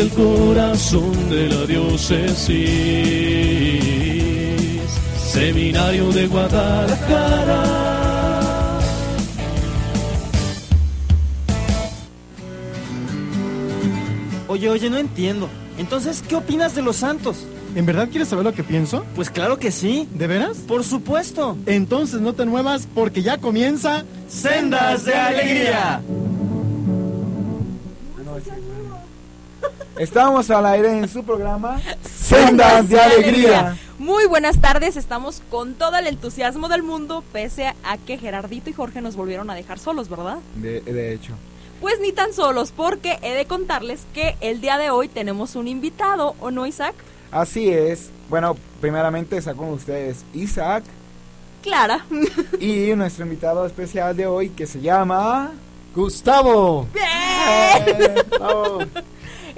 El 0.00 0.08
corazón 0.12 1.28
de 1.28 1.46
la 1.50 1.66
diócesis, 1.66 2.48
Seminario 5.30 6.10
de 6.10 6.26
Guadalajara. 6.26 7.62
Oye, 14.48 14.70
oye, 14.70 14.88
no 14.88 14.96
entiendo. 14.96 15.50
Entonces, 15.76 16.24
¿qué 16.26 16.34
opinas 16.34 16.74
de 16.74 16.80
los 16.80 16.96
santos? 16.96 17.44
¿En 17.74 17.84
verdad 17.84 18.08
quieres 18.08 18.28
saber 18.28 18.46
lo 18.46 18.54
que 18.54 18.64
pienso? 18.64 19.04
Pues 19.14 19.28
claro 19.28 19.58
que 19.58 19.70
sí. 19.70 20.08
¿De 20.14 20.26
veras? 20.26 20.56
Por 20.66 20.82
supuesto. 20.82 21.58
Entonces 21.66 22.22
no 22.22 22.32
te 22.32 22.46
muevas 22.46 22.88
porque 22.94 23.20
ya 23.20 23.36
comienza 23.36 24.06
Sendas 24.30 25.04
de 25.04 25.12
Alegría. 25.12 26.00
Estamos 30.00 30.50
al 30.50 30.64
aire 30.64 30.98
en 30.98 31.08
su 31.10 31.22
programa 31.24 31.78
Sendas 32.02 32.88
de 32.88 32.98
Alegría. 32.98 33.76
Muy 33.98 34.24
buenas 34.24 34.58
tardes, 34.58 34.96
estamos 34.96 35.42
con 35.50 35.74
todo 35.74 35.94
el 35.98 36.06
entusiasmo 36.06 36.70
del 36.70 36.82
mundo, 36.82 37.22
pese 37.34 37.66
a 37.84 37.98
que 37.98 38.16
Gerardito 38.16 38.70
y 38.70 38.72
Jorge 38.72 39.02
nos 39.02 39.14
volvieron 39.14 39.50
a 39.50 39.54
dejar 39.54 39.78
solos, 39.78 40.08
¿verdad? 40.08 40.38
De, 40.54 40.80
de 40.80 41.12
hecho. 41.12 41.34
Pues 41.82 42.00
ni 42.00 42.12
tan 42.12 42.32
solos, 42.32 42.72
porque 42.74 43.18
he 43.20 43.34
de 43.34 43.44
contarles 43.44 44.06
que 44.14 44.36
el 44.40 44.62
día 44.62 44.78
de 44.78 44.88
hoy 44.88 45.08
tenemos 45.08 45.54
un 45.54 45.68
invitado, 45.68 46.34
¿o 46.40 46.50
no, 46.50 46.64
Isaac? 46.64 46.94
Así 47.30 47.68
es. 47.68 48.08
Bueno, 48.30 48.56
primeramente 48.80 49.36
está 49.36 49.52
con 49.52 49.68
ustedes 49.68 50.24
Isaac 50.32 50.82
Clara. 51.62 52.06
y 52.58 52.94
nuestro 52.96 53.26
invitado 53.26 53.66
especial 53.66 54.16
de 54.16 54.26
hoy 54.26 54.48
que 54.48 54.66
se 54.66 54.80
llama... 54.80 55.52
Gustavo. 55.94 56.88
¡Bien! 56.94 58.14
Oh, 58.42 58.78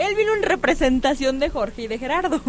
Él 0.03 0.17
vino 0.17 0.34
en 0.34 0.42
representación 0.42 1.39
de 1.39 1.48
Jorge 1.48 1.83
y 1.83 1.86
de 1.86 1.97
Gerardo. 1.97 2.41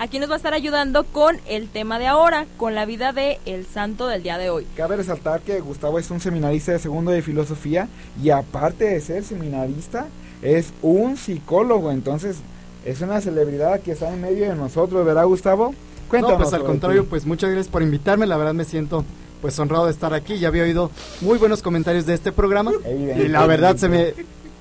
Aquí 0.00 0.18
nos 0.18 0.28
va 0.28 0.34
a 0.34 0.36
estar 0.38 0.54
ayudando 0.54 1.04
con 1.04 1.40
el 1.46 1.68
tema 1.68 2.00
de 2.00 2.08
ahora, 2.08 2.46
con 2.56 2.74
la 2.74 2.84
vida 2.84 3.12
de 3.12 3.38
el 3.46 3.64
santo 3.64 4.08
del 4.08 4.24
día 4.24 4.38
de 4.38 4.50
hoy. 4.50 4.66
Cabe 4.76 4.96
resaltar 4.96 5.40
que 5.42 5.60
Gustavo 5.60 6.00
es 6.00 6.10
un 6.10 6.18
seminarista 6.18 6.72
de 6.72 6.80
segundo 6.80 7.12
de 7.12 7.22
filosofía 7.22 7.88
y 8.20 8.30
aparte 8.30 8.86
de 8.86 9.00
ser 9.00 9.22
seminarista, 9.22 10.08
es 10.42 10.72
un 10.82 11.16
psicólogo. 11.16 11.92
Entonces, 11.92 12.38
es 12.84 13.00
una 13.00 13.20
celebridad 13.20 13.80
que 13.80 13.92
está 13.92 14.12
en 14.12 14.20
medio 14.20 14.48
de 14.48 14.56
nosotros, 14.56 15.06
¿verdad, 15.06 15.26
Gustavo? 15.26 15.74
No, 16.12 16.36
pues 16.36 16.52
al 16.54 16.64
contrario, 16.64 17.04
pues 17.04 17.24
muchas 17.24 17.50
gracias 17.50 17.70
por 17.70 17.82
invitarme. 17.82 18.26
La 18.26 18.36
verdad 18.36 18.54
me 18.54 18.64
siento 18.64 19.04
pues 19.40 19.56
honrado 19.60 19.86
de 19.86 19.92
estar 19.92 20.12
aquí. 20.12 20.38
Ya 20.38 20.48
había 20.48 20.64
oído 20.64 20.90
muy 21.20 21.38
buenos 21.38 21.62
comentarios 21.62 22.04
de 22.06 22.14
este 22.14 22.32
programa 22.32 22.72
y 22.84 23.28
la 23.28 23.46
verdad 23.46 23.76
se 23.76 23.88
me 23.88 24.14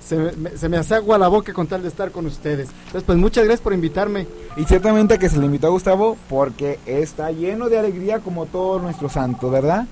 se 0.08 0.18
me, 0.18 0.58
se 0.58 0.70
me 0.70 0.78
hace 0.78 0.96
agua 0.96 1.18
la 1.18 1.28
boca 1.28 1.52
con 1.52 1.68
tal 1.68 1.82
de 1.82 1.88
estar 1.88 2.12
con 2.12 2.26
ustedes. 2.28 2.70
Entonces, 2.70 3.04
pues 3.04 3.18
muchas 3.18 3.44
gracias 3.46 3.62
por 3.62 3.74
invitarme. 3.74 4.28
Y 4.56 4.64
ciertamente 4.66 5.18
que 5.18 5.30
se 5.30 5.40
le 5.40 5.46
invitó 5.48 5.68
a 5.68 5.72
Gustavo 5.72 6.16
porque 6.30 6.80
está 6.86 7.32
lleno 7.32 7.70
de 7.70 7.80
alegría 7.80 8.20
como 8.20 8.46
todo 8.46 8.80
nuestro 8.80 9.10
santo, 9.10 9.50
¿verdad? 9.50 9.86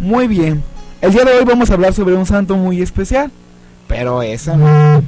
Muy 0.00 0.28
bien. 0.28 0.62
El 1.00 1.12
día 1.12 1.24
de 1.24 1.32
hoy 1.32 1.44
vamos 1.44 1.70
a 1.70 1.74
hablar 1.74 1.94
sobre 1.94 2.14
un 2.14 2.26
santo 2.26 2.56
muy 2.56 2.80
especial. 2.80 3.32
Pero 3.88 4.22
ese 4.22 4.56
no, 4.56 5.02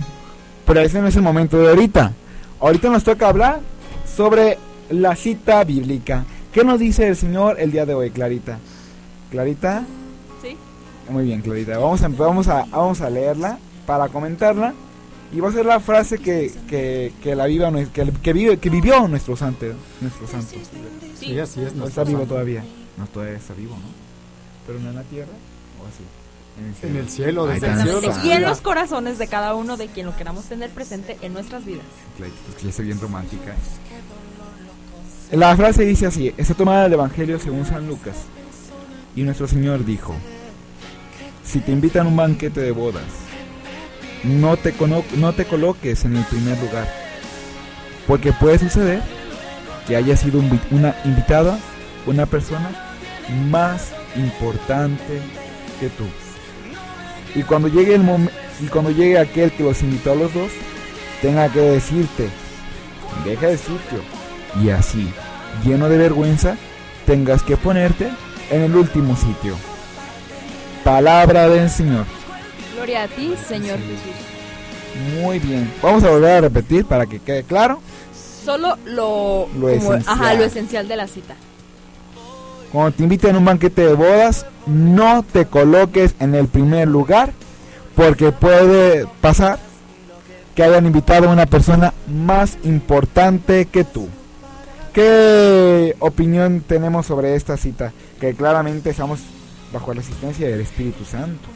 pero 0.66 0.80
ese 0.80 1.00
no 1.00 1.06
es 1.06 1.14
el 1.14 1.22
momento 1.22 1.56
de 1.58 1.68
ahorita. 1.68 2.12
Ahorita 2.60 2.90
nos 2.90 3.04
toca 3.04 3.28
hablar 3.28 3.60
sobre 4.16 4.58
la 4.90 5.14
cita 5.14 5.62
bíblica. 5.62 6.24
¿Qué 6.52 6.64
nos 6.64 6.80
dice 6.80 7.06
el 7.06 7.16
Señor 7.16 7.60
el 7.60 7.70
día 7.70 7.86
de 7.86 7.94
hoy, 7.94 8.10
Clarita? 8.10 8.58
Clarita, 9.30 9.84
¿Sí? 10.42 10.56
muy 11.08 11.24
bien, 11.24 11.42
Clarita. 11.42 11.78
Vamos 11.78 12.02
a, 12.02 12.08
vamos 12.08 12.48
a, 12.48 12.66
vamos 12.72 13.00
a 13.00 13.08
leerla 13.08 13.58
para 13.86 14.08
comentarla. 14.08 14.74
Y 15.34 15.40
va 15.40 15.48
a 15.48 15.52
ser 15.52 15.64
la 15.64 15.80
frase 15.80 16.18
que, 16.18 16.52
que, 16.68 17.12
que 17.22 17.34
la 17.34 17.46
viva, 17.46 17.72
que, 17.92 18.12
que, 18.22 18.32
vive, 18.34 18.58
que 18.58 18.68
vivió 18.68 19.08
nuestro 19.08 19.34
santo. 19.36 19.66
Nuestro 20.00 20.26
santo. 20.28 20.54
Sí, 21.18 21.38
así 21.38 21.60
es. 21.62 21.72
No 21.74 21.80
nuestro 21.80 21.86
está 21.88 22.04
vivo 22.04 22.18
santo. 22.20 22.34
todavía. 22.34 22.62
No, 22.98 23.06
todavía 23.06 23.36
está 23.38 23.54
vivo, 23.54 23.74
¿no? 23.74 23.88
Pero 24.66 24.78
no 24.80 24.90
en 24.90 24.96
la 24.96 25.02
tierra 25.04 25.32
o 25.82 25.86
así. 25.86 26.04
En 26.86 26.96
el 26.96 27.08
cielo, 27.08 27.46
Ahí 27.48 27.54
desde 27.54 27.66
el 27.68 27.72
está. 27.72 27.82
cielo. 27.84 27.98
Exactamente. 28.00 28.28
Y 28.28 28.32
en 28.36 28.42
los 28.42 28.60
corazones 28.60 29.18
de 29.18 29.26
cada 29.26 29.54
uno 29.54 29.78
de 29.78 29.86
quien 29.86 30.04
lo 30.04 30.14
queramos 30.14 30.44
tener 30.44 30.68
presente 30.68 31.16
en 31.22 31.32
nuestras 31.32 31.64
vidas. 31.64 31.86
Clarita, 32.18 32.36
es 32.50 32.54
que 32.62 32.70
ya 32.70 32.84
bien 32.84 33.00
romántica. 33.00 33.54
La 35.30 35.56
frase 35.56 35.84
dice 35.86 36.06
así: 36.06 36.34
está 36.36 36.52
tomada 36.52 36.82
del 36.84 36.92
Evangelio 36.92 37.38
según 37.40 37.64
San 37.64 37.88
Lucas. 37.88 38.16
Y 39.16 39.22
nuestro 39.22 39.48
Señor 39.48 39.82
dijo: 39.86 40.14
Si 41.42 41.60
te 41.60 41.72
invitan 41.72 42.04
a 42.06 42.10
un 42.10 42.16
banquete 42.16 42.60
de 42.60 42.70
bodas, 42.72 43.02
no 44.24 44.56
te, 44.56 44.74
no 45.16 45.32
te 45.32 45.44
coloques 45.44 46.04
en 46.04 46.16
el 46.16 46.24
primer 46.24 46.58
lugar, 46.58 46.88
porque 48.06 48.32
puede 48.32 48.58
suceder 48.58 49.02
que 49.86 49.96
haya 49.96 50.16
sido 50.16 50.40
una 50.70 50.94
invitada 51.04 51.58
una 52.06 52.26
persona 52.26 52.70
más 53.50 53.92
importante 54.16 55.20
que 55.80 55.88
tú. 55.88 56.04
Y 57.34 57.42
cuando 57.42 57.68
llegue 57.68 57.94
el 57.94 58.02
y 58.60 58.66
cuando 58.66 58.90
llegue 58.90 59.18
aquel 59.18 59.50
que 59.52 59.62
los 59.62 59.82
invitó 59.82 60.12
a 60.12 60.16
los 60.16 60.32
dos, 60.34 60.50
tenga 61.20 61.48
que 61.48 61.60
decirte, 61.60 62.28
deja 63.24 63.50
el 63.50 63.58
sitio. 63.58 64.02
Y 64.62 64.70
así, 64.70 65.08
lleno 65.64 65.88
de 65.88 65.96
vergüenza, 65.96 66.56
tengas 67.06 67.42
que 67.42 67.56
ponerte 67.56 68.10
en 68.50 68.62
el 68.62 68.76
último 68.76 69.16
sitio. 69.16 69.56
Palabra 70.84 71.48
del 71.48 71.70
Señor. 71.70 72.04
Gloria 72.82 73.04
a 73.04 73.06
ti, 73.08 73.32
Señor 73.48 73.78
Jesús. 73.78 75.20
Muy 75.22 75.38
bien. 75.38 75.72
Vamos 75.80 76.02
a 76.02 76.10
volver 76.10 76.30
a 76.32 76.40
repetir 76.40 76.84
para 76.84 77.06
que 77.06 77.20
quede 77.20 77.44
claro. 77.44 77.80
Solo 78.44 78.76
lo, 78.86 79.46
Lo 79.54 79.60
como- 79.60 79.70
esencial. 79.70 80.02
ajá, 80.08 80.34
lo 80.34 80.42
esencial 80.42 80.88
de 80.88 80.96
la 80.96 81.06
cita. 81.06 81.36
Cuando 82.72 82.90
te 82.90 83.04
inviten 83.04 83.36
a 83.36 83.38
un 83.38 83.44
banquete 83.44 83.86
de 83.86 83.94
bodas, 83.94 84.46
no 84.66 85.22
te 85.22 85.46
coloques 85.46 86.16
en 86.18 86.34
el 86.34 86.48
primer 86.48 86.88
lugar 86.88 87.32
porque 87.94 88.32
puede 88.32 89.06
pasar 89.20 89.60
que 90.56 90.64
hayan 90.64 90.84
invitado 90.84 91.28
a 91.28 91.32
una 91.32 91.46
persona 91.46 91.94
más 92.08 92.58
importante 92.64 93.66
que 93.66 93.84
tú. 93.84 94.08
¿Qué 94.92 95.94
opinión 96.00 96.64
tenemos 96.66 97.06
sobre 97.06 97.36
esta 97.36 97.56
cita? 97.56 97.92
Que 98.20 98.34
claramente 98.34 98.90
estamos 98.90 99.20
bajo 99.72 99.94
la 99.94 100.00
asistencia 100.00 100.48
del 100.48 100.62
Espíritu 100.62 101.04
Santo. 101.04 101.48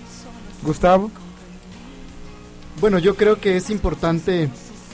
Gustavo, 0.67 1.11
Bueno, 2.81 2.99
yo 2.99 3.15
creo 3.15 3.41
que 3.41 3.57
es 3.57 3.71
importante 3.71 4.51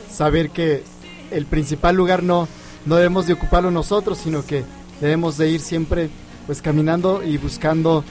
saber 0.08 0.50
que 0.50 0.84
el 1.32 1.46
principal 1.46 1.96
lugar 1.96 2.22
no, 2.22 2.46
no 2.86 2.94
debemos 2.94 3.26
de 3.26 3.32
ocuparlo 3.32 3.72
nosotros, 3.72 4.18
sino 4.22 4.46
que 4.46 4.64
debemos 5.00 5.36
de 5.36 5.48
ir 5.50 5.60
siempre 5.60 6.08
pues 6.46 6.62
caminando 6.62 7.24
y 7.24 7.38
buscando 7.38 8.04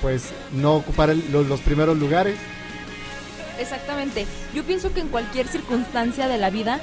pues 0.00 0.30
no 0.52 0.76
ocupar 0.76 1.10
el- 1.10 1.30
lo- 1.30 1.42
los 1.42 1.60
primeros 1.60 1.98
lugares. 1.98 2.36
Exactamente. 3.58 4.26
Yo 4.54 4.62
pienso 4.64 4.94
que 4.94 5.00
en 5.00 5.08
cualquier 5.08 5.46
circunstancia 5.48 6.26
de 6.28 6.38
la 6.38 6.48
vida, 6.48 6.80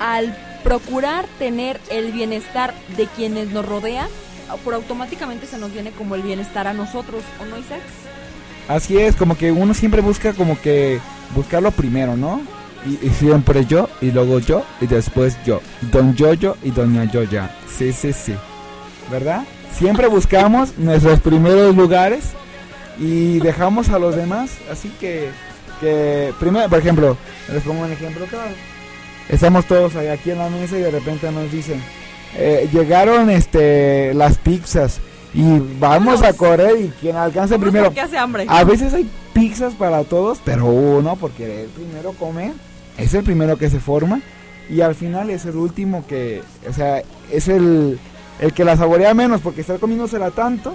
al 0.00 0.36
procurar 0.64 1.26
tener 1.38 1.80
el 1.90 2.10
bienestar 2.10 2.74
de 2.96 3.06
quienes 3.06 3.50
nos 3.50 3.64
rodean, 3.66 4.08
por 4.64 4.74
automáticamente 4.74 5.46
se 5.46 5.58
nos 5.58 5.72
viene 5.72 5.92
como 5.92 6.16
el 6.16 6.22
bienestar 6.22 6.66
a 6.66 6.72
nosotros, 6.72 7.22
¿o 7.40 7.44
no, 7.44 7.56
Isaac? 7.58 7.82
Así 8.68 8.98
es, 8.98 9.16
como 9.16 9.36
que 9.36 9.50
uno 9.50 9.74
siempre 9.74 10.00
busca 10.00 10.32
como 10.32 10.60
que 10.60 11.00
buscarlo 11.34 11.70
primero, 11.70 12.16
¿no? 12.16 12.40
Y, 12.86 13.08
siempre 13.10 13.66
yo, 13.66 13.88
y 14.00 14.12
luego 14.12 14.38
yo, 14.38 14.64
y 14.80 14.86
después 14.86 15.36
yo. 15.44 15.60
Don 15.90 16.14
Yoyo 16.14 16.56
y 16.62 16.70
Doña 16.70 17.04
Yoya. 17.04 17.50
Sí, 17.76 17.92
sí, 17.92 18.12
sí. 18.12 18.34
¿Verdad? 19.10 19.42
Siempre 19.72 20.06
buscamos 20.06 20.78
nuestros 20.78 21.20
primeros 21.20 21.74
lugares 21.74 22.30
y 22.98 23.40
dejamos 23.40 23.88
a 23.88 23.98
los 23.98 24.14
demás. 24.14 24.50
Así 24.70 24.90
que, 25.00 25.28
que 25.80 26.32
primero, 26.38 26.68
por 26.68 26.78
ejemplo, 26.78 27.16
les 27.52 27.62
pongo 27.62 27.84
un 27.84 27.92
ejemplo 27.92 28.26
claro. 28.26 28.52
Estamos 29.28 29.66
todos 29.66 29.94
aquí 29.96 30.30
en 30.30 30.38
la 30.38 30.48
mesa 30.48 30.78
y 30.78 30.82
de 30.82 30.90
repente 30.90 31.30
nos 31.30 31.50
dicen, 31.50 31.82
eh, 32.36 32.68
llegaron 32.72 33.28
este 33.28 34.14
las 34.14 34.38
pizzas 34.38 35.00
y 35.34 35.58
vamos 35.78 36.22
a 36.22 36.32
correr 36.32 36.80
y 36.80 36.88
quien 37.00 37.16
alcance 37.16 37.58
primero. 37.58 37.92
¿Qué 37.92 38.00
hace 38.00 38.18
hambre? 38.18 38.46
A 38.48 38.64
veces 38.64 38.94
hay 38.94 39.08
pizzas 39.32 39.74
para 39.74 40.04
todos, 40.04 40.38
pero 40.44 40.66
uno, 40.66 41.16
porque 41.16 41.64
el 41.64 41.68
primero 41.68 42.12
come, 42.12 42.52
es 42.96 43.14
el 43.14 43.24
primero 43.24 43.56
que 43.58 43.70
se 43.70 43.80
forma 43.80 44.20
y 44.70 44.80
al 44.80 44.94
final 44.94 45.30
es 45.30 45.46
el 45.46 45.56
último 45.56 46.04
que, 46.06 46.42
o 46.68 46.72
sea, 46.72 47.02
es 47.30 47.48
el, 47.48 47.98
el 48.40 48.52
que 48.52 48.64
la 48.64 48.76
saborea 48.76 49.14
menos 49.14 49.40
porque 49.40 49.60
está 49.60 49.78
comiéndosela 49.78 50.30
tanto 50.30 50.74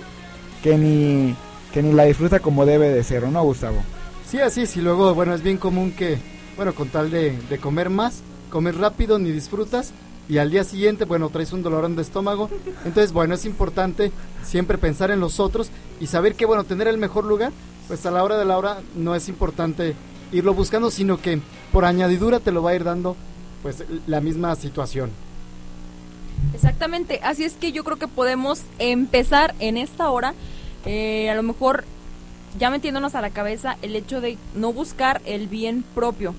que 0.63 0.77
ni, 0.77 1.35
que 1.73 1.83
ni 1.83 1.91
la 1.93 2.05
disfruta 2.05 2.39
como 2.39 2.65
debe 2.65 2.89
de 2.89 3.03
ser, 3.03 3.25
¿o 3.25 3.31
no, 3.31 3.43
Gustavo? 3.43 3.83
Sí, 4.29 4.39
así 4.39 4.61
es. 4.61 4.77
Y 4.77 4.81
luego, 4.81 5.13
bueno, 5.13 5.33
es 5.35 5.43
bien 5.43 5.57
común 5.57 5.91
que, 5.91 6.17
bueno, 6.55 6.73
con 6.73 6.87
tal 6.87 7.11
de, 7.11 7.37
de 7.49 7.57
comer 7.57 7.89
más, 7.89 8.21
comer 8.49 8.77
rápido, 8.77 9.19
ni 9.19 9.31
disfrutas. 9.31 9.93
Y 10.29 10.37
al 10.37 10.51
día 10.51 10.63
siguiente, 10.63 11.05
bueno, 11.05 11.29
traes 11.29 11.51
un 11.51 11.63
dolorón 11.63 11.95
de 11.95 12.01
estómago. 12.01 12.49
Entonces, 12.85 13.11
bueno, 13.11 13.35
es 13.35 13.45
importante 13.45 14.11
siempre 14.43 14.77
pensar 14.77 15.11
en 15.11 15.19
los 15.19 15.39
otros 15.39 15.69
y 15.99 16.07
saber 16.07 16.35
que, 16.35 16.45
bueno, 16.45 16.63
tener 16.63 16.87
el 16.87 16.97
mejor 16.97 17.25
lugar, 17.25 17.51
pues 17.87 18.05
a 18.05 18.11
la 18.11 18.23
hora 18.23 18.37
de 18.37 18.45
la 18.45 18.57
hora 18.57 18.81
no 18.95 19.15
es 19.15 19.27
importante 19.27 19.95
irlo 20.31 20.53
buscando, 20.53 20.89
sino 20.89 21.21
que 21.21 21.39
por 21.71 21.85
añadidura 21.85 22.39
te 22.39 22.51
lo 22.51 22.63
va 22.63 22.71
a 22.71 22.75
ir 22.75 22.83
dando, 22.83 23.15
pues, 23.61 23.83
la 24.07 24.21
misma 24.21 24.55
situación. 24.55 25.11
Exactamente, 26.53 27.19
así 27.23 27.43
es 27.43 27.53
que 27.53 27.71
yo 27.71 27.83
creo 27.83 27.97
que 27.97 28.07
podemos 28.07 28.61
empezar 28.79 29.55
en 29.59 29.77
esta 29.77 30.09
hora, 30.09 30.33
eh, 30.85 31.29
a 31.29 31.35
lo 31.35 31.43
mejor 31.43 31.83
ya 32.59 32.69
metiéndonos 32.69 33.15
a 33.15 33.21
la 33.21 33.29
cabeza 33.31 33.77
el 33.81 33.95
hecho 33.95 34.21
de 34.21 34.37
no 34.55 34.73
buscar 34.73 35.21
el 35.25 35.47
bien 35.47 35.83
propio, 35.95 36.35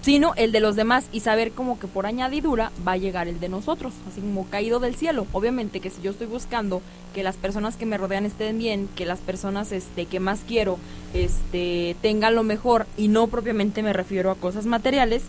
sino 0.00 0.32
el 0.36 0.52
de 0.52 0.60
los 0.60 0.76
demás 0.76 1.06
y 1.12 1.20
saber 1.20 1.52
como 1.52 1.78
que 1.78 1.86
por 1.86 2.06
añadidura 2.06 2.70
va 2.86 2.92
a 2.92 2.96
llegar 2.96 3.28
el 3.28 3.40
de 3.40 3.48
nosotros, 3.48 3.92
así 4.10 4.20
como 4.20 4.46
caído 4.46 4.78
del 4.80 4.94
cielo. 4.94 5.26
Obviamente 5.32 5.80
que 5.80 5.90
si 5.90 6.00
yo 6.02 6.12
estoy 6.12 6.26
buscando 6.26 6.80
que 7.14 7.22
las 7.22 7.36
personas 7.36 7.76
que 7.76 7.86
me 7.86 7.98
rodean 7.98 8.24
estén 8.26 8.58
bien, 8.58 8.88
que 8.94 9.06
las 9.06 9.18
personas 9.18 9.72
este 9.72 10.06
que 10.06 10.20
más 10.20 10.40
quiero 10.46 10.78
este 11.14 11.96
tengan 12.00 12.34
lo 12.34 12.42
mejor 12.44 12.86
y 12.96 13.08
no 13.08 13.26
propiamente 13.26 13.82
me 13.82 13.92
refiero 13.92 14.30
a 14.30 14.34
cosas 14.36 14.66
materiales, 14.66 15.22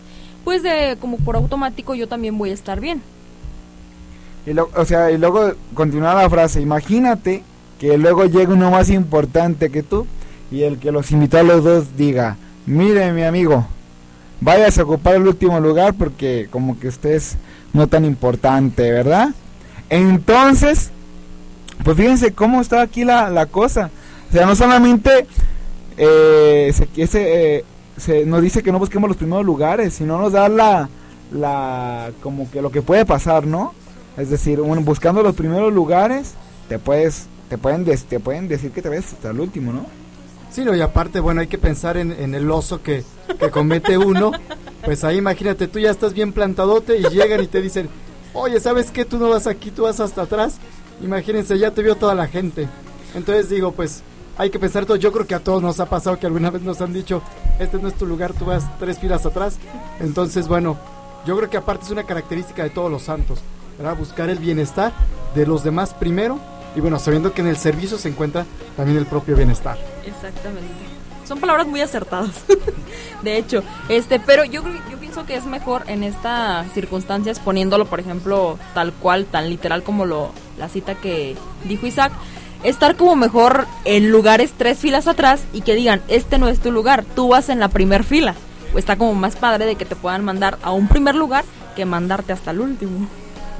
pues 0.44 0.62
de 0.62 0.96
como 1.00 1.16
por 1.18 1.36
automático 1.36 1.94
yo 1.94 2.06
también 2.08 2.38
voy 2.38 2.50
a 2.50 2.54
estar 2.54 2.80
bien. 2.80 3.02
Y 4.46 4.52
lo- 4.54 4.70
o 4.74 4.84
sea, 4.84 5.10
y 5.10 5.18
luego 5.18 5.52
continúa 5.74 6.14
la 6.14 6.30
frase, 6.30 6.60
imagínate 6.60 7.42
que 7.78 7.98
luego 7.98 8.24
llega 8.26 8.52
uno 8.52 8.70
más 8.70 8.88
importante 8.90 9.70
que 9.70 9.82
tú 9.82 10.06
y 10.50 10.62
el 10.62 10.78
que 10.78 10.92
los 10.92 11.10
invitó 11.12 11.38
a 11.38 11.42
los 11.42 11.64
dos 11.64 11.96
diga, 11.96 12.36
mire 12.66 13.12
mi 13.12 13.22
amigo, 13.22 13.66
vayas 14.40 14.78
a 14.78 14.82
ocupar 14.84 15.14
el 15.16 15.26
último 15.26 15.60
lugar 15.60 15.94
porque 15.94 16.48
como 16.50 16.78
que 16.78 16.88
usted 16.88 17.10
es 17.12 17.36
no 17.72 17.86
tan 17.86 18.04
importante, 18.04 18.90
¿verdad? 18.90 19.30
Entonces, 19.88 20.90
pues 21.84 21.96
fíjense 21.96 22.32
cómo 22.32 22.60
está 22.60 22.82
aquí 22.82 23.04
la, 23.04 23.30
la 23.30 23.46
cosa. 23.46 23.90
O 24.28 24.32
sea, 24.32 24.46
no 24.46 24.54
solamente 24.56 25.26
eh, 25.96 26.70
se, 26.74 26.86
que 26.86 27.06
se, 27.06 27.56
eh, 27.58 27.64
se 27.96 28.24
nos 28.24 28.40
dice 28.42 28.62
que 28.62 28.72
no 28.72 28.78
busquemos 28.78 29.08
los 29.08 29.16
primeros 29.16 29.44
lugares, 29.44 29.94
sino 29.94 30.18
nos 30.18 30.32
da 30.32 30.48
la, 30.48 30.88
la 31.32 32.10
como 32.22 32.50
que 32.50 32.62
lo 32.62 32.70
que 32.70 32.82
puede 32.82 33.04
pasar, 33.04 33.46
¿no? 33.46 33.74
Es 34.16 34.30
decir, 34.30 34.60
un- 34.60 34.84
buscando 34.84 35.22
los 35.22 35.34
primeros 35.34 35.72
lugares, 35.72 36.32
te 36.68 36.78
puedes, 36.78 37.26
te 37.48 37.58
pueden, 37.58 37.84
des- 37.84 38.04
te 38.04 38.20
pueden 38.20 38.48
decir 38.48 38.70
que 38.70 38.82
te 38.82 38.88
ves 38.88 39.12
hasta 39.12 39.30
el 39.30 39.40
último, 39.40 39.72
¿no? 39.72 39.86
Sí, 40.50 40.64
no, 40.64 40.74
y 40.74 40.80
aparte, 40.80 41.20
bueno, 41.20 41.40
hay 41.40 41.46
que 41.46 41.58
pensar 41.58 41.96
en, 41.96 42.34
el 42.34 42.50
oso 42.50 42.82
que, 42.82 43.04
que 43.38 43.50
comete 43.50 43.96
uno. 43.96 44.32
Pues 44.84 45.04
ahí 45.04 45.18
imagínate, 45.18 45.68
tú 45.68 45.78
ya 45.78 45.90
estás 45.90 46.14
bien 46.14 46.32
plantadote 46.32 46.98
y 46.98 47.02
llegan 47.04 47.42
y 47.42 47.46
te 47.46 47.60
dicen, 47.60 47.88
oye, 48.32 48.58
¿sabes 48.60 48.90
qué? 48.90 49.04
Tú 49.04 49.18
no 49.18 49.28
vas 49.28 49.46
aquí, 49.46 49.70
tú 49.70 49.82
vas 49.82 50.00
hasta 50.00 50.22
atrás. 50.22 50.56
Imagínense, 51.02 51.58
ya 51.58 51.70
te 51.70 51.82
vio 51.82 51.96
toda 51.96 52.14
la 52.14 52.26
gente. 52.26 52.68
Entonces 53.14 53.48
digo, 53.48 53.72
pues 53.72 54.02
hay 54.36 54.50
que 54.50 54.58
pensar 54.58 54.86
todo. 54.86 54.96
Yo 54.96 55.12
creo 55.12 55.26
que 55.26 55.34
a 55.34 55.40
todos 55.40 55.62
nos 55.62 55.80
ha 55.80 55.86
pasado 55.86 56.18
que 56.18 56.26
alguna 56.26 56.50
vez 56.50 56.62
nos 56.62 56.80
han 56.80 56.92
dicho, 56.92 57.22
este 57.58 57.78
no 57.78 57.88
es 57.88 57.94
tu 57.94 58.06
lugar, 58.06 58.32
tú 58.32 58.46
vas 58.46 58.64
tres 58.78 58.98
filas 58.98 59.26
atrás. 59.26 59.58
Entonces, 60.00 60.48
bueno, 60.48 60.78
yo 61.26 61.36
creo 61.36 61.50
que 61.50 61.58
aparte 61.58 61.84
es 61.84 61.90
una 61.90 62.04
característica 62.04 62.62
de 62.62 62.70
todos 62.70 62.90
los 62.90 63.02
santos, 63.02 63.40
¿verdad? 63.76 63.96
Buscar 63.96 64.30
el 64.30 64.38
bienestar 64.38 64.92
de 65.34 65.46
los 65.46 65.62
demás 65.62 65.94
primero. 65.94 66.38
Y 66.74 66.80
bueno, 66.80 66.98
sabiendo 66.98 67.32
que 67.32 67.40
en 67.40 67.48
el 67.48 67.56
servicio 67.56 67.98
se 67.98 68.08
encuentra 68.08 68.46
también 68.76 68.98
el 68.98 69.06
propio 69.06 69.36
bienestar. 69.36 69.76
Exactamente. 70.04 70.68
Son 71.26 71.38
palabras 71.38 71.66
muy 71.66 71.80
acertadas. 71.80 72.44
de 73.22 73.36
hecho, 73.36 73.62
este, 73.88 74.18
pero 74.18 74.44
yo 74.44 74.62
yo 74.90 74.98
pienso 74.98 75.26
que 75.26 75.36
es 75.36 75.46
mejor 75.46 75.84
en 75.86 76.02
estas 76.02 76.72
circunstancias 76.72 77.38
poniéndolo, 77.38 77.86
por 77.86 78.00
ejemplo, 78.00 78.58
tal 78.74 78.92
cual, 78.92 79.26
tan 79.26 79.48
literal 79.48 79.82
como 79.82 80.06
lo 80.06 80.32
la 80.58 80.68
cita 80.68 80.96
que 80.96 81.36
dijo 81.64 81.86
Isaac, 81.86 82.12
estar 82.64 82.96
como 82.96 83.16
mejor 83.16 83.66
en 83.84 84.10
lugares 84.10 84.52
tres 84.56 84.78
filas 84.78 85.06
atrás 85.06 85.44
y 85.52 85.62
que 85.62 85.74
digan, 85.74 86.02
"Este 86.08 86.38
no 86.38 86.48
es 86.48 86.60
tu 86.60 86.72
lugar, 86.72 87.04
tú 87.14 87.28
vas 87.28 87.48
en 87.48 87.60
la 87.60 87.68
primer 87.68 88.04
fila." 88.04 88.34
O 88.74 88.78
está 88.78 88.96
como 88.96 89.14
más 89.14 89.36
padre 89.36 89.66
de 89.66 89.76
que 89.76 89.84
te 89.84 89.96
puedan 89.96 90.24
mandar 90.24 90.58
a 90.62 90.72
un 90.72 90.88
primer 90.88 91.14
lugar 91.14 91.44
que 91.74 91.84
mandarte 91.84 92.32
hasta 92.32 92.50
el 92.50 92.60
último. 92.60 93.08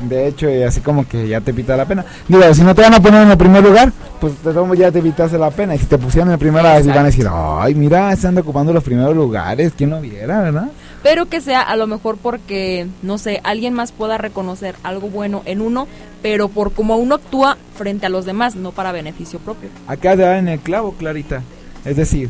De 0.02 0.26
hecho, 0.26 0.49
y 0.49 0.62
así 0.62 0.81
como 0.81 1.06
que 1.06 1.29
ya 1.29 1.41
te 1.41 1.52
pita 1.52 1.76
la 1.76 1.85
pena. 1.85 2.05
Digo, 2.26 2.55
si 2.55 2.62
no 2.62 2.75
te 2.75 2.82
van 2.82 2.94
a 2.94 3.00
poner 3.00 3.23
en 3.23 3.31
el 3.31 3.37
primer 3.37 3.62
lugar, 3.62 3.93
pues 4.20 4.35
todos 4.43 4.67
modos 4.67 4.79
ya 4.79 4.91
te 4.91 4.99
evitaste 4.99 5.38
la 5.38 5.50
pena. 5.50 5.75
Y 5.75 5.79
si 5.79 5.87
te 5.87 5.99
pusieron 5.99 6.29
en 6.29 6.35
el 6.35 6.38
primer 6.38 6.62
lugar, 6.62 6.82
van 6.85 6.99
a 6.99 7.05
decir, 7.05 7.26
ay, 7.31 7.75
mira, 7.75 8.12
están 8.12 8.37
ocupando 8.38 8.73
los 8.73 8.82
primeros 8.82 9.14
lugares. 9.14 9.73
¿Quién 9.76 9.91
lo 9.91 10.00
viera, 10.00 10.41
verdad? 10.41 10.70
pero 11.02 11.26
que 11.26 11.41
sea 11.41 11.62
a 11.62 11.76
lo 11.76 11.87
mejor 11.87 12.19
porque, 12.19 12.87
no 13.02 13.19
sé, 13.19 13.41
alguien 13.44 13.75
más 13.75 13.93
pueda 13.93 14.19
reconocer 14.19 14.75
algo 14.82 15.08
bueno 15.08 15.43
en 15.47 15.61
uno, 15.61 15.88
pero 16.23 16.49
por 16.49 16.73
cómo 16.73 16.96
uno 16.96 17.17
actúa 17.17 17.56
frente 17.75 18.06
a 18.06 18.11
los 18.11 18.26
demás, 18.26 18.56
no 18.56 18.73
para 18.73 18.93
beneficio 18.93 19.38
propio. 19.38 19.70
Acá 19.87 20.17
te 20.17 20.23
dan 20.23 20.38
en 20.38 20.49
el 20.49 20.61
clavo, 20.61 20.93
Clarita. 20.93 21.43
Es 21.85 21.96
decir, 21.96 22.29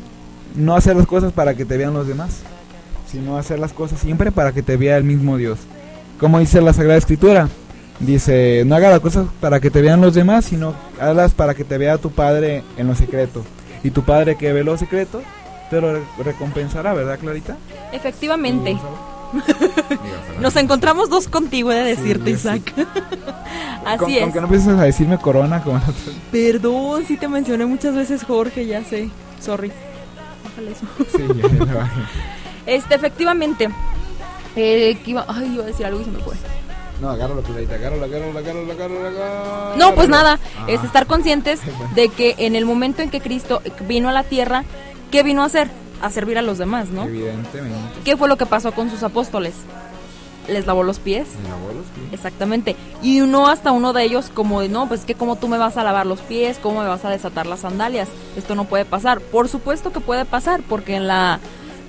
no 0.54 0.76
hacer 0.76 0.96
las 0.96 1.06
cosas 1.06 1.32
para 1.32 1.54
que 1.54 1.64
te 1.64 1.76
vean 1.76 1.94
los 1.94 2.06
demás, 2.06 2.40
sino 3.10 3.36
hacer 3.36 3.58
las 3.58 3.72
cosas 3.72 3.98
siempre 3.98 4.30
para 4.30 4.52
que 4.52 4.62
te 4.62 4.76
vea 4.76 4.96
el 4.96 5.04
mismo 5.04 5.36
Dios. 5.36 5.58
Como 6.20 6.38
dice 6.38 6.60
la 6.60 6.72
Sagrada 6.72 6.98
Escritura, 6.98 7.48
dice, 8.00 8.64
no 8.66 8.74
hagas 8.74 8.90
las 8.90 9.00
cosas 9.00 9.26
para 9.40 9.60
que 9.60 9.70
te 9.70 9.80
vean 9.82 10.00
los 10.00 10.14
demás, 10.14 10.44
sino 10.46 10.74
hazlas 11.00 11.32
para 11.34 11.54
que 11.54 11.64
te 11.64 11.78
vea 11.78 11.98
tu 11.98 12.10
Padre 12.10 12.62
en 12.76 12.86
lo 12.88 12.94
secreto. 12.94 13.44
Y 13.84 13.90
tu 13.90 14.02
Padre 14.02 14.36
que 14.36 14.52
ve 14.52 14.64
lo 14.64 14.76
secreto, 14.76 15.22
te 15.70 15.80
lo 15.80 15.92
re- 15.94 16.02
recompensará, 16.24 16.92
¿verdad, 16.94 17.18
Clarita? 17.18 17.56
Efectivamente. 17.92 18.76
Nos 20.40 20.56
encontramos 20.56 21.08
dos 21.08 21.28
contigo, 21.28 21.70
he 21.72 21.76
de 21.76 21.84
decirte, 21.96 22.26
Sí, 22.30 22.32
Isaac. 22.32 22.74
Así 23.86 24.16
es. 24.18 24.22
Con 24.24 24.32
que 24.32 24.40
no 24.40 24.46
empieces 24.46 24.68
a 24.78 24.82
decirme 24.82 25.18
corona 25.18 25.62
como. 25.62 25.80
Perdón, 26.32 27.04
sí 27.06 27.16
te 27.16 27.28
mencioné 27.28 27.64
muchas 27.66 27.94
veces 27.94 28.24
Jorge, 28.24 28.66
ya 28.66 28.84
sé. 28.84 29.08
Sorry. 29.40 29.70
Bájale 30.44 30.72
eso. 30.72 30.86
Sí, 31.16 31.24
ya, 31.58 31.64
ya. 31.64 31.90
Este, 32.66 32.94
efectivamente. 32.94 33.68
Eh, 34.54 34.98
que 35.02 35.10
iba, 35.12 35.24
ay, 35.28 35.52
iba 35.54 35.64
a 35.64 35.66
decir 35.66 35.86
algo 35.86 36.00
y 36.00 36.04
se 36.04 36.10
me 36.10 36.18
fue. 36.18 36.34
No, 37.00 37.10
agárralo, 37.10 37.42
Clarita, 37.42 37.74
agárralo, 37.76 38.04
agárralo, 38.04 38.38
agárralo, 38.38 38.72
agárralo, 38.72 39.06
agárralo. 39.08 39.76
No, 39.76 39.94
pues 39.94 40.08
nada, 40.08 40.38
Ah. 40.58 40.64
es 40.68 40.82
estar 40.84 41.06
conscientes 41.06 41.60
de 41.94 42.08
que 42.08 42.34
en 42.38 42.56
el 42.56 42.66
momento 42.66 43.02
en 43.02 43.10
que 43.10 43.20
Cristo 43.20 43.62
vino 43.88 44.08
a 44.08 44.12
la 44.12 44.22
tierra, 44.24 44.64
¿qué 45.10 45.22
vino 45.22 45.42
a 45.42 45.46
hacer? 45.46 45.68
A 46.02 46.10
servir 46.10 46.38
a 46.38 46.42
los 46.42 46.58
demás, 46.58 46.88
¿no? 46.88 47.04
Evidentemente. 47.04 48.00
¿Qué 48.04 48.16
fue 48.16 48.28
lo 48.28 48.36
que 48.36 48.46
pasó 48.46 48.72
con 48.72 48.90
sus 48.90 49.02
apóstoles? 49.02 49.54
Les 50.48 50.66
lavó 50.66 50.82
los 50.82 50.98
pies. 50.98 51.28
Lavó 51.48 51.72
los 51.74 51.86
pies. 51.86 52.12
Exactamente. 52.12 52.74
Y 53.02 53.20
no 53.20 53.46
hasta 53.48 53.70
uno 53.72 53.92
de 53.92 54.02
ellos 54.04 54.30
como 54.32 54.60
de, 54.62 54.68
no, 54.68 54.88
pues 54.88 55.04
que 55.04 55.14
como 55.14 55.36
tú 55.36 55.46
me 55.48 55.58
vas 55.58 55.76
a 55.76 55.84
lavar 55.84 56.06
los 56.06 56.20
pies, 56.20 56.58
cómo 56.60 56.80
me 56.82 56.88
vas 56.88 57.04
a 57.04 57.10
desatar 57.10 57.46
las 57.46 57.60
sandalias. 57.60 58.08
Esto 58.36 58.54
no 58.54 58.64
puede 58.64 58.84
pasar. 58.86 59.20
Por 59.20 59.48
supuesto 59.48 59.92
que 59.92 60.00
puede 60.00 60.24
pasar, 60.24 60.62
porque 60.68 60.96
en 60.96 61.06
la, 61.06 61.38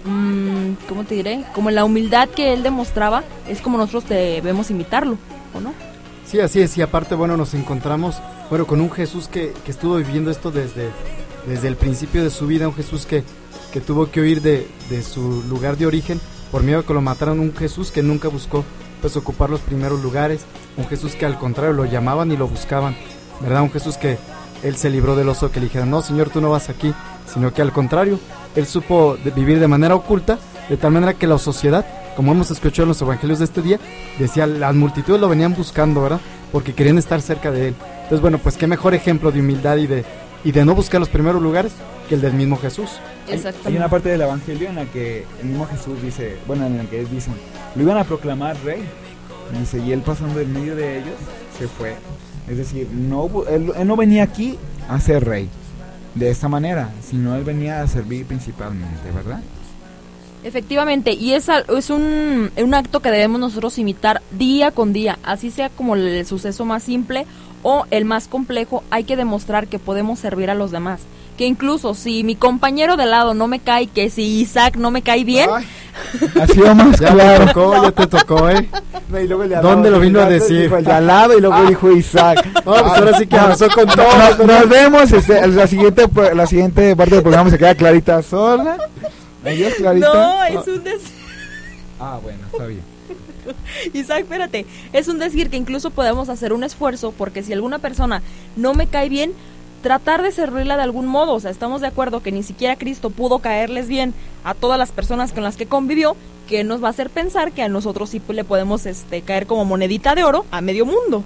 mm, 0.05 0.87
¿cómo 0.87 1.03
te 1.03 1.15
diré? 1.15 1.43
Como 1.53 1.71
la 1.71 1.85
humildad 1.85 2.29
que 2.29 2.53
él 2.53 2.63
demostraba, 2.63 3.23
es 3.47 3.61
como 3.61 3.77
nosotros 3.77 4.07
debemos 4.07 4.69
imitarlo, 4.71 5.17
¿o 5.53 5.59
no? 5.59 5.73
Sí, 6.25 6.39
así 6.39 6.61
es, 6.61 6.77
y 6.77 6.81
aparte, 6.81 7.15
bueno, 7.15 7.35
nos 7.35 7.53
encontramos, 7.53 8.21
bueno, 8.49 8.65
con 8.65 8.79
un 8.79 8.91
Jesús 8.91 9.27
que, 9.27 9.53
que 9.65 9.71
estuvo 9.71 9.97
viviendo 9.97 10.31
esto 10.31 10.51
desde, 10.51 10.89
desde 11.45 11.67
el 11.67 11.75
principio 11.75 12.23
de 12.23 12.29
su 12.29 12.47
vida, 12.47 12.67
un 12.67 12.75
Jesús 12.75 13.05
que, 13.05 13.23
que 13.73 13.81
tuvo 13.81 14.09
que 14.09 14.21
huir 14.21 14.41
de, 14.41 14.67
de 14.89 15.01
su 15.01 15.43
lugar 15.49 15.77
de 15.77 15.87
origen 15.87 16.21
por 16.51 16.63
miedo 16.63 16.79
a 16.79 16.85
que 16.85 16.93
lo 16.93 17.01
mataran, 17.01 17.39
un 17.39 17.55
Jesús 17.55 17.91
que 17.91 18.03
nunca 18.03 18.27
buscó 18.27 18.63
pues 19.01 19.17
ocupar 19.17 19.49
los 19.49 19.61
primeros 19.61 20.01
lugares, 20.01 20.41
un 20.77 20.85
Jesús 20.85 21.15
que 21.15 21.25
al 21.25 21.39
contrario 21.39 21.73
lo 21.73 21.85
llamaban 21.85 22.31
y 22.31 22.37
lo 22.37 22.47
buscaban, 22.47 22.95
¿verdad? 23.41 23.63
Un 23.63 23.71
Jesús 23.71 23.97
que 23.97 24.17
él 24.63 24.75
se 24.77 24.89
libró 24.89 25.15
del 25.15 25.29
oso 25.29 25.51
que 25.51 25.59
le 25.59 25.65
dijeron, 25.67 25.89
no, 25.89 26.01
Señor, 26.01 26.29
tú 26.29 26.41
no 26.41 26.49
vas 26.49 26.69
aquí, 26.69 26.93
sino 27.31 27.53
que 27.53 27.61
al 27.61 27.71
contrario, 27.71 28.19
él 28.55 28.65
supo 28.65 29.17
de- 29.23 29.31
vivir 29.31 29.59
de 29.59 29.67
manera 29.67 29.95
oculta, 29.95 30.37
de 30.69 30.77
tal 30.77 30.91
manera 30.91 31.13
que 31.13 31.27
la 31.27 31.37
sociedad, 31.37 31.85
como 32.15 32.31
hemos 32.31 32.51
escuchado 32.51 32.83
en 32.83 32.89
los 32.89 33.01
evangelios 33.01 33.39
de 33.39 33.45
este 33.45 33.61
día, 33.61 33.79
decía, 34.19 34.45
las 34.47 34.75
multitudes 34.75 35.19
lo 35.21 35.29
venían 35.29 35.53
buscando, 35.53 36.01
¿verdad? 36.01 36.19
Porque 36.51 36.73
querían 36.73 36.97
estar 36.97 37.21
cerca 37.21 37.51
de 37.51 37.69
él. 37.69 37.75
Entonces, 38.03 38.21
bueno, 38.21 38.37
pues 38.39 38.57
qué 38.57 38.67
mejor 38.67 38.93
ejemplo 38.93 39.31
de 39.31 39.39
humildad 39.39 39.77
y 39.77 39.87
de, 39.87 40.03
y 40.43 40.51
de 40.51 40.65
no 40.65 40.75
buscar 40.75 40.99
los 40.99 41.09
primeros 41.09 41.41
lugares 41.41 41.71
que 42.09 42.15
el 42.15 42.21
del 42.21 42.33
mismo 42.33 42.57
Jesús. 42.57 42.89
Hay- 43.25 43.31
Hay 43.31 43.35
Exactamente. 43.37 43.77
una 43.77 43.87
parte 43.89 44.09
del 44.09 44.21
Evangelio 44.21 44.67
en 44.69 44.75
la 44.75 44.85
que 44.85 45.25
el 45.41 45.45
mismo 45.47 45.65
Jesús 45.67 46.01
dice, 46.01 46.37
bueno, 46.47 46.65
en 46.65 46.77
la 46.77 46.83
que 46.83 47.05
dicen, 47.05 47.33
lo 47.75 47.81
iban 47.83 47.97
a 47.97 48.03
proclamar 48.03 48.57
rey. 48.65 48.83
Dice, 49.57 49.79
y 49.79 49.91
él 49.93 50.01
pasando 50.01 50.39
en 50.39 50.51
medio 50.53 50.75
de 50.75 50.97
ellos, 50.99 51.15
se 51.57 51.67
fue. 51.67 51.95
Es 52.47 52.57
decir, 52.57 52.89
no, 52.91 53.29
él, 53.49 53.71
él 53.75 53.87
no 53.87 53.95
venía 53.95 54.23
aquí 54.23 54.57
a 54.89 54.99
ser 54.99 55.23
rey 55.25 55.49
de 56.15 56.29
esta 56.29 56.47
manera, 56.47 56.89
sino 57.01 57.35
él 57.35 57.43
venía 57.43 57.81
a 57.81 57.87
servir 57.87 58.25
principalmente, 58.25 59.11
¿verdad? 59.13 59.41
Efectivamente, 60.43 61.13
y 61.13 61.33
es, 61.33 61.49
es 61.49 61.89
un, 61.91 62.51
un 62.55 62.73
acto 62.73 62.99
que 62.99 63.11
debemos 63.11 63.39
nosotros 63.39 63.77
imitar 63.77 64.21
día 64.31 64.71
con 64.71 64.91
día, 64.91 65.19
así 65.23 65.51
sea 65.51 65.69
como 65.69 65.95
el 65.95 66.25
suceso 66.25 66.65
más 66.65 66.81
simple 66.83 67.27
o 67.61 67.85
el 67.91 68.05
más 68.05 68.27
complejo, 68.27 68.83
hay 68.89 69.03
que 69.03 69.15
demostrar 69.15 69.67
que 69.67 69.77
podemos 69.77 70.17
servir 70.17 70.49
a 70.49 70.55
los 70.55 70.71
demás. 70.71 71.01
Que 71.41 71.47
incluso 71.47 71.95
si 71.95 72.23
mi 72.23 72.35
compañero 72.35 72.97
de 72.97 73.07
lado 73.07 73.33
no 73.33 73.47
me 73.47 73.57
cae, 73.57 73.87
que 73.87 74.11
si 74.11 74.41
Isaac 74.41 74.75
no 74.75 74.91
me 74.91 75.01
cae 75.01 75.23
bien, 75.23 75.49
Ay, 75.51 75.65
Ha 76.39 76.45
sido 76.45 76.75
más 76.75 76.99
ya 76.99 77.07
te 77.07 77.13
claro. 77.15 77.45
tocó, 77.47 77.81
ya 77.81 77.91
te 77.91 78.05
tocó, 78.05 78.47
¿eh? 78.51 78.69
Y 79.09 79.27
luego 79.27 79.41
el 79.41 79.49
de 79.49 79.55
al 79.55 79.63
¿Dónde 79.63 79.89
lado, 79.89 79.99
lo 79.99 80.05
vino 80.05 80.19
a 80.21 80.27
decir? 80.27 80.61
Dijo 80.61 80.77
el 80.77 80.85
de 80.85 80.91
al 80.91 81.07
lado 81.07 81.35
y 81.35 81.41
luego 81.41 81.65
dijo 81.65 81.91
Isaac. 81.91 82.45
No, 82.53 82.61
pues 82.61 82.83
ahora 82.83 83.17
sí 83.17 83.25
que 83.25 83.35
empezó 83.37 83.69
con 83.69 83.87
todo. 83.87 84.05
Nos, 84.19 84.37
nos 84.45 84.69
vemos, 84.69 85.11
este, 85.11 85.47
la 85.47 85.65
siguiente 85.65 86.05
la 86.35 86.45
siguiente 86.45 86.95
parte 86.95 87.15
del 87.15 87.23
programa 87.23 87.49
se 87.49 87.57
queda 87.57 87.73
Clarita 87.73 88.21
sola. 88.21 88.77
Adiós, 89.43 89.73
Clarita. 89.77 90.13
no, 90.13 90.43
es 90.43 90.67
un 90.67 90.83
decir. 90.83 91.09
Ah, 91.99 92.19
bueno, 92.21 92.37
está 92.53 92.67
bien. 92.67 92.81
Isaac, 93.93 94.19
espérate, 94.19 94.67
es 94.93 95.07
un 95.07 95.17
decir 95.17 95.49
que 95.49 95.57
incluso 95.57 95.89
podemos 95.89 96.29
hacer 96.29 96.53
un 96.53 96.63
esfuerzo 96.63 97.13
porque 97.17 97.41
si 97.41 97.51
alguna 97.51 97.79
persona 97.79 98.21
no 98.55 98.75
me 98.75 98.85
cae 98.85 99.09
bien, 99.09 99.33
tratar 99.81 100.21
de 100.21 100.31
servirla 100.31 100.77
de 100.77 100.83
algún 100.83 101.07
modo. 101.07 101.33
O 101.33 101.39
sea, 101.39 101.51
estamos 101.51 101.81
de 101.81 101.87
acuerdo 101.87 102.21
que 102.21 102.31
ni 102.31 102.43
siquiera 102.43 102.75
Cristo 102.75 103.09
pudo 103.09 103.39
caerles 103.39 103.87
bien 103.87 104.13
a 104.43 104.53
todas 104.53 104.77
las 104.77 104.91
personas 104.91 105.31
con 105.31 105.43
las 105.43 105.57
que 105.57 105.65
convivió, 105.65 106.15
que 106.47 106.63
nos 106.63 106.83
va 106.83 106.87
a 106.87 106.91
hacer 106.91 107.09
pensar 107.09 107.51
que 107.51 107.63
a 107.63 107.69
nosotros 107.69 108.09
sí 108.09 108.21
le 108.29 108.43
podemos 108.43 108.85
este, 108.85 109.21
caer 109.21 109.47
como 109.47 109.65
monedita 109.65 110.15
de 110.15 110.23
oro 110.23 110.45
a 110.51 110.61
medio 110.61 110.85
mundo. 110.85 111.23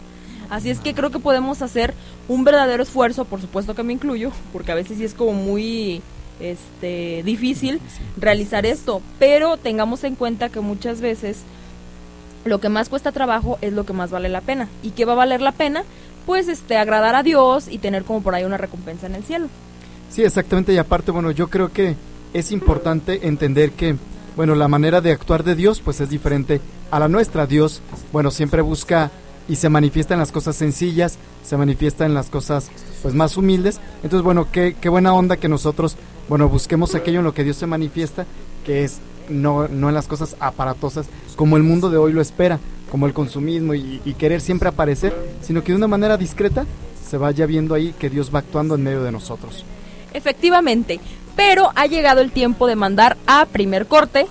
Así 0.50 0.70
es 0.70 0.80
que 0.80 0.94
creo 0.94 1.12
que 1.12 1.20
podemos 1.20 1.62
hacer 1.62 1.94
un 2.28 2.44
verdadero 2.44 2.84
esfuerzo, 2.84 3.26
por 3.26 3.42
supuesto 3.42 3.76
que 3.76 3.84
me 3.84 3.94
incluyo, 3.94 4.32
porque 4.54 4.72
a 4.72 4.76
veces 4.76 4.98
sí 4.98 5.04
es 5.04 5.14
como 5.14 5.34
muy 5.34 6.02
este 6.40 7.24
difícil 7.24 7.80
realizar 8.18 8.66
esto, 8.66 9.02
pero 9.20 9.58
tengamos 9.58 10.04
en 10.04 10.16
cuenta 10.16 10.50
que 10.50 10.60
muchas 10.60 11.02
veces 11.02 11.44
lo 12.44 12.60
que 12.60 12.70
más 12.70 12.90
cuesta 12.90 13.12
trabajo 13.12 13.58
es 13.62 13.74
lo 13.74 13.86
que 13.86 13.94
más 13.94 14.12
vale 14.12 14.30
la 14.30 14.42
pena. 14.42 14.70
¿Y 14.84 14.92
qué 14.92 15.06
va 15.06 15.14
a 15.14 15.18
valer 15.18 15.42
la 15.42 15.52
pena? 15.52 15.84
Pues 16.26 16.48
este 16.48 16.78
agradar 16.78 17.16
a 17.16 17.24
Dios 17.24 17.68
y 17.70 17.78
tener 17.78 18.04
como 18.04 18.22
por 18.22 18.36
ahí 18.36 18.44
una 18.44 18.58
recompensa 18.58 19.08
en 19.08 19.16
el 19.16 19.24
cielo. 19.24 19.48
Sí, 20.10 20.24
exactamente. 20.24 20.74
Y 20.74 20.78
aparte, 20.78 21.12
bueno, 21.12 21.32
yo 21.32 21.50
creo 21.50 21.72
que 21.72 21.96
es 22.34 22.52
importante 22.52 23.28
entender 23.28 23.72
que, 23.72 23.96
bueno, 24.36 24.56
la 24.56 24.68
manera 24.68 25.02
de 25.02 25.12
actuar 25.12 25.44
de 25.44 25.56
Dios, 25.56 25.82
pues 25.82 26.02
es 26.02 26.10
diferente 26.10 26.62
a 26.92 27.00
la 27.00 27.08
nuestra. 27.08 27.46
Dios, 27.46 27.82
bueno, 28.12 28.32
siempre 28.32 28.62
busca 28.62 29.12
y 29.48 29.58
se 29.58 29.70
manifiesta 29.70 30.14
en 30.14 30.20
las 30.20 30.32
cosas 30.32 30.56
sencillas, 30.56 31.18
se 31.44 31.58
manifiesta 31.58 32.06
en 32.06 32.14
las 32.14 32.30
cosas, 32.30 32.70
pues, 33.02 33.14
más 33.14 33.38
humildes. 33.38 33.80
Entonces, 34.04 34.24
bueno, 34.24 34.48
qué, 34.52 34.76
qué 34.80 34.90
buena 34.90 35.14
onda 35.14 35.38
que 35.38 35.48
nosotros, 35.48 35.96
bueno, 36.28 36.50
busquemos 36.50 36.96
aquello 36.96 37.20
en 37.20 37.26
lo 37.26 37.34
que 37.34 37.44
Dios 37.44 37.58
se 37.58 37.68
manifiesta, 37.68 38.26
que 38.66 38.84
es 38.84 39.00
no, 39.30 39.68
no 39.68 39.90
en 39.90 39.96
las 39.96 40.08
cosas 40.08 40.36
aparatosas, 40.40 41.08
como 41.36 41.58
el 41.58 41.64
mundo 41.64 41.90
de 41.90 41.98
hoy 41.98 42.14
lo 42.14 42.22
espera, 42.22 42.60
como 42.92 43.08
el 43.08 43.14
consumismo 43.14 43.74
y, 43.74 44.02
y 44.06 44.14
querer 44.14 44.42
siempre 44.42 44.70
aparecer, 44.70 45.14
sino 45.42 45.64
que 45.64 45.72
de 45.72 45.78
una 45.78 45.88
manera 45.88 46.18
discreta 46.18 46.66
se 47.08 47.18
vaya 47.18 47.46
viendo 47.46 47.74
ahí 47.76 47.94
que 48.00 48.10
Dios 48.10 48.34
va 48.34 48.40
actuando 48.40 48.76
en 48.76 48.84
medio 48.84 49.04
de 49.04 49.12
nosotros. 49.12 49.64
Efectivamente, 50.14 51.00
pero 51.36 51.72
ha 51.76 51.86
llegado 51.88 52.22
el 52.22 52.32
tiempo 52.32 52.68
de 52.68 52.76
mandar 52.76 53.18
a 53.28 53.46
primer 53.46 53.86
corte 53.88 54.28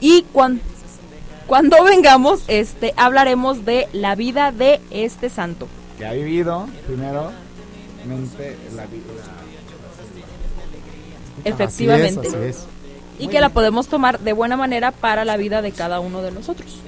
y 0.00 0.22
cuan- 0.32 0.60
cuando 1.46 1.84
vengamos 1.84 2.42
este 2.48 2.92
hablaremos 2.96 3.64
de 3.64 3.86
la 3.92 4.14
vida 4.14 4.50
de 4.52 4.80
este 4.90 5.28
santo. 5.30 5.68
Que 5.98 6.06
ha 6.06 6.12
vivido, 6.12 6.66
primero, 6.86 7.30
mente, 8.06 8.56
la 8.74 8.86
vida. 8.86 9.02
Efectivamente. 11.44 12.20
Así 12.28 12.28
es, 12.28 12.34
así 12.34 12.44
es. 12.48 12.66
Y 13.18 13.28
que 13.28 13.40
la 13.40 13.48
podemos 13.48 13.88
tomar 13.88 14.20
de 14.20 14.32
buena 14.32 14.56
manera 14.56 14.92
para 14.92 15.24
la 15.24 15.36
vida 15.36 15.62
de 15.62 15.72
cada 15.72 16.00
uno 16.00 16.22
de 16.22 16.30
nosotros. 16.32 16.78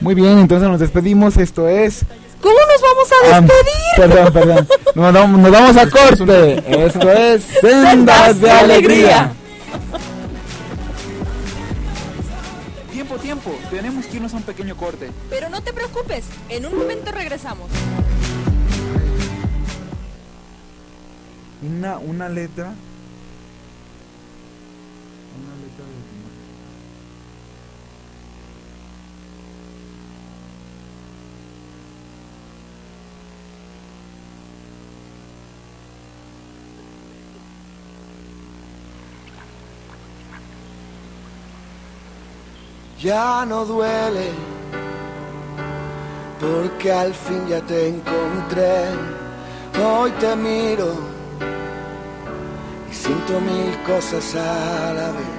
Muy 0.00 0.14
bien, 0.14 0.38
entonces 0.38 0.68
nos 0.68 0.80
despedimos. 0.80 1.36
Esto 1.36 1.68
es. 1.68 2.04
¿Cómo 2.40 2.54
nos 2.54 2.80
vamos 2.80 3.08
a 3.12 3.36
Ah, 3.36 3.40
despedir? 3.40 3.96
perdón, 3.96 4.32
perdón. 4.32 4.68
Nos, 4.94 5.12
vamos- 5.12 5.40
nos 5.40 5.50
vamos 5.50 5.76
a 5.76 5.90
corte. 5.90 6.86
Esto 6.86 7.10
es 7.10 7.42
Sendas 7.60 8.40
de 8.40 8.50
Alegría. 8.50 9.32
Tiempo, 12.92 13.16
tiempo. 13.16 13.50
Tenemos 13.70 14.06
que 14.06 14.16
irnos 14.16 14.32
a 14.34 14.36
un 14.36 14.42
pequeño 14.44 14.76
corte. 14.76 15.10
Pero 15.30 15.48
no 15.48 15.60
te 15.62 15.72
preocupes, 15.72 16.24
en 16.48 16.66
un 16.66 16.76
momento 16.78 17.10
regresamos. 17.10 17.68
Una, 21.60 21.98
una 21.98 22.28
letra. 22.28 22.66
Una 25.36 25.54
letra 25.56 25.84
de. 25.84 26.08
Ya 43.00 43.44
no 43.46 43.64
duele, 43.64 44.30
porque 46.40 46.92
al 46.92 47.14
fin 47.14 47.46
ya 47.48 47.60
te 47.60 47.88
encontré. 47.88 48.86
Hoy 49.80 50.10
te 50.12 50.34
miro 50.34 50.92
y 52.90 52.94
siento 52.94 53.40
mil 53.40 53.78
cosas 53.86 54.34
a 54.34 54.92
la 54.94 55.08
vez. 55.12 55.38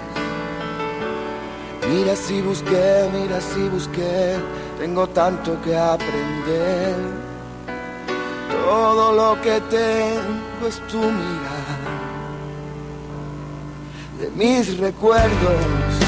Mira 1.91 2.15
si 2.15 2.41
busqué, 2.41 3.09
mira 3.13 3.41
si 3.41 3.67
busqué, 3.67 4.37
tengo 4.79 5.07
tanto 5.07 5.59
que 5.61 5.75
aprender. 5.75 6.95
Todo 8.65 9.11
lo 9.13 9.41
que 9.41 9.59
tengo 9.69 10.67
es 10.67 10.79
tu 10.87 10.99
mirar. 10.99 11.79
De 14.19 14.29
mis 14.31 14.77
recuerdos 14.77 15.98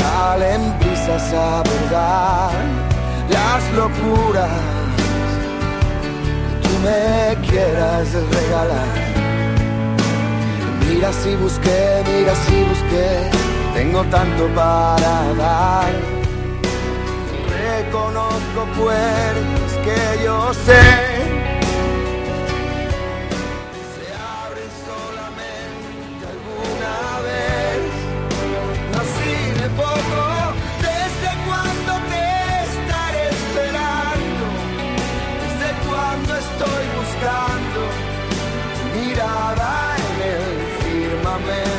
salen 0.00 0.62
prisas 0.80 1.32
a 1.32 1.62
verdad 1.62 2.50
las 3.30 3.62
locuras 3.74 4.50
que 6.46 6.68
tú 6.68 6.72
me 6.84 7.48
quieras 7.48 8.08
regalar. 8.36 8.92
Mira 10.88 11.12
si 11.12 11.36
busqué, 11.36 12.02
mira 12.12 12.34
si 12.44 12.56
busqué, 12.64 13.30
tengo 13.74 14.02
tanto 14.04 14.48
para 14.54 15.34
dar. 15.34 15.92
Reconozco 17.62 18.60
puertas 18.76 19.72
que 19.84 20.24
yo 20.24 20.52
sé. 20.66 21.19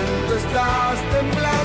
Firmamento, 0.01 0.36
estás 0.36 1.00
temblando, 1.12 1.61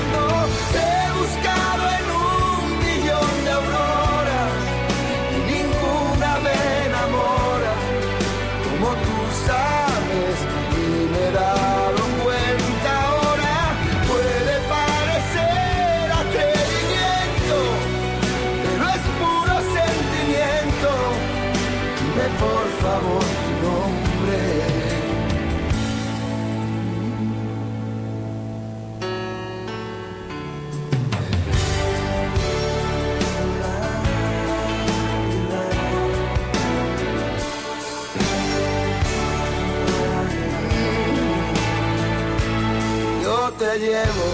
llevo 43.77 44.27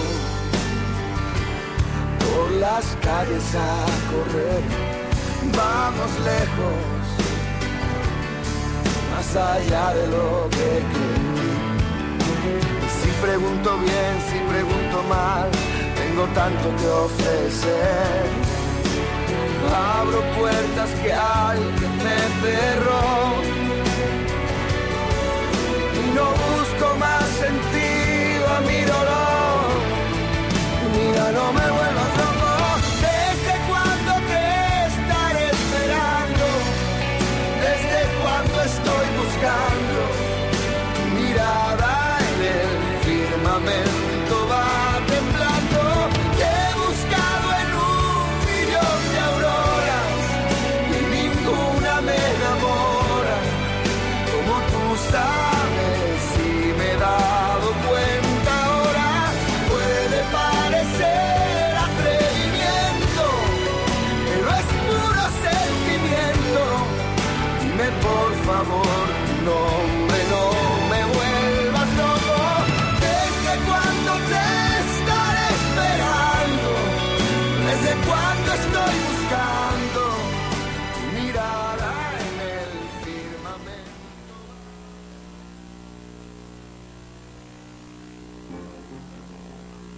por 2.19 2.51
las 2.51 2.85
calles 3.01 3.55
a 3.55 3.85
correr 4.11 4.93
vamos 5.51 6.11
lejos, 6.23 7.03
más 9.11 9.35
allá 9.35 9.93
de 9.93 10.07
lo 10.07 10.49
que 10.49 10.69
creo. 10.93 11.33
Si 13.01 13.09
pregunto 13.21 13.77
bien, 13.79 14.13
si 14.29 14.39
pregunto 14.51 15.03
mal, 15.09 15.49
tengo 15.95 16.25
tanto 16.33 16.75
que 16.77 16.87
ofrecer. 16.87 18.25
Abro 19.75 20.21
puertas 20.37 20.89
que 21.01 21.13
alguien 21.13 21.97
me 21.97 22.19
cerró 22.41 23.03
no 26.13 26.25
busco 26.29 26.95
más 26.99 27.25
sentido 27.43 28.47
a 28.55 28.61
mi 28.61 28.81
dolor. 28.83 29.12
Mira, 31.23 31.31
no 31.31 31.53
me 31.53 31.71
vuelvas 31.71 31.92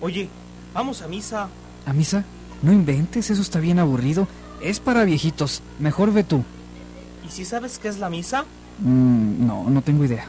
Oye, 0.06 0.30
vamos 0.72 1.02
a 1.02 1.08
misa. 1.08 1.50
¿A 1.84 1.92
misa? 1.92 2.24
No 2.62 2.72
inventes, 2.72 3.32
eso 3.32 3.42
está 3.42 3.60
bien 3.60 3.80
aburrido. 3.80 4.28
Es 4.62 4.80
para 4.80 5.04
viejitos. 5.04 5.64
Mejor 5.80 6.14
ve 6.14 6.24
tú. 6.24 6.44
¿Y 7.28 7.32
si 7.32 7.44
sabes 7.44 7.80
qué 7.80 7.88
es 7.88 7.98
la 7.98 8.12
misa? 8.12 8.46
Mm, 8.82 9.48
no, 9.48 9.68
no 9.68 9.82
tengo 9.82 10.06
idea. 10.06 10.28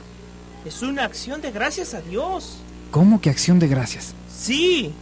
Es 0.64 0.80
una 0.80 1.04
acción 1.04 1.42
de 1.42 1.50
gracias 1.50 1.92
a 1.92 2.00
Dios. 2.00 2.56
¿Cómo 2.90 3.20
que 3.20 3.28
acción 3.28 3.58
de 3.58 3.68
gracias? 3.68 4.14
Sí. 4.34 4.94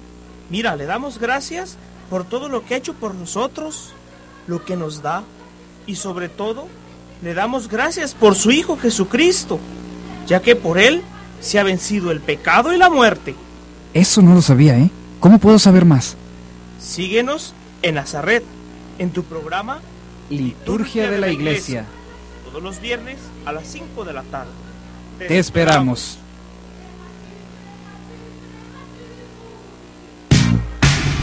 Mira, 0.50 0.74
le 0.74 0.86
damos 0.86 1.20
gracias 1.20 1.76
por 2.10 2.24
todo 2.24 2.48
lo 2.48 2.64
que 2.64 2.74
ha 2.74 2.78
hecho 2.78 2.94
por 2.94 3.14
nosotros, 3.14 3.92
lo 4.48 4.64
que 4.64 4.74
nos 4.74 5.02
da. 5.02 5.22
Y 5.86 5.94
sobre 5.94 6.28
todo, 6.28 6.66
le 7.22 7.32
damos 7.32 7.68
gracias 7.68 8.12
por 8.12 8.34
su 8.34 8.50
Hijo 8.50 8.76
Jesucristo, 8.76 9.60
ya 10.26 10.42
que 10.42 10.56
por 10.56 10.78
Él 10.78 11.00
se 11.40 11.60
ha 11.60 11.62
vencido 11.62 12.10
el 12.10 12.20
pecado 12.20 12.72
y 12.72 12.76
la 12.76 12.90
muerte. 12.90 13.36
Eso 13.94 14.22
no 14.22 14.34
lo 14.34 14.42
sabía, 14.42 14.76
¿eh? 14.76 14.90
¿Cómo 15.20 15.38
puedo 15.38 15.58
saber 15.58 15.84
más? 15.84 16.16
Síguenos 16.80 17.54
en 17.82 17.94
Nazaret, 17.94 18.44
en 18.98 19.10
tu 19.10 19.22
programa 19.22 19.80
Liturgia 20.30 21.10
de 21.10 21.18
la 21.18 21.28
Iglesia. 21.28 21.86
todos 22.44 22.62
los 22.62 22.80
viernes 22.80 23.16
a 23.46 23.52
las 23.52 23.66
5 23.66 24.04
de 24.04 24.12
la 24.12 24.22
tarde. 24.24 24.50
Te 25.18 25.38
esperamos. 25.38 26.18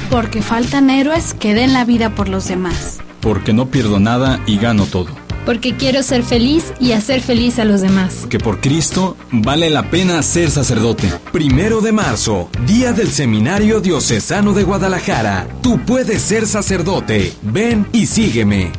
Porque 0.10 0.42
faltan 0.42 0.90
héroes 0.90 1.34
que 1.34 1.54
den 1.54 1.74
la 1.74 1.86
vida 1.86 2.16
por 2.16 2.28
los 2.28 2.48
demás. 2.48 3.00
Porque 3.22 3.54
no 3.54 3.68
pierdo 3.68 4.00
nada 4.00 4.42
y 4.46 4.58
gano 4.58 4.86
todo. 4.86 5.21
Porque 5.46 5.76
quiero 5.76 6.04
ser 6.04 6.24
feliz 6.24 6.74
y 6.80 6.92
hacer 6.92 7.22
feliz 7.22 7.60
a 7.60 7.66
los 7.66 7.82
demás. 7.82 8.28
Que 8.30 8.40
por 8.40 8.62
Cristo 8.62 9.18
vale 9.32 9.70
la 9.70 9.90
pena 9.90 10.22
ser 10.24 10.52
sacerdote. 10.52 11.12
Primero 11.32 11.82
de 11.82 11.92
marzo, 11.92 12.50
día 12.66 12.94
del 12.94 13.10
Seminario 13.10 13.82
Diocesano 13.82 14.54
de 14.54 14.64
Guadalajara. 14.64 15.48
Tú 15.62 15.80
puedes 15.86 16.22
ser 16.22 16.48
sacerdote. 16.48 17.34
Ven 17.42 17.88
y 17.92 18.06
sígueme. 18.06 18.72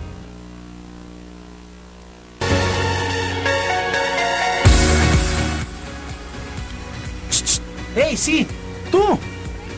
¡Hey, 7.95 8.17
sí! 8.17 8.47
¡Tú! 8.91 9.19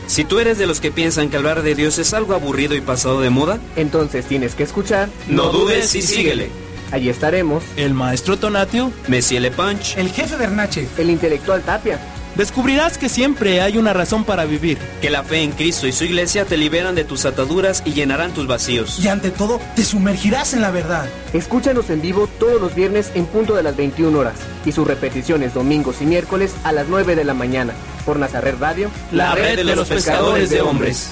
Si 0.07 0.23
tú 0.23 0.39
eres 0.39 0.57
de 0.57 0.67
los 0.67 0.79
que 0.79 0.91
piensan 0.91 1.29
que 1.29 1.37
hablar 1.37 1.63
de 1.63 1.75
Dios 1.75 1.97
es 1.97 2.13
algo 2.13 2.33
aburrido 2.33 2.75
y 2.75 2.81
pasado 2.81 3.21
de 3.21 3.29
moda, 3.29 3.59
entonces 3.75 4.25
tienes 4.25 4.55
que 4.55 4.63
escuchar. 4.63 5.09
No 5.27 5.49
dudes 5.49 5.95
y 5.95 6.01
síguele. 6.01 6.64
Allí 6.91 7.09
estaremos. 7.09 7.63
El 7.77 7.93
maestro 7.93 8.37
Tonatio. 8.37 8.91
Messi 9.07 9.39
Le 9.39 9.51
Punch. 9.51 9.97
El 9.97 10.09
jefe 10.09 10.35
Bernache. 10.35 10.87
El 10.97 11.09
intelectual 11.09 11.61
Tapia. 11.61 11.99
Descubrirás 12.35 12.97
que 12.97 13.07
siempre 13.07 13.61
hay 13.61 13.77
una 13.77 13.93
razón 13.93 14.25
para 14.25 14.43
vivir. 14.43 14.77
Que 15.01 15.09
la 15.09 15.23
fe 15.23 15.41
en 15.41 15.51
Cristo 15.51 15.87
y 15.87 15.93
su 15.93 16.03
iglesia 16.03 16.43
te 16.43 16.57
liberan 16.57 16.93
de 16.93 17.05
tus 17.05 17.23
ataduras 17.23 17.81
y 17.85 17.93
llenarán 17.93 18.33
tus 18.33 18.45
vacíos. 18.45 18.99
Y 19.01 19.07
ante 19.07 19.31
todo, 19.31 19.61
te 19.75 19.85
sumergirás 19.85 20.53
en 20.53 20.59
la 20.61 20.69
verdad. 20.69 21.07
Escúchanos 21.33 21.89
en 21.89 22.01
vivo 22.01 22.27
todos 22.37 22.59
los 22.59 22.75
viernes 22.75 23.11
en 23.15 23.25
punto 23.25 23.55
de 23.55 23.63
las 23.63 23.77
21 23.77 24.19
horas 24.19 24.35
y 24.65 24.73
sus 24.73 24.85
repeticiones 24.85 25.53
domingos 25.53 26.01
y 26.01 26.05
miércoles 26.05 26.53
a 26.65 26.73
las 26.73 26.87
9 26.89 27.15
de 27.15 27.23
la 27.23 27.33
mañana 27.33 27.73
por 28.05 28.19
Nazaret 28.19 28.57
Radio, 28.59 28.91
la, 29.11 29.29
la 29.29 29.35
red, 29.35 29.55
red 29.55 29.65
de 29.65 29.75
los 29.75 29.87
pescadores 29.87 30.49
de 30.49 30.61
hombres. 30.61 31.11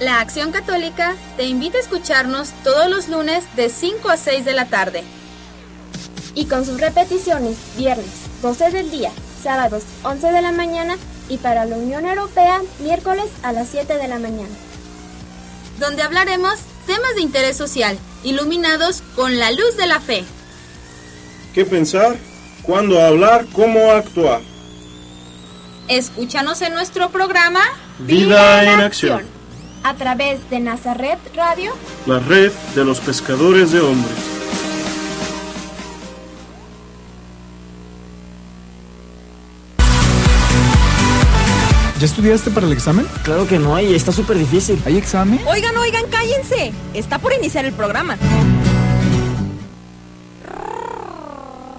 La 0.00 0.18
Acción 0.18 0.50
Católica 0.50 1.14
te 1.36 1.44
invita 1.44 1.78
a 1.78 1.80
escucharnos 1.80 2.50
todos 2.64 2.90
los 2.90 3.08
lunes 3.08 3.44
de 3.54 3.68
5 3.68 4.08
a 4.08 4.16
6 4.16 4.44
de 4.44 4.52
la 4.52 4.66
tarde. 4.66 5.04
Y 6.34 6.46
con 6.46 6.66
sus 6.66 6.80
repeticiones, 6.80 7.56
viernes 7.76 8.06
12 8.42 8.72
del 8.72 8.90
día, 8.90 9.12
sábados 9.40 9.84
11 10.02 10.32
de 10.32 10.42
la 10.42 10.50
mañana 10.50 10.96
y 11.28 11.36
para 11.36 11.64
la 11.64 11.76
Unión 11.76 12.06
Europea, 12.06 12.60
miércoles 12.80 13.26
a 13.44 13.52
las 13.52 13.68
7 13.68 13.96
de 13.96 14.08
la 14.08 14.18
mañana. 14.18 14.54
Donde 15.78 16.02
hablaremos 16.02 16.54
temas 16.88 17.14
de 17.14 17.22
interés 17.22 17.56
social, 17.56 17.96
iluminados 18.24 19.00
con 19.14 19.38
la 19.38 19.52
luz 19.52 19.76
de 19.76 19.86
la 19.86 20.00
fe. 20.00 20.24
¿Qué 21.54 21.64
pensar? 21.64 22.16
¿Cuándo 22.62 23.00
hablar? 23.00 23.46
¿Cómo 23.52 23.92
actuar? 23.92 24.40
Escúchanos 25.86 26.62
en 26.62 26.74
nuestro 26.74 27.10
programa 27.10 27.60
Vida, 28.00 28.72
en 28.72 28.80
acción. 28.80 29.33
A 29.84 29.92
través 29.92 30.48
de 30.48 30.60
Nazaret 30.60 31.18
Radio, 31.36 31.72
la 32.06 32.18
red 32.18 32.50
de 32.74 32.86
los 32.86 33.00
pescadores 33.00 33.70
de 33.70 33.82
hombres. 33.82 34.16
¿Ya 42.00 42.06
estudiaste 42.06 42.50
para 42.50 42.66
el 42.66 42.72
examen? 42.72 43.06
Claro 43.24 43.46
que 43.46 43.58
no, 43.58 43.78
y 43.78 43.94
está 43.94 44.10
súper 44.10 44.38
difícil. 44.38 44.82
¿Hay 44.86 44.96
examen? 44.96 45.38
Oigan, 45.46 45.76
oigan, 45.76 46.06
cállense. 46.10 46.72
Está 46.94 47.18
por 47.18 47.34
iniciar 47.34 47.66
el 47.66 47.74
programa. 47.74 48.16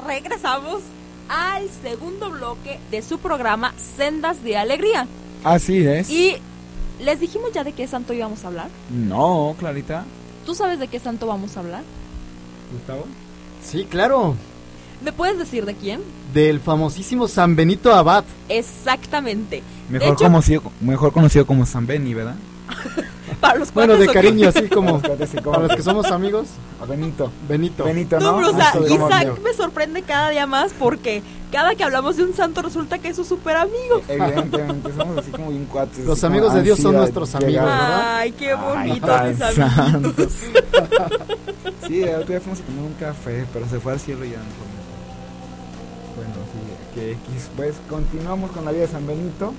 Regresamos 0.06 0.84
al 1.28 1.68
segundo 1.82 2.30
bloque 2.30 2.80
de 2.91 3.02
su 3.02 3.18
programa 3.18 3.74
Sendas 3.98 4.44
de 4.44 4.58
Alegría. 4.58 5.08
Así 5.44 5.88
es. 5.88 6.08
Y 6.12 6.38
les 6.99 7.19
dijimos 7.19 7.51
ya 7.53 7.63
de 7.63 7.73
qué 7.73 7.88
santo 7.88 8.13
íbamos 8.13 8.43
a 8.43 8.47
hablar. 8.47 8.69
No, 8.89 9.55
Clarita. 9.60 10.05
¿Tú 10.45 10.53
sabes 10.55 10.79
de 10.79 10.88
qué 10.88 10.99
santo 10.99 11.27
vamos 11.27 11.58
a 11.58 11.60
hablar? 11.62 11.84
Gustavo. 12.71 13.05
Sí, 13.63 13.86
claro. 13.89 14.36
¿Me 15.03 15.12
puedes 15.12 15.38
decir 15.38 15.65
de 15.65 15.75
quién? 15.75 16.01
Del 16.34 16.60
famosísimo 16.60 17.27
San 17.27 17.55
Benito 17.55 17.93
Abad. 17.93 18.23
Exactamente. 18.49 19.62
Mejor, 19.89 20.13
hecho, 20.13 20.25
conocido, 20.25 20.63
mejor 20.81 21.12
conocido 21.12 21.45
como 21.45 21.65
San 21.65 21.86
Beni, 21.86 22.13
¿verdad? 22.13 22.36
para 23.41 23.56
los 23.60 23.74
Bueno, 23.74 23.93
de 23.93 24.06
cuates, 24.06 24.10
¿o 24.10 24.13
cariño, 24.13 24.52
qué? 24.52 24.60
así 24.60 24.69
como 24.69 25.00
para 25.02 25.60
los 25.67 25.76
que 25.76 25.82
somos 25.84 26.06
amigos. 26.12 26.48
A 26.82 26.86
Benito. 26.86 27.32
Benito. 27.48 27.84
Benito, 27.84 28.19
No, 28.19 28.32
¿no? 28.34 28.38
pero, 28.38 28.50
o 28.52 28.56
sea, 28.56 28.69
Ah, 28.69 28.71
como 28.78 29.08
Isaac 29.08 29.39
me 29.43 29.54
sorprende 29.54 30.02
cada 30.04 30.30
día 30.30 30.45
más 30.48 30.71
porque 30.78 31.21
cada 31.52 31.76
que 31.76 31.84
hablamos 31.84 32.17
de 32.17 32.24
un 32.24 32.34
santo 32.34 32.62
resulta 32.62 33.00
que 33.00 33.10
es 33.10 33.15
su 33.15 33.24
súper 33.24 33.56
amigo. 33.58 34.02
Evidentemente, 34.08 34.89
somos 34.98 35.17
así 35.19 35.32
como 35.32 35.50
bien 35.52 35.65
cuates. 35.65 36.06
Los 36.06 36.24
amigos 36.24 36.54
de 36.54 36.63
Dios 36.63 36.80
son 36.80 36.95
nuestros 36.95 37.34
amigos, 37.36 37.52
llegar. 37.54 37.65
¿verdad? 37.67 38.17
Ay, 38.17 38.32
qué 38.34 38.54
bonito, 38.54 39.08
Ay, 39.13 39.30
mis 39.30 39.39
tan 39.39 39.62
amiguitos. 39.80 40.34
Sí, 41.88 42.02
el 42.02 42.15
otro 42.15 42.26
día 42.28 42.41
fuimos 42.41 42.60
a 42.62 42.63
tomar 42.63 42.84
un 42.84 42.93
café, 42.93 43.45
pero 43.54 43.69
se 43.69 43.80
fue 43.80 43.93
al 43.93 44.00
cielo 44.00 44.26
y 44.26 44.32
ya 44.32 44.38
no 44.38 44.43
fue. 44.43 44.65
Bueno, 46.15 46.34
sí, 46.52 46.95
que 46.95 47.12
X. 47.12 47.50
Pues 47.56 47.76
continuamos 47.89 48.50
con 48.52 48.65
la 48.65 48.71
vida 48.71 48.82
de 48.82 48.88
San 48.88 49.06
Benito. 49.06 49.54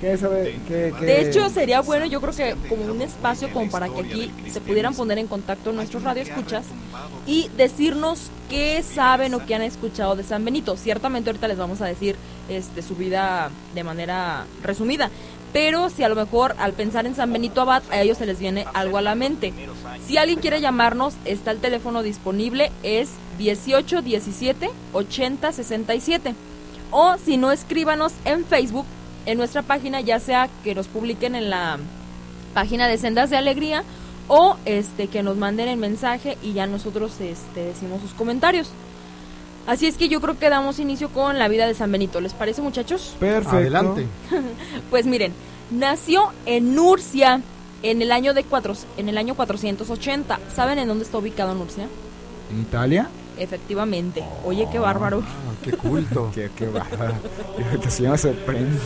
¿Qué 0.00 0.16
sabe? 0.18 0.58
¿Qué, 0.68 0.92
qué? 0.98 1.06
De 1.06 1.20
hecho, 1.22 1.48
sería 1.48 1.80
bueno, 1.80 2.04
yo 2.06 2.20
creo 2.20 2.34
que 2.34 2.54
como 2.68 2.84
un 2.84 3.00
espacio 3.00 3.50
como 3.50 3.70
para 3.70 3.88
que 3.88 4.00
aquí 4.00 4.30
se 4.50 4.60
pudieran 4.60 4.94
poner 4.94 5.18
en 5.18 5.26
contacto 5.26 5.72
nuestros 5.72 6.02
radioescuchas 6.02 6.66
y 7.26 7.48
decirnos 7.56 8.30
qué 8.50 8.82
saben 8.82 9.32
o 9.34 9.44
qué 9.46 9.54
han 9.54 9.62
escuchado 9.62 10.14
de 10.14 10.22
San 10.22 10.44
Benito. 10.44 10.76
Ciertamente 10.76 11.30
ahorita 11.30 11.48
les 11.48 11.56
vamos 11.56 11.80
a 11.80 11.86
decir 11.86 12.16
este 12.48 12.82
su 12.82 12.94
vida 12.94 13.50
de 13.74 13.84
manera 13.84 14.44
resumida, 14.62 15.10
pero 15.52 15.88
si 15.88 16.02
a 16.02 16.08
lo 16.10 16.14
mejor 16.14 16.54
al 16.58 16.74
pensar 16.74 17.06
en 17.06 17.14
San 17.14 17.32
Benito 17.32 17.62
Abad 17.62 17.82
a 17.90 18.02
ellos 18.02 18.18
se 18.18 18.26
les 18.26 18.38
viene 18.38 18.66
algo 18.74 18.98
a 18.98 19.02
la 19.02 19.14
mente. 19.14 19.54
Si 20.06 20.18
alguien 20.18 20.40
quiere 20.40 20.60
llamarnos, 20.60 21.14
está 21.24 21.50
el 21.50 21.58
teléfono 21.58 22.02
disponible, 22.02 22.70
es 22.82 23.08
18 23.38 24.02
17 24.02 24.70
80 24.92 25.52
67. 25.52 26.34
O 26.90 27.16
si 27.16 27.36
no, 27.36 27.50
escríbanos 27.50 28.12
en 28.24 28.44
Facebook 28.44 28.86
en 29.26 29.38
nuestra 29.38 29.62
página, 29.62 30.00
ya 30.00 30.20
sea 30.20 30.48
que 30.64 30.74
nos 30.74 30.88
publiquen 30.88 31.34
en 31.34 31.50
la 31.50 31.78
página 32.54 32.88
de 32.88 32.96
Sendas 32.96 33.30
de 33.30 33.36
Alegría 33.36 33.84
o 34.28 34.56
este 34.64 35.08
que 35.08 35.22
nos 35.22 35.36
manden 35.36 35.68
el 35.68 35.76
mensaje 35.76 36.38
y 36.42 36.52
ya 36.52 36.66
nosotros 36.66 37.20
este 37.20 37.64
decimos 37.64 38.00
sus 38.00 38.12
comentarios. 38.12 38.70
Así 39.66 39.86
es 39.86 39.96
que 39.96 40.08
yo 40.08 40.20
creo 40.20 40.38
que 40.38 40.48
damos 40.48 40.78
inicio 40.78 41.08
con 41.08 41.38
la 41.38 41.48
vida 41.48 41.66
de 41.66 41.74
San 41.74 41.90
Benito. 41.90 42.20
¿Les 42.20 42.32
parece, 42.32 42.62
muchachos? 42.62 43.16
Perfecto. 43.18 43.56
Adelante. 43.56 44.06
pues 44.90 45.06
miren, 45.06 45.32
nació 45.70 46.32
en 46.46 46.76
Nurcia 46.76 47.42
en 47.82 48.00
el 48.00 48.12
año 48.12 48.32
de 48.32 48.44
cuatro, 48.44 48.74
en 48.96 49.08
el 49.08 49.18
año 49.18 49.34
480. 49.34 50.38
¿Saben 50.54 50.78
en 50.78 50.86
dónde 50.86 51.04
está 51.04 51.18
ubicado 51.18 51.54
Nurcia? 51.54 51.88
¿En 52.52 52.60
Italia? 52.60 53.08
Efectivamente. 53.38 54.24
Oye, 54.44 54.66
qué 54.70 54.78
bárbaro. 54.78 55.22
Ah, 55.22 55.54
qué 55.62 55.72
culto. 55.72 56.30
qué, 56.34 56.50
qué 56.56 56.66
bárbaro. 56.66 57.14
Yo 57.82 57.90
sí 57.90 58.02
me 58.04 58.16
sorprende. 58.16 58.78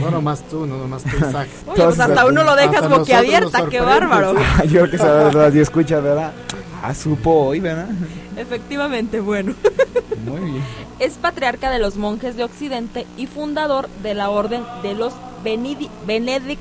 no 0.00 0.10
nomás 0.10 0.42
tú, 0.48 0.66
no 0.66 0.76
nomás 0.78 1.02
tú, 1.02 1.16
Isaac. 1.16 1.48
Oye, 1.66 1.84
pues 1.84 2.00
hasta 2.00 2.26
uno 2.26 2.44
lo 2.44 2.56
dejas 2.56 2.88
boquiabierta, 2.88 3.68
qué 3.68 3.80
bárbaro. 3.80 4.34
Yo 4.64 4.80
creo 4.80 4.90
que 4.90 4.96
esa 4.96 5.12
verdad, 5.12 5.56
escucha, 5.56 6.00
¿verdad? 6.00 6.32
Ah, 6.82 6.94
supo 6.94 7.46
hoy, 7.46 7.60
¿verdad? 7.60 7.88
Efectivamente, 8.36 9.20
bueno. 9.20 9.54
Muy 10.24 10.50
bien. 10.52 10.64
Es 11.00 11.14
patriarca 11.14 11.70
de 11.70 11.80
los 11.80 11.96
monjes 11.96 12.36
de 12.36 12.44
Occidente 12.44 13.04
y 13.16 13.26
fundador 13.26 13.88
de 14.04 14.14
la 14.14 14.30
orden 14.30 14.62
de 14.84 14.94
los 14.94 15.12
Benedi 15.42 15.90
Benedic 16.06 16.58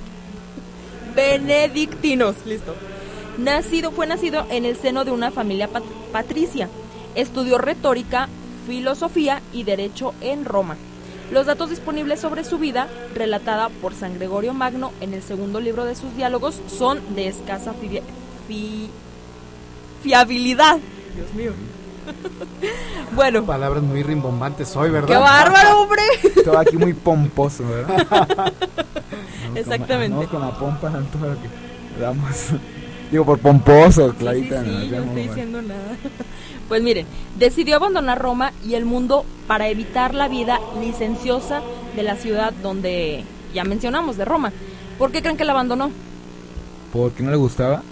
benedictinos. 1.16 2.36
Listo. 2.46 2.76
Nacido, 3.38 3.92
fue 3.92 4.08
nacido 4.08 4.46
en 4.50 4.66
el 4.66 4.78
seno 4.78 5.06
de 5.06 5.12
una 5.12 5.32
familia 5.32 5.68
pat 5.68 5.84
patricia. 6.12 6.70
Estudió 7.16 7.58
retórica, 7.58 8.30
filosofía 8.68 9.42
y 9.52 9.64
derecho 9.64 10.14
en 10.22 10.46
Roma. 10.46 10.78
Los 11.32 11.48
datos 11.48 11.70
disponibles 11.70 12.20
sobre 12.20 12.44
su 12.44 12.60
vida, 12.60 12.88
relatada 13.16 13.70
por 13.70 13.96
San 13.96 14.16
Gregorio 14.16 14.54
Magno 14.54 14.92
en 15.02 15.14
el 15.14 15.24
segundo 15.24 15.60
libro 15.60 15.86
de 15.86 15.96
sus 15.96 16.16
diálogos, 16.16 16.62
son 16.68 17.00
de 17.16 17.28
escasa 17.28 17.74
fi 17.74 18.02
fi 18.48 18.90
fiabilidad. 20.04 20.78
Dios 21.16 21.34
mío. 21.34 21.54
bueno. 23.16 23.44
Palabras 23.46 23.82
muy 23.82 24.04
rimbombantes 24.04 24.76
hoy, 24.76 24.92
¿verdad? 24.92 25.08
¡Qué 25.08 25.18
bárbaro, 25.18 25.82
hombre! 25.82 26.04
Todo 26.44 26.60
aquí 26.60 26.78
muy 26.78 26.94
pomposo, 26.94 27.64
¿verdad? 27.68 28.32
Exactamente. 29.56 30.16
Vamos 30.16 30.30
con 30.30 30.42
la 30.42 30.52
pompa 30.52 30.90
todo 31.12 31.30
lo 31.30 31.36
que 31.42 32.02
damos. 32.02 32.50
Digo, 33.14 33.26
por 33.26 33.38
pomposo, 33.38 34.12
clarita. 34.16 34.64
Sí, 34.64 34.72
sí, 34.72 34.76
sí, 34.86 34.90
no, 34.90 34.98
no 34.98 35.04
estoy 35.04 35.22
diciendo 35.28 35.62
nada. 35.62 35.98
Pues 36.68 36.82
miren, 36.82 37.06
decidió 37.38 37.76
abandonar 37.76 38.20
Roma 38.20 38.54
y 38.66 38.74
el 38.74 38.86
mundo 38.86 39.24
para 39.46 39.68
evitar 39.68 40.16
la 40.16 40.28
vida 40.28 40.60
licenciosa 40.82 41.62
de 41.96 42.02
la 42.02 42.16
ciudad 42.16 42.54
donde 42.64 43.24
ya 43.54 43.66
mencionamos, 43.66 44.18
de 44.18 44.26
Roma. 44.26 44.52
¿Por 44.98 45.12
qué 45.12 45.22
creen 45.22 45.38
que 45.38 45.46
la 45.46 45.52
abandonó? 45.52 45.92
¿Por 46.92 47.12
qué 47.12 47.22
no 47.22 47.30
le 47.30 47.38
gustaba? 47.38 47.84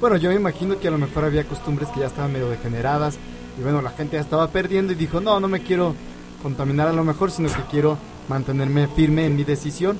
Bueno, 0.00 0.16
yo 0.16 0.28
me 0.28 0.36
imagino 0.36 0.78
que 0.78 0.86
a 0.86 0.92
lo 0.92 0.98
mejor 0.98 1.24
había 1.24 1.42
costumbres 1.42 1.88
que 1.88 1.98
ya 1.98 2.06
estaban 2.06 2.32
medio 2.32 2.48
degeneradas 2.48 3.18
y 3.58 3.62
bueno, 3.62 3.82
la 3.82 3.90
gente 3.90 4.14
ya 4.14 4.22
estaba 4.22 4.46
perdiendo 4.52 4.92
y 4.92 4.96
dijo, 4.96 5.20
no, 5.20 5.40
no 5.40 5.48
me 5.48 5.60
quiero 5.60 5.96
contaminar 6.40 6.86
a 6.86 6.92
lo 6.92 7.02
mejor, 7.02 7.32
sino 7.32 7.48
que 7.48 7.62
quiero 7.68 7.98
mantenerme 8.28 8.86
firme 8.86 9.26
en 9.26 9.34
mi 9.34 9.42
decisión. 9.42 9.98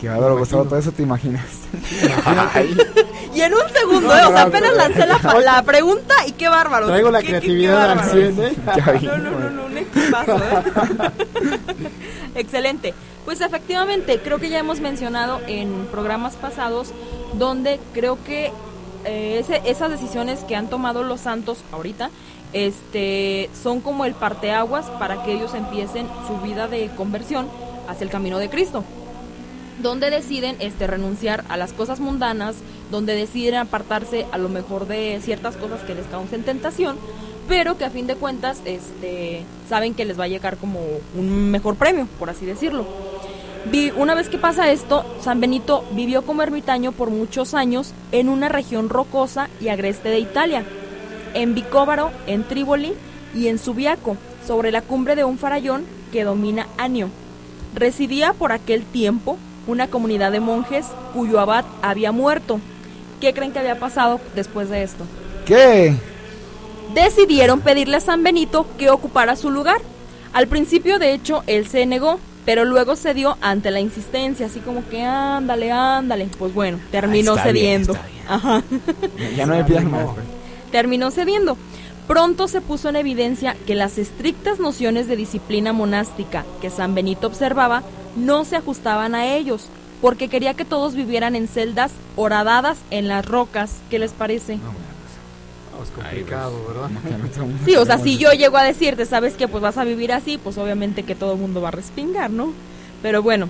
Qué 0.00 0.08
bárbaro, 0.08 0.38
Gustavo, 0.38 0.64
todo 0.64 0.78
eso 0.78 0.92
te 0.92 1.02
imaginas. 1.02 1.44
y 3.34 3.40
en 3.42 3.54
un 3.54 3.60
segundo, 3.72 4.08
no, 4.08 4.18
eh, 4.18 4.24
o 4.26 4.32
sea, 4.32 4.42
apenas 4.42 4.74
lancé 4.74 5.06
la, 5.06 5.40
la, 5.40 5.62
pregunta 5.62 6.14
y 6.26 6.32
qué 6.32 6.48
bárbaro. 6.48 6.86
Traigo 6.86 7.10
la 7.10 7.20
¿Qué, 7.20 7.28
creatividad 7.28 7.90
al 7.92 8.04
100, 8.04 8.44
¿eh? 8.44 8.52
No, 9.02 9.16
no, 9.18 9.30
no, 9.30 9.50
no, 9.50 9.66
un 9.66 9.78
equipazo, 9.78 10.36
¿eh? 10.36 11.10
Excelente. 12.34 12.94
Pues 13.24 13.40
efectivamente, 13.40 14.20
creo 14.22 14.38
que 14.38 14.48
ya 14.48 14.58
hemos 14.58 14.80
mencionado 14.80 15.40
en 15.46 15.86
programas 15.90 16.34
pasados 16.34 16.92
donde 17.34 17.78
creo 17.92 18.18
que 18.24 18.52
eh, 19.04 19.38
ese, 19.38 19.62
esas 19.64 19.90
decisiones 19.90 20.40
que 20.44 20.56
han 20.56 20.68
tomado 20.68 21.02
los 21.02 21.20
santos 21.20 21.58
ahorita 21.72 22.10
este 22.52 23.48
son 23.62 23.80
como 23.80 24.04
el 24.04 24.14
parteaguas 24.14 24.86
para 24.98 25.22
que 25.22 25.32
ellos 25.32 25.54
empiecen 25.54 26.08
su 26.26 26.38
vida 26.38 26.66
de 26.66 26.90
conversión 26.96 27.48
hacia 27.88 28.04
el 28.04 28.10
camino 28.10 28.38
de 28.38 28.50
Cristo 28.50 28.84
donde 29.82 30.10
deciden 30.10 30.56
este 30.60 30.86
renunciar 30.86 31.44
a 31.48 31.56
las 31.56 31.72
cosas 31.72 32.00
mundanas, 32.00 32.56
donde 32.90 33.14
deciden 33.14 33.56
apartarse 33.56 34.26
a 34.32 34.38
lo 34.38 34.48
mejor 34.48 34.86
de 34.86 35.20
ciertas 35.22 35.56
cosas 35.56 35.80
que 35.82 35.94
les 35.94 36.06
causen 36.06 36.42
tentación, 36.42 36.96
pero 37.48 37.76
que 37.76 37.84
a 37.84 37.90
fin 37.90 38.06
de 38.06 38.16
cuentas 38.16 38.60
este 38.64 39.44
saben 39.68 39.94
que 39.94 40.04
les 40.04 40.18
va 40.18 40.24
a 40.24 40.28
llegar 40.28 40.56
como 40.56 40.80
un 41.16 41.50
mejor 41.50 41.76
premio, 41.76 42.06
por 42.18 42.30
así 42.30 42.46
decirlo. 42.46 42.86
Una 43.96 44.14
vez 44.14 44.28
que 44.28 44.38
pasa 44.38 44.70
esto, 44.70 45.04
San 45.20 45.40
Benito 45.40 45.84
vivió 45.92 46.22
como 46.22 46.42
ermitaño 46.42 46.92
por 46.92 47.10
muchos 47.10 47.52
años 47.54 47.92
en 48.10 48.28
una 48.28 48.48
región 48.48 48.88
rocosa 48.88 49.50
y 49.60 49.68
agreste 49.68 50.08
de 50.08 50.18
Italia, 50.18 50.64
en 51.34 51.54
Vicóvaro, 51.54 52.10
en 52.26 52.42
Tríboli 52.44 52.94
y 53.34 53.48
en 53.48 53.58
Subiaco, 53.58 54.16
sobre 54.46 54.72
la 54.72 54.80
cumbre 54.82 55.14
de 55.14 55.24
un 55.24 55.38
farallón 55.38 55.84
que 56.10 56.24
domina 56.24 56.66
Anio. 56.78 57.10
Residía 57.74 58.32
por 58.32 58.50
aquel 58.50 58.84
tiempo 58.84 59.36
una 59.66 59.88
comunidad 59.88 60.32
de 60.32 60.40
monjes 60.40 60.86
cuyo 61.12 61.38
abad 61.38 61.64
había 61.82 62.12
muerto. 62.12 62.60
¿Qué 63.20 63.34
creen 63.34 63.52
que 63.52 63.58
había 63.58 63.78
pasado 63.78 64.20
después 64.34 64.68
de 64.70 64.82
esto? 64.82 65.04
¿Qué? 65.46 65.94
Decidieron 66.94 67.60
pedirle 67.60 67.96
a 67.98 68.00
San 68.00 68.22
Benito 68.22 68.66
que 68.78 68.90
ocupara 68.90 69.36
su 69.36 69.50
lugar. 69.50 69.78
Al 70.32 70.46
principio, 70.48 70.98
de 70.98 71.12
hecho, 71.12 71.42
él 71.46 71.68
se 71.68 71.86
negó, 71.86 72.18
pero 72.44 72.64
luego 72.64 72.96
cedió 72.96 73.36
ante 73.40 73.70
la 73.70 73.80
insistencia, 73.80 74.46
así 74.46 74.60
como 74.60 74.88
que 74.88 75.02
ándale, 75.02 75.70
ándale. 75.70 76.28
Pues 76.38 76.54
bueno, 76.54 76.78
terminó 76.90 77.34
Ah, 77.34 77.42
cediendo. 77.42 77.92
bien, 77.92 78.06
bien. 78.12 78.24
Ajá. 78.28 78.62
Ya 79.36 79.46
no 79.46 79.54
me 79.56 79.64
pidas 79.64 79.84
más. 79.84 80.06
Terminó 80.72 81.10
cediendo. 81.10 81.56
Pronto 82.06 82.48
se 82.48 82.60
puso 82.60 82.88
en 82.88 82.96
evidencia 82.96 83.54
que 83.66 83.74
las 83.76 83.98
estrictas 83.98 84.58
nociones 84.58 85.06
de 85.06 85.14
disciplina 85.16 85.72
monástica 85.72 86.44
que 86.60 86.70
San 86.70 86.94
Benito 86.94 87.28
observaba 87.28 87.82
no 88.16 88.44
se 88.44 88.56
ajustaban 88.56 89.14
a 89.14 89.26
ellos, 89.36 89.66
porque 90.00 90.28
quería 90.28 90.54
que 90.54 90.64
todos 90.64 90.94
vivieran 90.94 91.36
en 91.36 91.48
celdas 91.48 91.92
horadadas 92.16 92.78
en 92.90 93.08
las 93.08 93.24
rocas. 93.24 93.72
¿Qué 93.90 93.98
les 93.98 94.12
parece? 94.12 94.58
Es 95.82 95.90
complicado, 95.90 96.52
¿verdad? 96.68 96.90
Sí, 97.64 97.74
o 97.76 97.86
sea, 97.86 97.98
si 97.98 98.18
yo 98.18 98.32
llego 98.32 98.58
a 98.58 98.64
decirte, 98.64 99.06
¿sabes 99.06 99.34
qué? 99.34 99.48
Pues 99.48 99.62
vas 99.62 99.78
a 99.78 99.84
vivir 99.84 100.12
así, 100.12 100.36
pues 100.36 100.58
obviamente 100.58 101.04
que 101.04 101.14
todo 101.14 101.32
el 101.32 101.38
mundo 101.38 101.62
va 101.62 101.68
a 101.68 101.72
respingar, 101.72 102.30
¿no? 102.30 102.52
Pero 103.02 103.22
bueno, 103.22 103.48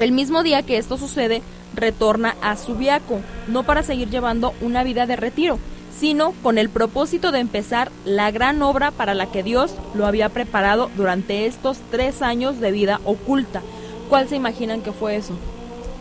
el 0.00 0.10
mismo 0.10 0.42
día 0.42 0.62
que 0.62 0.78
esto 0.78 0.96
sucede, 0.96 1.42
retorna 1.74 2.34
a 2.42 2.56
Subiaco, 2.56 3.20
no 3.46 3.62
para 3.62 3.84
seguir 3.84 4.10
llevando 4.10 4.52
una 4.60 4.82
vida 4.82 5.06
de 5.06 5.14
retiro, 5.14 5.60
sino 5.96 6.32
con 6.42 6.58
el 6.58 6.68
propósito 6.70 7.30
de 7.30 7.38
empezar 7.38 7.92
la 8.04 8.32
gran 8.32 8.60
obra 8.62 8.90
para 8.90 9.14
la 9.14 9.26
que 9.26 9.44
Dios 9.44 9.74
lo 9.94 10.06
había 10.06 10.30
preparado 10.30 10.90
durante 10.96 11.46
estos 11.46 11.78
tres 11.92 12.20
años 12.20 12.58
de 12.58 12.72
vida 12.72 13.00
oculta. 13.04 13.62
¿Cuál 14.08 14.28
se 14.28 14.36
imaginan 14.36 14.82
que 14.82 14.92
fue 14.92 15.16
eso? 15.16 15.34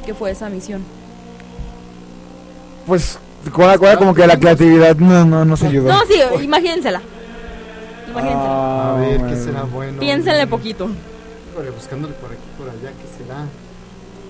¿Qué 0.05 0.13
fue 0.13 0.31
esa 0.31 0.49
misión? 0.49 0.83
Pues, 2.85 3.17
cuál, 3.53 3.79
cuál, 3.79 3.97
como 3.97 4.13
que 4.13 4.27
la 4.27 4.37
creatividad 4.37 4.95
no, 4.97 5.23
no, 5.25 5.45
no 5.45 5.57
se 5.57 5.67
ayudó. 5.67 5.91
No, 5.93 5.99
sí, 6.05 6.43
imagínensela. 6.43 7.01
Imagínensela. 8.09 8.49
A 8.51 8.95
Ah, 8.95 8.99
ver, 8.99 9.21
¿qué 9.27 9.35
será 9.35 9.63
bueno? 9.63 9.99
Piénsenle 9.99 10.47
poquito. 10.47 10.89
Híjole, 11.51 11.69
buscándole 11.71 12.13
por 12.15 12.31
aquí, 12.31 12.41
por 12.57 12.67
allá, 12.69 12.91
¿qué 12.91 13.23
será? 13.23 13.45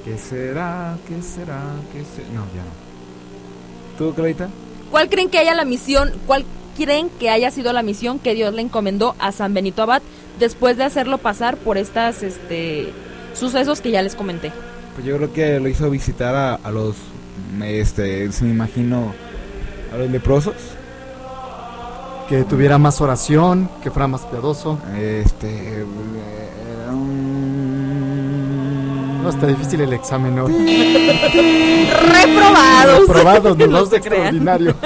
¿Qué 0.06 0.18
será? 0.18 0.98
¿Qué 1.08 1.22
será? 1.22 1.62
¿Qué 1.92 2.04
será? 2.04 2.28
No, 2.34 2.42
ya 2.54 2.62
no. 2.64 3.98
¿Tú, 3.98 4.14
Clarita? 4.14 4.50
¿Cuál 4.92 5.10
creen 5.10 5.30
que 5.30 5.40
haya 5.40 5.56
la 5.56 5.66
misión? 5.66 6.12
¿Cuál 6.28 6.46
creen 6.78 7.10
que 7.20 7.30
haya 7.30 7.50
sido 7.52 7.74
la 7.74 7.82
misión 7.82 8.20
que 8.20 8.36
Dios 8.36 8.54
le 8.54 8.62
encomendó 8.62 9.16
a 9.20 9.32
San 9.32 9.54
Benito 9.54 9.82
Abad 9.82 10.02
después 10.40 10.78
de 10.78 10.84
hacerlo 10.84 11.18
pasar 11.18 11.58
por 11.58 11.78
estas 11.78 12.22
este 12.24 12.92
sucesos 13.34 13.82
que 13.82 13.92
ya 13.92 14.02
les 14.02 14.16
comenté? 14.16 14.52
Pues 14.96 15.06
yo 15.06 15.18
creo 15.18 15.34
que 15.34 15.60
lo 15.60 15.68
hizo 15.70 15.90
visitar 15.90 16.36
a, 16.36 16.54
a 16.56 16.72
los, 16.72 16.96
este, 17.64 18.32
se 18.32 18.46
me 18.46 18.52
imagino, 18.52 19.14
a 19.94 19.98
los 19.98 20.10
leprosos. 20.10 20.56
Que 22.30 22.44
tuviera 22.44 22.78
más 22.78 23.02
oración, 23.02 23.70
que 23.82 23.92
fuera 23.92 24.08
más 24.08 24.22
piadoso. 24.22 24.80
Este, 24.98 25.82
eh, 25.82 25.86
um, 26.92 28.04
No, 29.24 29.30
está 29.30 29.48
difícil 29.48 29.82
el 29.82 29.92
examen 29.94 30.38
hoy. 30.40 30.54
Reprobados. 31.92 33.00
Reprobados, 33.08 33.58
nos 33.58 33.72
vamos 33.72 33.90
se 33.90 33.98
extraordinario. 33.98 34.76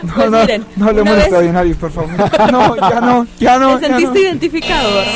No, 0.00 0.14
Pues 0.14 0.30
no, 0.30 0.40
miren, 0.40 0.64
no 0.76 0.86
hablemos 0.86 1.02
una 1.02 1.10
de 1.10 1.16
vez- 1.16 1.24
extraordinarios, 1.26 1.76
por 1.76 1.90
favor. 1.90 2.10
No, 2.52 2.76
ya 2.76 3.00
no, 3.00 3.26
ya 3.38 3.58
no. 3.58 3.76
Te 3.78 3.82
ya 3.82 3.88
sentiste 3.88 4.14
no. 4.14 4.20
identificado, 4.20 4.94
¿verdad? 4.94 5.12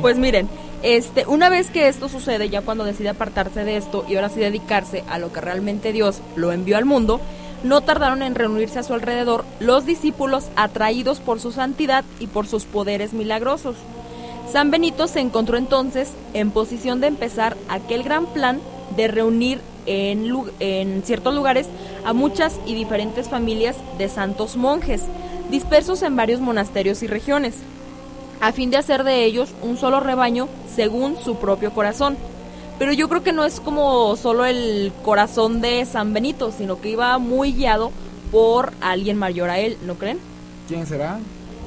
Pues 0.00 0.18
miren, 0.18 0.48
este, 0.82 1.26
una 1.26 1.48
vez 1.48 1.70
que 1.70 1.88
esto 1.88 2.08
sucede, 2.08 2.48
ya 2.48 2.62
cuando 2.62 2.84
decide 2.84 3.10
apartarse 3.10 3.64
de 3.64 3.76
esto 3.76 4.04
y 4.08 4.16
ahora 4.16 4.28
sí 4.28 4.40
dedicarse 4.40 5.04
a 5.08 5.18
lo 5.18 5.32
que 5.32 5.40
realmente 5.40 5.92
Dios 5.92 6.20
lo 6.36 6.52
envió 6.52 6.76
al 6.76 6.84
mundo, 6.84 7.20
no 7.62 7.82
tardaron 7.82 8.22
en 8.22 8.34
reunirse 8.34 8.78
a 8.78 8.82
su 8.82 8.94
alrededor 8.94 9.44
los 9.58 9.84
discípulos 9.84 10.48
atraídos 10.56 11.20
por 11.20 11.40
su 11.40 11.52
santidad 11.52 12.04
y 12.18 12.26
por 12.26 12.46
sus 12.46 12.64
poderes 12.64 13.12
milagrosos. 13.12 13.76
San 14.50 14.70
Benito 14.70 15.06
se 15.06 15.20
encontró 15.20 15.58
entonces 15.58 16.12
en 16.34 16.50
posición 16.50 17.00
de 17.00 17.08
empezar 17.08 17.56
aquel 17.68 18.02
gran 18.02 18.26
plan 18.26 18.60
de 18.96 19.08
reunir 19.08 19.60
en 19.86 21.02
ciertos 21.04 21.34
lugares 21.34 21.66
a 22.04 22.12
muchas 22.12 22.58
y 22.66 22.74
diferentes 22.74 23.28
familias 23.28 23.76
de 23.98 24.08
santos 24.08 24.56
monjes, 24.56 25.02
dispersos 25.50 26.02
en 26.02 26.16
varios 26.16 26.40
monasterios 26.40 27.02
y 27.02 27.06
regiones 27.06 27.54
a 28.40 28.52
fin 28.52 28.70
de 28.70 28.76
hacer 28.78 29.04
de 29.04 29.24
ellos 29.24 29.50
un 29.62 29.76
solo 29.76 30.00
rebaño 30.00 30.48
según 30.74 31.16
su 31.22 31.36
propio 31.36 31.72
corazón. 31.72 32.16
Pero 32.78 32.92
yo 32.92 33.08
creo 33.08 33.22
que 33.22 33.32
no 33.32 33.44
es 33.44 33.60
como 33.60 34.16
solo 34.16 34.46
el 34.46 34.90
corazón 35.04 35.60
de 35.60 35.84
San 35.84 36.14
Benito, 36.14 36.50
sino 36.56 36.80
que 36.80 36.90
iba 36.90 37.18
muy 37.18 37.52
guiado 37.52 37.90
por 38.32 38.72
alguien 38.80 39.18
mayor 39.18 39.50
a 39.50 39.58
él, 39.58 39.76
¿no 39.86 39.94
creen? 39.96 40.18
¿Quién 40.66 40.86
será? 40.86 41.18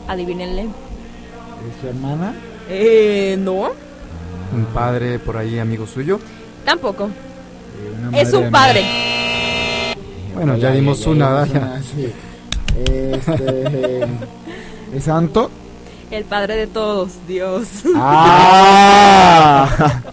Adivínenle. 0.07 0.63
¿Es 0.63 1.81
su 1.81 1.87
hermana? 1.87 2.33
Eh, 2.69 3.35
no, 3.39 3.69
Un 4.53 4.65
padre 4.73 5.19
por 5.19 5.37
ahí, 5.37 5.59
amigo 5.59 5.85
suyo. 5.85 6.19
tampoco. 6.65 7.05
Eh, 8.13 8.21
Es 8.21 8.33
un 8.33 8.49
padre. 8.49 8.83
Bueno, 10.33 10.57
ya 10.57 10.71
dimos 10.71 11.05
una, 11.05 11.43
dimos 11.43 11.53
ya. 11.53 11.59
una, 11.59 11.83
sí. 11.83 12.11
Este, 12.85 14.07
¿Es 14.95 15.03
santo? 15.03 15.51
El 16.13 16.25
padre 16.25 16.55
de 16.55 16.67
todos, 16.67 17.13
Dios. 17.27 17.67
Ah. 17.95 19.67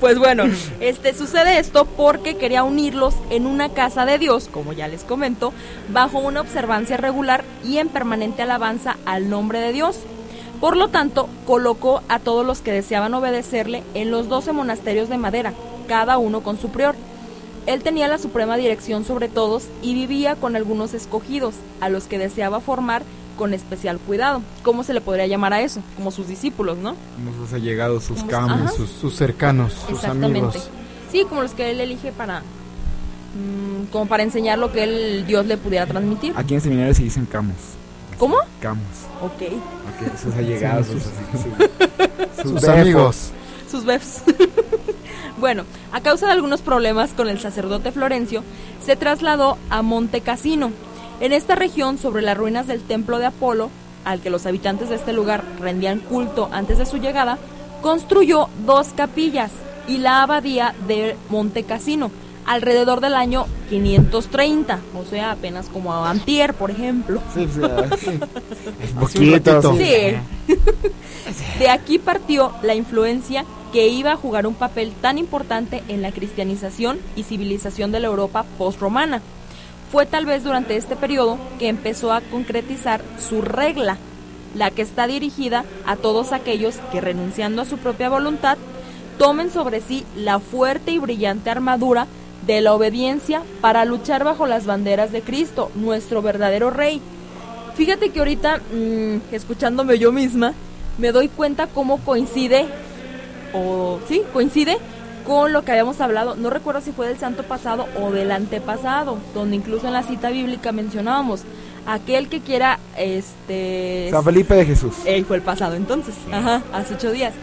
Pues 0.00 0.18
bueno, 0.18 0.44
este 0.80 1.14
sucede 1.14 1.58
esto 1.58 1.86
porque 1.86 2.36
quería 2.36 2.62
unirlos 2.62 3.14
en 3.30 3.46
una 3.46 3.70
casa 3.70 4.04
de 4.04 4.18
Dios, 4.18 4.48
como 4.52 4.72
ya 4.74 4.86
les 4.86 5.02
comento, 5.02 5.52
bajo 5.88 6.18
una 6.18 6.42
observancia 6.42 6.98
regular 6.98 7.44
y 7.64 7.78
en 7.78 7.88
permanente 7.88 8.42
alabanza 8.42 8.98
al 9.06 9.30
nombre 9.30 9.60
de 9.60 9.72
Dios. 9.72 10.00
Por 10.60 10.76
lo 10.76 10.88
tanto, 10.88 11.28
colocó 11.46 12.02
a 12.08 12.18
todos 12.18 12.44
los 12.44 12.60
que 12.60 12.72
deseaban 12.72 13.14
obedecerle 13.14 13.82
en 13.94 14.10
los 14.10 14.28
doce 14.28 14.52
monasterios 14.52 15.08
de 15.08 15.16
madera, 15.16 15.54
cada 15.86 16.18
uno 16.18 16.42
con 16.42 16.60
su 16.60 16.68
prior. 16.68 16.94
Él 17.66 17.82
tenía 17.82 18.08
la 18.08 18.18
suprema 18.18 18.56
dirección 18.56 19.04
sobre 19.04 19.28
todos 19.28 19.68
y 19.80 19.94
vivía 19.94 20.36
con 20.36 20.54
algunos 20.54 20.92
escogidos, 20.92 21.54
a 21.80 21.88
los 21.88 22.04
que 22.04 22.18
deseaba 22.18 22.60
formar 22.60 23.02
con 23.38 23.54
especial 23.54 23.98
cuidado. 23.98 24.42
¿Cómo 24.62 24.82
se 24.84 24.92
le 24.92 25.00
podría 25.00 25.26
llamar 25.26 25.54
a 25.54 25.62
eso? 25.62 25.80
Como 25.96 26.10
sus 26.10 26.28
discípulos, 26.28 26.76
¿no? 26.76 26.94
Como 27.16 27.32
sus 27.44 27.54
allegados, 27.54 28.04
sus 28.04 28.22
ajá. 28.24 28.68
Sus, 28.68 28.90
sus 28.90 29.14
cercanos, 29.14 29.72
sus 29.72 29.90
Exactamente. 29.96 30.26
amigos. 30.26 30.68
Sí, 31.10 31.24
como 31.26 31.40
los 31.40 31.52
que 31.52 31.70
él 31.70 31.80
elige 31.80 32.12
para 32.12 32.40
mm, 32.40 33.86
como 33.92 34.06
para 34.06 34.22
enseñar 34.22 34.58
lo 34.58 34.70
que 34.72 34.84
él 34.84 35.24
Dios 35.26 35.46
le 35.46 35.56
pudiera 35.56 35.86
transmitir. 35.86 36.34
Aquí 36.36 36.54
en 36.54 36.60
seminario 36.60 36.92
se 36.94 37.04
dicen 37.04 37.24
camos. 37.26 37.54
¿Cómo? 38.18 38.36
Camos. 38.60 38.82
Ok. 39.22 39.42
Ok, 39.52 40.18
sus 40.20 40.34
allegados, 40.34 40.86
Sí, 40.88 40.92
sus, 40.92 42.42
sus- 42.42 42.60
sus 42.60 42.68
amigos. 42.68 43.30
Sus 43.70 43.84
befs. 43.84 44.22
bueno, 45.38 45.64
a 45.92 46.00
causa 46.00 46.26
de 46.26 46.32
algunos 46.32 46.60
problemas 46.62 47.10
con 47.12 47.28
el 47.28 47.38
sacerdote 47.38 47.92
Florencio, 47.92 48.42
se 48.84 48.96
trasladó 48.96 49.56
a 49.70 49.82
Monte 49.82 50.20
Cassino. 50.20 50.72
En 51.20 51.32
esta 51.32 51.54
región, 51.54 51.98
sobre 51.98 52.22
las 52.22 52.36
ruinas 52.36 52.66
del 52.66 52.80
templo 52.80 53.18
de 53.18 53.26
Apolo, 53.26 53.70
al 54.04 54.20
que 54.20 54.30
los 54.30 54.46
habitantes 54.46 54.88
de 54.88 54.94
este 54.94 55.12
lugar 55.12 55.44
rendían 55.60 55.98
culto 55.98 56.48
antes 56.52 56.78
de 56.78 56.86
su 56.86 56.98
llegada, 56.98 57.38
construyó 57.82 58.48
dos 58.64 58.88
capillas 58.96 59.50
y 59.88 59.98
la 59.98 60.22
abadía 60.22 60.74
de 60.86 61.16
Monte 61.28 61.64
Cassino, 61.64 62.10
alrededor 62.46 63.00
del 63.00 63.14
año 63.14 63.46
530, 63.68 64.78
o 64.94 65.04
sea, 65.04 65.32
apenas 65.32 65.66
como 65.66 65.92
a 65.92 66.08
Antier, 66.08 66.54
por 66.54 66.70
ejemplo. 66.70 67.20
Sí, 67.34 67.48
sí, 67.52 67.60
ah, 67.64 67.96
sí. 67.98 68.20
Poquito. 69.00 69.76
Sí. 69.76 70.16
De 71.58 71.68
aquí 71.68 71.98
partió 71.98 72.52
la 72.62 72.74
influencia 72.74 73.44
que 73.72 73.88
iba 73.88 74.12
a 74.12 74.16
jugar 74.16 74.46
un 74.46 74.54
papel 74.54 74.92
tan 75.00 75.18
importante 75.18 75.82
en 75.88 76.00
la 76.00 76.12
cristianización 76.12 76.98
y 77.16 77.24
civilización 77.24 77.92
de 77.92 78.00
la 78.00 78.06
Europa 78.06 78.46
postromana. 78.56 79.20
Fue 79.90 80.04
tal 80.04 80.26
vez 80.26 80.44
durante 80.44 80.76
este 80.76 80.96
periodo 80.96 81.38
que 81.58 81.68
empezó 81.68 82.12
a 82.12 82.20
concretizar 82.20 83.00
su 83.18 83.40
regla, 83.40 83.96
la 84.54 84.70
que 84.70 84.82
está 84.82 85.06
dirigida 85.06 85.64
a 85.86 85.96
todos 85.96 86.32
aquellos 86.32 86.76
que 86.92 87.00
renunciando 87.00 87.62
a 87.62 87.64
su 87.64 87.78
propia 87.78 88.08
voluntad 88.08 88.58
tomen 89.18 89.50
sobre 89.50 89.80
sí 89.80 90.04
la 90.16 90.38
fuerte 90.38 90.92
y 90.92 90.98
brillante 90.98 91.50
armadura 91.50 92.06
de 92.46 92.60
la 92.60 92.72
obediencia 92.72 93.42
para 93.60 93.84
luchar 93.84 94.24
bajo 94.24 94.46
las 94.46 94.64
banderas 94.64 95.10
de 95.10 95.22
Cristo, 95.22 95.70
nuestro 95.74 96.22
verdadero 96.22 96.70
Rey. 96.70 97.02
Fíjate 97.74 98.10
que 98.10 98.20
ahorita, 98.20 98.58
mm, 98.58 99.34
escuchándome 99.34 99.98
yo 99.98 100.12
misma, 100.12 100.54
me 100.98 101.12
doy 101.12 101.28
cuenta 101.28 101.66
cómo 101.66 101.98
coincide, 101.98 102.66
o 103.52 103.98
sí, 104.08 104.22
coincide 104.32 104.78
con 105.28 105.52
lo 105.52 105.62
que 105.62 105.72
habíamos 105.72 106.00
hablado. 106.00 106.34
No 106.36 106.48
recuerdo 106.48 106.80
si 106.80 106.90
fue 106.90 107.06
del 107.06 107.18
santo 107.18 107.42
pasado 107.42 107.86
o 108.00 108.10
del 108.10 108.32
antepasado, 108.32 109.18
donde 109.34 109.56
incluso 109.56 109.86
en 109.86 109.92
la 109.92 110.02
cita 110.02 110.30
bíblica 110.30 110.72
mencionábamos 110.72 111.42
aquel 111.86 112.28
que 112.28 112.40
quiera, 112.40 112.78
este, 112.96 114.08
San 114.10 114.24
Felipe 114.24 114.54
de 114.54 114.64
Jesús. 114.64 114.94
eh, 115.04 115.22
fue 115.24 115.36
el 115.36 115.42
pasado 115.42 115.76
entonces, 115.76 116.14
ajá, 116.32 116.62
hace 116.72 116.94
ocho 116.94 117.12
días. 117.12 117.34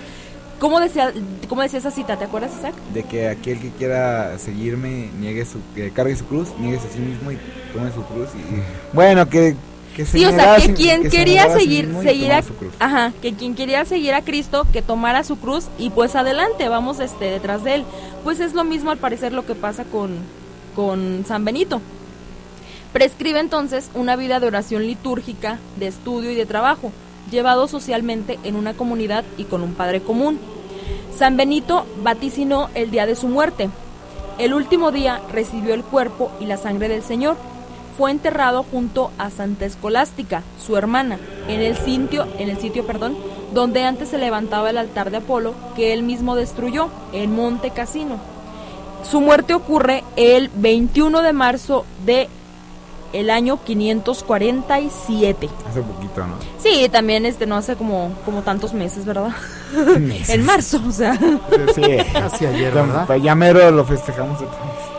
¿Cómo 0.60 0.80
decía, 0.80 1.14
¿Cómo 1.48 1.62
decía 1.62 1.80
esa 1.80 1.92
cita? 1.92 2.18
¿Te 2.18 2.26
acuerdas, 2.26 2.52
Isaac? 2.58 2.74
De 2.94 3.04
que 3.04 3.28
aquel 3.28 3.60
que 3.60 3.70
quiera 3.72 4.40
seguirme, 4.40 5.10
niegue 5.20 5.46
su, 5.46 5.60
que 5.76 5.92
cargue 5.92 6.16
su 6.16 6.26
cruz, 6.26 6.50
niegue 6.58 6.78
a 6.78 6.80
sí 6.80 7.00
mismo 7.00 7.32
y 7.32 7.38
tome 7.74 7.92
su 7.92 8.04
cruz. 8.04 8.30
Y, 8.34 8.96
bueno, 8.96 9.30
que, 9.30 9.56
que 9.96 10.06
se 10.06 10.18
Sí, 10.20 10.26
o 10.26 10.32
sea, 10.32 10.56
que 10.58 10.62
sin- 10.64 10.76
quien 10.76 11.02
que 11.04 11.10
se 11.10 11.18
quería 11.18 11.42
negara 11.44 11.54
a 11.54 11.58
sí 11.58 11.64
seguir, 11.64 11.96
seguir 12.04 12.32
a, 12.34 12.44
ajá, 12.80 13.14
que 13.22 13.34
quien 13.34 13.56
quería 13.56 13.86
seguir 13.86 14.14
a 14.14 14.22
Cristo, 14.22 14.66
que 14.74 14.82
tomara 14.82 15.24
su 15.24 15.38
cruz 15.38 15.66
y 15.80 15.90
pues 15.90 16.16
adelante, 16.16 16.68
vamos 16.70 17.00
este 17.00 17.26
detrás 17.26 17.64
de 17.64 17.76
él. 17.76 17.86
Pues 18.24 18.40
es 18.40 18.54
lo 18.54 18.64
mismo 18.64 18.92
al 18.92 18.98
parecer 18.98 19.32
lo 19.34 19.46
que 19.46 19.56
pasa 19.56 19.84
con, 19.86 20.12
con 20.76 21.24
San 21.28 21.46
Benito. 21.46 21.82
Prescribe 22.94 23.40
entonces 23.40 23.90
una 23.94 24.16
vida 24.16 24.40
de 24.40 24.48
oración 24.48 24.86
litúrgica, 24.86 25.60
de 25.78 25.88
estudio 25.88 26.32
y 26.32 26.36
de 26.36 26.46
trabajo, 26.46 26.92
llevado 27.32 27.68
socialmente 27.68 28.40
en 28.44 28.56
una 28.56 28.74
comunidad 28.74 29.24
y 29.38 29.44
con 29.46 29.62
un 29.64 29.74
padre 29.74 30.02
común. 30.02 30.40
San 31.18 31.36
Benito 31.38 31.86
vaticinó 32.04 32.70
el 32.74 32.92
día 32.92 33.06
de 33.06 33.16
su 33.16 33.28
muerte. 33.28 33.70
El 34.38 34.54
último 34.54 34.92
día 34.92 35.22
recibió 35.32 35.74
el 35.74 35.84
cuerpo 35.84 36.32
y 36.40 36.46
la 36.46 36.58
sangre 36.58 36.88
del 36.90 37.04
Señor. 37.04 37.38
Fue 37.98 38.12
enterrado 38.12 38.64
junto 38.70 39.12
a 39.18 39.30
Santa 39.30 39.66
Escolástica, 39.66 40.44
su 40.66 40.76
hermana, 40.76 41.18
en 41.48 41.62
el 41.62 41.78
sitio, 41.78 42.28
en 42.38 42.50
el 42.50 42.60
sitio, 42.60 42.86
perdón, 42.86 43.16
donde 43.54 43.84
antes 43.84 44.10
se 44.10 44.18
levantaba 44.18 44.70
el 44.70 44.78
altar 44.78 45.12
de 45.12 45.18
Apolo 45.18 45.54
que 45.76 45.94
él 45.94 46.04
mismo 46.04 46.36
destruyó, 46.36 46.90
en 47.14 47.34
Monte 47.36 47.70
Cassino. 47.70 48.18
Su 49.10 49.22
muerte 49.22 49.54
ocurre 49.54 50.04
el 50.18 50.50
21 50.56 51.22
de 51.22 51.32
marzo 51.34 51.86
de 52.06 52.28
el 53.14 53.30
año 53.30 53.60
547. 53.64 55.50
Hace 55.70 55.82
poquito, 55.82 56.26
¿no? 56.26 56.34
Sí, 56.60 56.90
también 56.92 57.26
este 57.26 57.46
no 57.46 57.56
hace 57.56 57.76
como 57.76 58.12
como 58.26 58.42
tantos 58.42 58.74
meses, 58.74 59.06
¿verdad? 59.06 59.30
Meses. 60.00 60.30
en 60.30 60.44
marzo, 60.46 60.82
o 60.86 60.92
sea. 60.92 61.16
Sí, 61.74 61.82
Casi 62.14 62.46
ayer, 62.46 62.74
Ya- 62.74 62.82
¿verdad? 62.82 63.06
pues 63.08 63.24
ya 63.24 63.36
mero 63.36 63.72
lo 63.72 63.86
festejamos 63.86 64.42
otra 64.42 64.60
vez. 64.60 64.95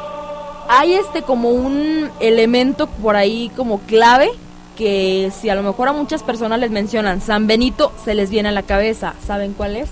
Hay 0.68 0.94
este 0.94 1.22
como 1.22 1.50
un 1.50 2.10
elemento 2.20 2.86
por 2.86 3.16
ahí 3.16 3.50
como 3.56 3.80
clave 3.80 4.30
que 4.76 5.30
si 5.40 5.48
a 5.48 5.54
lo 5.54 5.62
mejor 5.62 5.88
a 5.88 5.92
muchas 5.92 6.22
personas 6.22 6.58
les 6.60 6.70
mencionan 6.70 7.20
San 7.22 7.46
Benito 7.46 7.92
se 8.04 8.14
les 8.14 8.30
viene 8.30 8.48
a 8.50 8.52
la 8.52 8.62
cabeza. 8.62 9.14
¿Saben 9.26 9.52
cuál 9.54 9.76
es? 9.76 9.88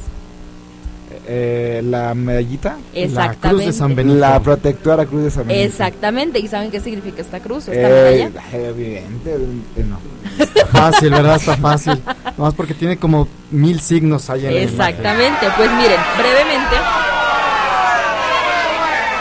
Eh, 1.26 1.80
la 1.84 2.12
medallita. 2.14 2.76
Exactamente. 2.92 3.46
La 3.46 3.50
cruz 3.50 3.64
de 3.66 3.72
San 3.72 3.94
Benito. 3.94 4.18
La 4.18 4.40
protectora 4.40 5.06
cruz 5.06 5.22
de 5.24 5.30
San 5.30 5.46
Benito. 5.46 5.64
Exactamente. 5.66 6.38
¿Y 6.38 6.48
saben 6.48 6.70
qué 6.70 6.80
significa 6.80 7.22
esta 7.22 7.40
cruz 7.40 7.68
esta 7.68 7.88
Eh, 7.88 8.28
medalla? 8.28 8.68
evidente, 8.68 9.38
no. 9.88 9.98
Está 10.38 10.66
fácil, 10.66 11.10
¿verdad? 11.10 11.36
Está 11.36 11.56
fácil. 11.56 12.02
Nomás 12.36 12.52
porque 12.54 12.74
tiene 12.74 12.98
como 12.98 13.26
mil 13.50 13.80
signos 13.80 14.28
ahí 14.28 14.44
en 14.46 14.54
la. 14.54 14.60
Exactamente, 14.60 15.46
pues 15.56 15.70
miren, 15.72 16.00
brevemente, 16.18 16.76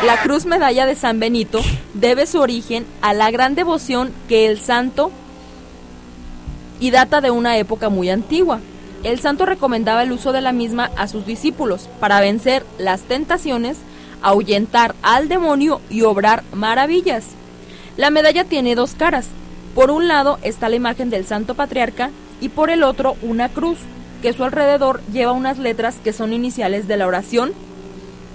la 0.06 0.22
cruz 0.22 0.46
medalla 0.46 0.86
de 0.86 0.96
San 0.96 1.20
Benito 1.20 1.62
debe 1.94 2.26
su 2.26 2.40
origen 2.40 2.86
a 3.02 3.14
la 3.14 3.32
gran 3.32 3.56
devoción 3.56 4.12
que 4.28 4.48
el 4.48 4.60
santo 4.60 5.12
y 6.82 6.92
data 6.92 7.22
de 7.22 7.32
una 7.32 7.58
época 7.58 7.88
muy 7.90 8.10
antigua. 8.10 8.60
el 9.04 9.20
santo 9.20 9.46
recomendaba 9.46 10.04
el 10.04 10.12
uso 10.12 10.32
de 10.32 10.42
la 10.42 10.52
misma 10.52 10.92
a 10.98 11.08
sus 11.08 11.26
discípulos 11.26 11.90
para 12.00 12.22
vencer 12.22 12.66
las 12.78 13.02
tentaciones, 13.02 13.78
ahuyentar 14.22 14.96
al 15.02 15.28
demonio 15.28 15.82
y 15.90 16.04
obrar 16.04 16.44
maravillas. 16.54 17.26
La 17.98 18.10
medalla 18.10 18.44
tiene 18.46 18.76
dos 18.76 18.96
caras. 18.96 19.28
Por 19.76 19.92
un 19.92 20.08
lado 20.08 20.38
está 20.42 20.70
la 20.70 20.76
imagen 20.76 21.10
del 21.10 21.26
santo 21.26 21.56
patriarca 21.56 22.12
y 22.42 22.50
por 22.50 22.70
el 22.70 22.84
otro 22.84 23.16
una 23.22 23.50
cruz, 23.50 23.78
que 24.22 24.30
a 24.30 24.34
su 24.34 24.44
alrededor 24.44 25.02
lleva 25.12 25.34
unas 25.34 25.60
letras 25.60 25.96
que 26.04 26.14
son 26.14 26.32
iniciales 26.32 26.88
de 26.88 26.98
la 26.98 27.08
oración. 27.08 27.54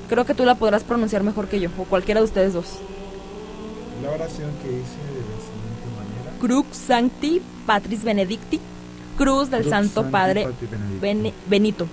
Creo 0.09 0.25
que 0.25 0.35
tú 0.35 0.44
la 0.44 0.55
podrás 0.55 0.85
pronunciar 0.85 1.23
mejor 1.23 1.49
que 1.49 1.61
yo, 1.61 1.71
o 1.79 1.85
cualquiera 1.85 2.21
de 2.21 2.25
ustedes 2.27 2.53
dos. 2.55 2.79
La 4.03 4.11
oración 4.11 4.51
que 4.62 4.68
hice 4.68 4.99
de 5.12 5.21
la 5.21 5.38
siguiente 5.44 5.87
manera. 5.97 6.38
Crux 6.40 6.77
Sancti 6.77 7.42
Patris 7.66 8.05
Benedicti, 8.05 8.61
Cruz 9.16 9.51
del 9.51 9.61
Crux 9.62 9.71
Santo 9.71 9.94
Sancti 10.01 10.12
Padre. 10.12 10.49
Bene- 11.01 11.35
Benito. 11.49 11.87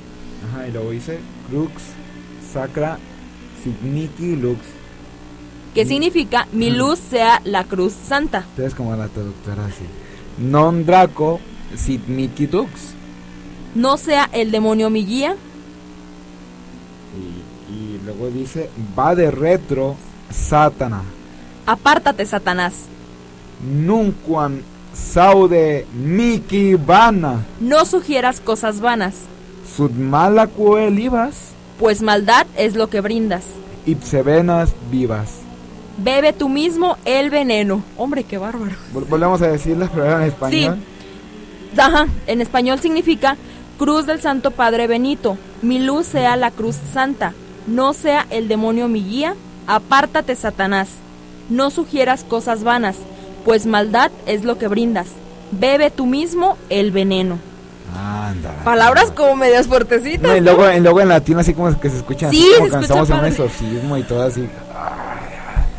Ajá, 0.54 0.68
y 0.68 0.72
luego 0.72 0.94
hice 0.94 1.20
Crux 1.50 1.74
Sacra 2.54 2.98
Signici 3.64 4.36
Lux. 4.36 4.60
que 5.74 5.86
significa 5.86 6.48
mi 6.54 6.70
luz 6.70 7.00
sea 7.00 7.42
la 7.44 7.66
cruz 7.66 7.92
santa. 7.94 8.46
Entonces, 8.52 8.76
como 8.76 8.96
la 8.96 9.08
traductora 9.10 9.66
así. 9.66 9.84
Non 10.38 10.86
Draco 10.86 11.40
Signici 11.76 12.48
Lux. 12.48 12.70
No 13.74 13.98
sea 13.98 14.30
el 14.32 14.52
demonio 14.52 14.90
mi 14.90 15.04
guía, 15.06 15.36
luego 18.06 18.28
dice 18.30 18.70
Va 18.98 19.16
de 19.16 19.32
retro 19.32 19.96
Satana. 20.32 21.02
apártate 21.66 22.26
Satanás. 22.26 22.74
Nunquam 23.64 24.60
saude 24.94 25.86
Miki 25.94 26.76
Vana. 26.76 27.46
No 27.60 27.86
sugieras 27.86 28.40
cosas 28.40 28.80
vanas, 28.82 29.14
Sud 29.76 29.92
mala 29.92 30.48
libas. 30.92 31.36
pues 31.80 32.02
maldad 32.02 32.46
es 32.58 32.76
lo 32.76 32.90
que 32.90 33.02
brindas. 33.02 33.44
Ipse 33.86 34.22
venas 34.24 34.72
vivas. 34.92 35.30
Bebe 35.98 36.34
tú 36.34 36.50
mismo 36.50 36.98
el 37.06 37.30
veneno. 37.30 37.82
Hombre, 37.98 38.24
qué 38.24 38.38
bárbaro. 38.38 38.76
Vol- 38.94 39.08
Volvemos 39.08 39.42
a 39.42 39.48
decirlas, 39.48 39.90
pero 39.94 40.20
en 40.20 40.28
español. 40.28 40.78
Ajá, 41.78 42.08
en 42.28 42.42
español 42.42 42.80
significa 42.80 43.38
Cruz 43.78 44.06
del 44.06 44.22
Santo 44.22 44.52
Padre 44.52 44.88
Benito. 44.88 45.38
Mi 45.62 45.80
luz 45.80 46.06
sea 46.08 46.36
la 46.36 46.52
cruz 46.52 46.78
santa. 46.94 47.34
No 47.68 47.94
sea 47.94 48.26
el 48.30 48.48
demonio 48.48 48.88
mi 48.88 49.04
guía. 49.04 49.36
Apártate, 49.68 50.36
Satanás. 50.36 50.90
No 51.50 51.70
sugieras 51.72 52.24
cosas 52.24 52.64
vanas, 52.64 52.96
pues 53.44 53.66
maldad 53.66 54.12
es 54.26 54.44
lo 54.44 54.58
que 54.58 54.68
brindas. 54.68 55.08
Bebe 55.52 55.92
tú 55.92 56.06
mismo 56.06 56.58
el 56.70 56.92
veneno. 56.92 57.38
Anda. 57.96 58.52
Palabras 58.64 59.12
como 59.12 59.36
medias 59.36 59.68
fuertecitas. 59.68 60.22
No, 60.22 60.36
y 60.36 60.42
¿no? 60.42 60.54
luego, 60.54 60.72
y 60.72 60.80
luego 60.80 61.02
en 61.02 61.10
latino 61.10 61.40
así 61.40 61.54
como 61.54 61.80
que 61.80 61.90
se 61.90 61.98
escuchan 61.98 62.32
Sí, 62.32 62.46
como 62.58 62.70
se 62.70 62.80
escucha 62.94 63.14
en 63.14 63.20
un 63.20 63.26
exorcismo 63.26 63.98
y 63.98 64.04
todo 64.04 64.24
así. 64.24 64.48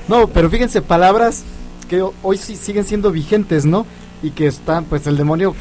No, 0.09 0.29
pero 0.29 0.49
fíjense, 0.49 0.83
palabras 0.83 1.43
que 1.89 2.03
ho- 2.03 2.15
hoy 2.23 2.37
sí 2.39 2.57
siguen 2.57 2.85
siendo 2.85 3.11
vigentes, 3.11 3.65
¿no? 3.65 3.87
Y 4.23 4.31
que 4.31 4.47
está, 4.47 4.83
pues, 4.83 5.07
el 5.07 5.17
demonio, 5.17 5.55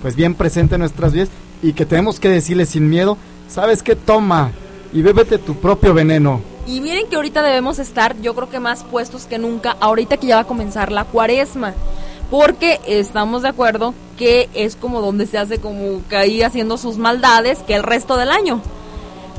pues, 0.00 0.16
bien 0.16 0.34
presente 0.34 0.74
en 0.76 0.80
nuestras 0.80 1.12
vidas 1.12 1.28
y 1.62 1.74
que 1.74 1.84
tenemos 1.86 2.18
que 2.18 2.28
decirle 2.30 2.64
sin 2.66 2.88
miedo, 2.88 3.18
¿sabes 3.48 3.82
qué? 3.82 3.94
Toma 3.94 4.50
y 4.92 5.02
bébete 5.02 5.38
tu 5.38 5.54
propio 5.54 5.94
veneno. 5.94 6.40
Y 6.66 6.80
miren 6.80 7.08
que 7.08 7.16
ahorita 7.16 7.42
debemos 7.42 7.78
estar, 7.78 8.20
yo 8.20 8.34
creo 8.34 8.48
que 8.48 8.60
más 8.60 8.84
puestos 8.84 9.26
que 9.26 9.38
nunca, 9.38 9.76
ahorita 9.80 10.16
que 10.16 10.28
ya 10.28 10.36
va 10.36 10.42
a 10.42 10.46
comenzar 10.46 10.92
la 10.92 11.04
cuaresma. 11.04 11.74
Porque 12.30 12.80
estamos 12.86 13.42
de 13.42 13.48
acuerdo 13.48 13.94
que 14.16 14.48
es 14.54 14.76
como 14.76 15.00
donde 15.02 15.26
se 15.26 15.36
hace 15.36 15.58
como 15.58 16.00
ahí 16.12 16.42
haciendo 16.42 16.78
sus 16.78 16.96
maldades 16.96 17.58
que 17.66 17.74
el 17.74 17.82
resto 17.82 18.16
del 18.16 18.30
año. 18.30 18.62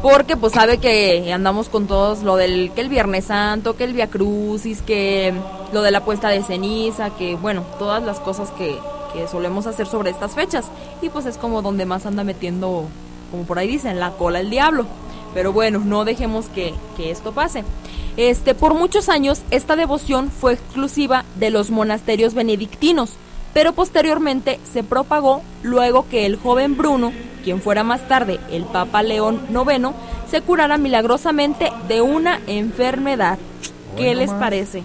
Porque 0.03 0.35
pues 0.35 0.53
sabe 0.53 0.79
que 0.79 1.31
andamos 1.33 1.69
con 1.69 1.87
todos 1.87 2.23
lo 2.23 2.35
del 2.35 2.71
que 2.75 2.81
el 2.81 2.89
Viernes 2.89 3.25
Santo, 3.25 3.77
que 3.77 3.85
el 3.85 3.93
Via 3.93 4.07
Crucis, 4.07 4.81
que 4.81 5.33
lo 5.71 5.81
de 5.81 5.91
la 5.91 6.03
puesta 6.03 6.27
de 6.27 6.43
ceniza, 6.43 7.11
que 7.11 7.35
bueno, 7.35 7.63
todas 7.79 8.03
las 8.03 8.19
cosas 8.19 8.51
que, 8.51 8.77
que 9.13 9.27
solemos 9.27 9.65
hacer 9.65 9.87
sobre 9.87 10.11
estas 10.11 10.35
fechas. 10.35 10.65
Y 11.01 11.09
pues 11.09 11.25
es 11.25 11.37
como 11.37 11.61
donde 11.61 11.85
más 11.85 12.05
anda 12.05 12.23
metiendo, 12.23 12.85
como 13.31 13.43
por 13.45 13.57
ahí 13.57 13.67
dicen, 13.67 13.99
la 13.99 14.11
cola 14.11 14.41
el 14.41 14.49
diablo. 14.49 14.85
Pero 15.33 15.53
bueno, 15.53 15.79
no 15.79 16.05
dejemos 16.05 16.45
que, 16.47 16.73
que 16.95 17.11
esto 17.11 17.31
pase. 17.31 17.63
Este, 18.17 18.53
por 18.53 18.73
muchos 18.73 19.09
años, 19.09 19.41
esta 19.49 19.75
devoción 19.75 20.29
fue 20.29 20.53
exclusiva 20.53 21.25
de 21.35 21.49
los 21.49 21.71
monasterios 21.71 22.33
benedictinos, 22.33 23.13
pero 23.53 23.73
posteriormente 23.73 24.59
se 24.71 24.83
propagó 24.83 25.41
luego 25.63 26.07
que 26.09 26.25
el 26.25 26.37
joven 26.37 26.77
Bruno, 26.77 27.11
quien 27.43 27.61
fuera 27.61 27.83
más 27.83 28.07
tarde 28.07 28.39
el 28.51 28.63
Papa 28.65 29.01
León 29.03 29.41
IX, 29.49 29.89
se 30.29 30.41
curara 30.41 30.77
milagrosamente 30.77 31.71
de 31.87 32.01
una 32.01 32.39
enfermedad. 32.47 33.37
¿Qué 33.97 34.15
les 34.15 34.31
parece? 34.31 34.83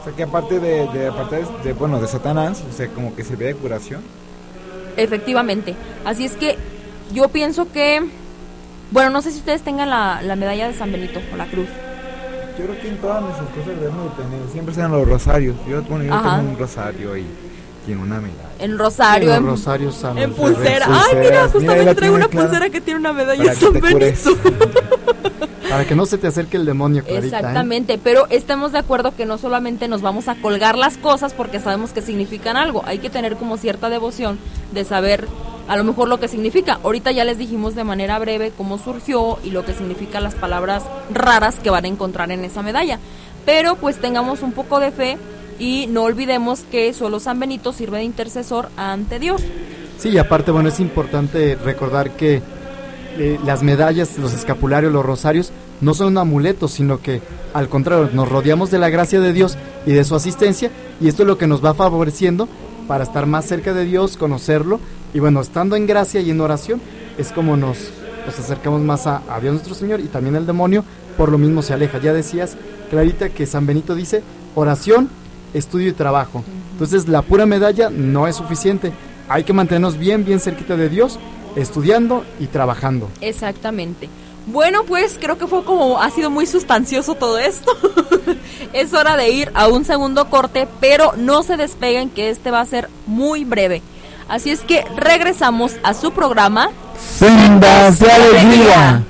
O 0.00 0.04
sea 0.04 0.12
que 0.14 0.24
aparte 0.24 0.58
de, 0.58 0.86
de, 0.88 1.06
aparte 1.08 1.44
de, 1.62 1.72
bueno, 1.74 2.00
de 2.00 2.08
Satanás, 2.08 2.62
o 2.68 2.72
sea, 2.72 2.88
como 2.88 3.14
que 3.14 3.24
sirve 3.24 3.46
de 3.46 3.54
curación. 3.54 4.02
Efectivamente. 4.96 5.74
Así 6.04 6.24
es 6.24 6.32
que 6.32 6.58
yo 7.14 7.28
pienso 7.28 7.70
que, 7.70 8.02
bueno, 8.92 9.10
no 9.10 9.22
sé 9.22 9.32
si 9.32 9.38
ustedes 9.38 9.62
tengan 9.62 9.90
la, 9.90 10.22
la 10.22 10.36
medalla 10.36 10.68
de 10.68 10.74
San 10.74 10.92
Benito 10.92 11.20
o 11.32 11.36
la 11.36 11.46
cruz. 11.46 11.68
Yo 12.58 12.64
creo 12.66 12.80
que 12.80 12.88
en 12.88 12.96
todas 12.98 13.22
nuestras 13.22 13.48
cosas 13.48 13.80
debemos 13.80 14.16
de 14.16 14.22
tener, 14.22 14.48
siempre 14.52 14.74
sean 14.74 14.92
los 14.92 15.08
rosarios. 15.08 15.56
Yo, 15.66 15.82
bueno, 15.82 16.04
yo 16.04 16.14
Ajá. 16.14 16.36
tengo 16.36 16.50
un 16.50 16.58
rosario 16.58 17.16
y 17.16 17.24
tiene 17.86 18.02
una 18.02 18.20
medalla. 18.20 18.50
En 18.58 18.78
rosario, 18.78 19.30
Sí, 19.30 19.36
en, 19.36 19.46
rosarios 19.46 19.94
San 19.94 20.18
en 20.18 20.34
pulsera. 20.34 20.86
Ay, 20.88 21.16
mira, 21.18 21.48
justamente 21.48 21.94
traigo 21.94 22.16
una 22.16 22.28
pulsera 22.28 22.68
que 22.70 22.80
tiene 22.80 23.00
una 23.00 23.12
medalla 23.12 23.42
de 23.42 23.54
San. 23.56 23.72
Benito. 23.72 24.30
Para 25.68 25.86
que 25.86 25.94
no 25.94 26.04
se 26.04 26.18
te 26.18 26.26
acerque 26.26 26.58
el 26.58 26.66
demonio, 26.66 27.02
Clarita. 27.02 27.36
¿eh? 27.36 27.40
Exactamente, 27.40 27.98
pero 28.02 28.26
estamos 28.28 28.72
de 28.72 28.78
acuerdo 28.78 29.16
que 29.16 29.24
no 29.24 29.38
solamente 29.38 29.88
nos 29.88 30.02
vamos 30.02 30.28
a 30.28 30.34
colgar 30.34 30.76
las 30.76 30.98
cosas 30.98 31.32
porque 31.32 31.60
sabemos 31.60 31.92
que 31.92 32.02
significan 32.02 32.58
algo, 32.58 32.82
hay 32.84 32.98
que 32.98 33.08
tener 33.08 33.36
como 33.36 33.56
cierta 33.56 33.88
devoción 33.88 34.38
de 34.72 34.84
saber 34.84 35.26
a 35.68 35.76
lo 35.76 35.84
mejor 35.84 36.08
lo 36.08 36.20
que 36.20 36.28
significa. 36.28 36.78
Ahorita 36.82 37.12
ya 37.12 37.24
les 37.24 37.38
dijimos 37.38 37.74
de 37.74 37.84
manera 37.84 38.18
breve 38.18 38.52
cómo 38.56 38.78
surgió 38.78 39.38
y 39.44 39.50
lo 39.50 39.64
que 39.64 39.74
significan 39.74 40.22
las 40.22 40.34
palabras 40.34 40.82
raras 41.12 41.56
que 41.56 41.70
van 41.70 41.84
a 41.84 41.88
encontrar 41.88 42.30
en 42.30 42.44
esa 42.44 42.62
medalla. 42.62 42.98
Pero 43.44 43.76
pues 43.76 44.00
tengamos 44.00 44.42
un 44.42 44.52
poco 44.52 44.80
de 44.80 44.90
fe 44.90 45.18
y 45.58 45.86
no 45.88 46.02
olvidemos 46.02 46.60
que 46.70 46.92
solo 46.92 47.20
San 47.20 47.38
Benito 47.40 47.72
sirve 47.72 47.98
de 47.98 48.04
intercesor 48.04 48.68
ante 48.76 49.18
Dios. 49.18 49.42
Sí, 49.98 50.10
y 50.10 50.18
aparte, 50.18 50.50
bueno, 50.50 50.68
es 50.68 50.80
importante 50.80 51.56
recordar 51.56 52.10
que 52.10 52.42
eh, 53.18 53.38
las 53.44 53.62
medallas, 53.62 54.18
los 54.18 54.32
escapularios, 54.32 54.92
los 54.92 55.04
rosarios, 55.04 55.52
no 55.80 55.94
son 55.94 56.08
un 56.08 56.18
amuleto, 56.18 56.68
sino 56.68 57.00
que 57.00 57.20
al 57.54 57.68
contrario, 57.68 58.10
nos 58.12 58.28
rodeamos 58.28 58.70
de 58.70 58.78
la 58.78 58.88
gracia 58.88 59.20
de 59.20 59.32
Dios 59.32 59.56
y 59.86 59.92
de 59.92 60.04
su 60.04 60.14
asistencia, 60.14 60.70
y 61.00 61.08
esto 61.08 61.22
es 61.22 61.26
lo 61.26 61.38
que 61.38 61.46
nos 61.46 61.64
va 61.64 61.74
favoreciendo 61.74 62.48
para 62.88 63.04
estar 63.04 63.26
más 63.26 63.44
cerca 63.44 63.72
de 63.72 63.84
Dios, 63.84 64.16
conocerlo, 64.16 64.80
y 65.14 65.20
bueno, 65.20 65.40
estando 65.40 65.76
en 65.76 65.86
gracia 65.86 66.20
y 66.20 66.30
en 66.30 66.40
oración, 66.40 66.80
es 67.18 67.32
como 67.32 67.56
nos, 67.56 67.90
nos 68.26 68.38
acercamos 68.38 68.80
más 68.80 69.06
a, 69.06 69.22
a 69.28 69.40
Dios 69.40 69.54
nuestro 69.54 69.74
Señor, 69.74 70.00
y 70.00 70.04
también 70.04 70.36
el 70.36 70.46
demonio 70.46 70.84
por 71.16 71.30
lo 71.30 71.38
mismo 71.38 71.62
se 71.62 71.74
aleja. 71.74 71.98
Ya 71.98 72.12
decías, 72.12 72.56
Clarita, 72.90 73.28
que 73.28 73.46
San 73.46 73.66
Benito 73.66 73.94
dice 73.94 74.22
oración, 74.54 75.08
estudio 75.54 75.88
y 75.88 75.92
trabajo. 75.92 76.44
Entonces 76.72 77.08
la 77.08 77.22
pura 77.22 77.46
medalla 77.46 77.90
no 77.90 78.26
es 78.26 78.36
suficiente. 78.36 78.92
Hay 79.28 79.44
que 79.44 79.52
mantenernos 79.52 79.98
bien, 79.98 80.24
bien 80.24 80.40
cerquita 80.40 80.76
de 80.76 80.88
Dios, 80.88 81.18
estudiando 81.56 82.24
y 82.40 82.46
trabajando. 82.46 83.08
Exactamente. 83.20 84.08
Bueno, 84.46 84.84
pues 84.84 85.18
creo 85.20 85.38
que 85.38 85.46
fue 85.46 85.64
como 85.64 86.02
ha 86.02 86.10
sido 86.10 86.28
muy 86.28 86.46
sustancioso 86.46 87.14
todo 87.14 87.38
esto. 87.38 87.70
es 88.72 88.92
hora 88.92 89.16
de 89.16 89.30
ir 89.30 89.52
a 89.54 89.68
un 89.68 89.84
segundo 89.84 90.28
corte, 90.28 90.66
pero 90.80 91.12
no 91.16 91.42
se 91.42 91.56
despeguen 91.56 92.10
que 92.10 92.30
este 92.30 92.50
va 92.50 92.60
a 92.60 92.66
ser 92.66 92.88
muy 93.06 93.44
breve. 93.44 93.82
Así 94.32 94.50
es 94.50 94.60
que 94.60 94.82
regresamos 94.96 95.72
a 95.82 95.92
su 95.92 96.12
programa 96.12 96.70
Sendas 97.18 97.98
de 97.98 98.10
alegría. 98.10 99.02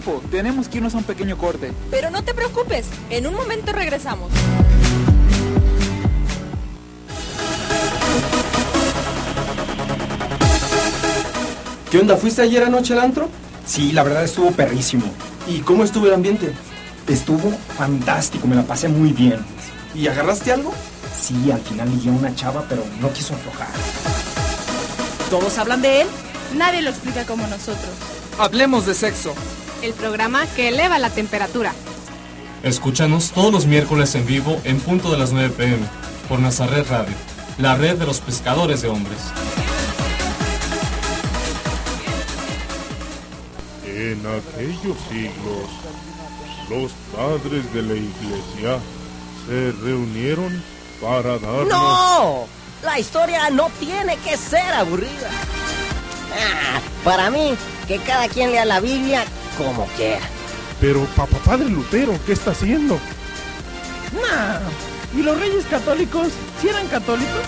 Tiempo, 0.00 0.22
tenemos 0.30 0.66
que 0.66 0.78
irnos 0.78 0.94
a 0.94 0.98
un 0.98 1.04
pequeño 1.04 1.36
corte. 1.36 1.72
Pero 1.90 2.10
no 2.10 2.24
te 2.24 2.32
preocupes, 2.32 2.86
en 3.10 3.26
un 3.26 3.34
momento 3.34 3.70
regresamos. 3.72 4.32
¿Qué 11.90 11.98
onda? 11.98 12.16
¿Fuiste 12.16 12.40
ayer 12.40 12.64
anoche 12.64 12.94
al 12.94 13.00
antro? 13.00 13.28
Sí, 13.66 13.92
la 13.92 14.02
verdad 14.02 14.24
estuvo 14.24 14.52
perrísimo. 14.52 15.04
¿Y 15.46 15.58
cómo 15.58 15.84
estuvo 15.84 16.06
el 16.06 16.14
ambiente? 16.14 16.54
Estuvo 17.06 17.50
fantástico, 17.76 18.46
me 18.46 18.56
la 18.56 18.62
pasé 18.62 18.88
muy 18.88 19.12
bien. 19.12 19.44
¿Y 19.94 20.06
agarraste 20.06 20.50
algo? 20.50 20.72
Sí, 21.20 21.50
al 21.50 21.60
final 21.60 21.90
ligué 21.90 22.08
a 22.08 22.12
una 22.12 22.34
chava, 22.34 22.64
pero 22.70 22.84
no 23.02 23.12
quiso 23.12 23.34
aflojar. 23.34 23.68
¿Todos 25.28 25.58
hablan 25.58 25.82
de 25.82 26.02
él? 26.02 26.08
Nadie 26.56 26.80
lo 26.80 26.88
explica 26.88 27.26
como 27.26 27.46
nosotros. 27.48 27.90
Hablemos 28.38 28.86
de 28.86 28.94
sexo. 28.94 29.34
El 29.82 29.94
programa 29.94 30.46
que 30.46 30.68
eleva 30.68 30.98
la 30.98 31.08
temperatura. 31.08 31.72
Escúchanos 32.62 33.30
todos 33.30 33.50
los 33.50 33.64
miércoles 33.64 34.14
en 34.14 34.26
vivo 34.26 34.60
en 34.64 34.78
punto 34.78 35.10
de 35.10 35.16
las 35.16 35.32
9 35.32 35.54
pm 35.56 35.78
por 36.28 36.38
Nazaret 36.38 36.86
Radio, 36.90 37.14
la 37.56 37.76
red 37.76 37.96
de 37.96 38.04
los 38.04 38.20
pescadores 38.20 38.82
de 38.82 38.88
hombres. 38.88 39.18
En 43.86 44.20
aquellos 44.26 44.98
siglos, 45.08 45.70
los 46.68 46.92
padres 47.16 47.72
de 47.72 47.82
la 47.82 47.94
iglesia 47.94 48.78
se 49.46 49.72
reunieron 49.82 50.62
para 51.00 51.38
darnos... 51.38 51.68
¡No! 51.68 52.44
La 52.82 52.98
historia 52.98 53.48
no 53.48 53.70
tiene 53.80 54.18
que 54.18 54.36
ser 54.36 54.74
aburrida. 54.74 55.30
Ah, 56.32 56.80
para 57.02 57.30
mí, 57.30 57.56
que 57.88 57.98
cada 57.98 58.28
quien 58.28 58.52
lea 58.52 58.64
la 58.66 58.80
Biblia 58.80 59.24
como 59.64 59.86
quiera. 59.96 60.20
Pero 60.80 61.04
papá 61.16 61.36
padre 61.44 61.68
Lutero, 61.68 62.18
¿qué 62.24 62.32
está 62.32 62.52
haciendo? 62.52 62.98
Nah. 64.14 64.58
¿Y 65.18 65.22
los 65.22 65.38
reyes 65.38 65.64
católicos? 65.66 66.28
¿Si 66.60 66.68
eran 66.68 66.86
católicos? 66.86 67.42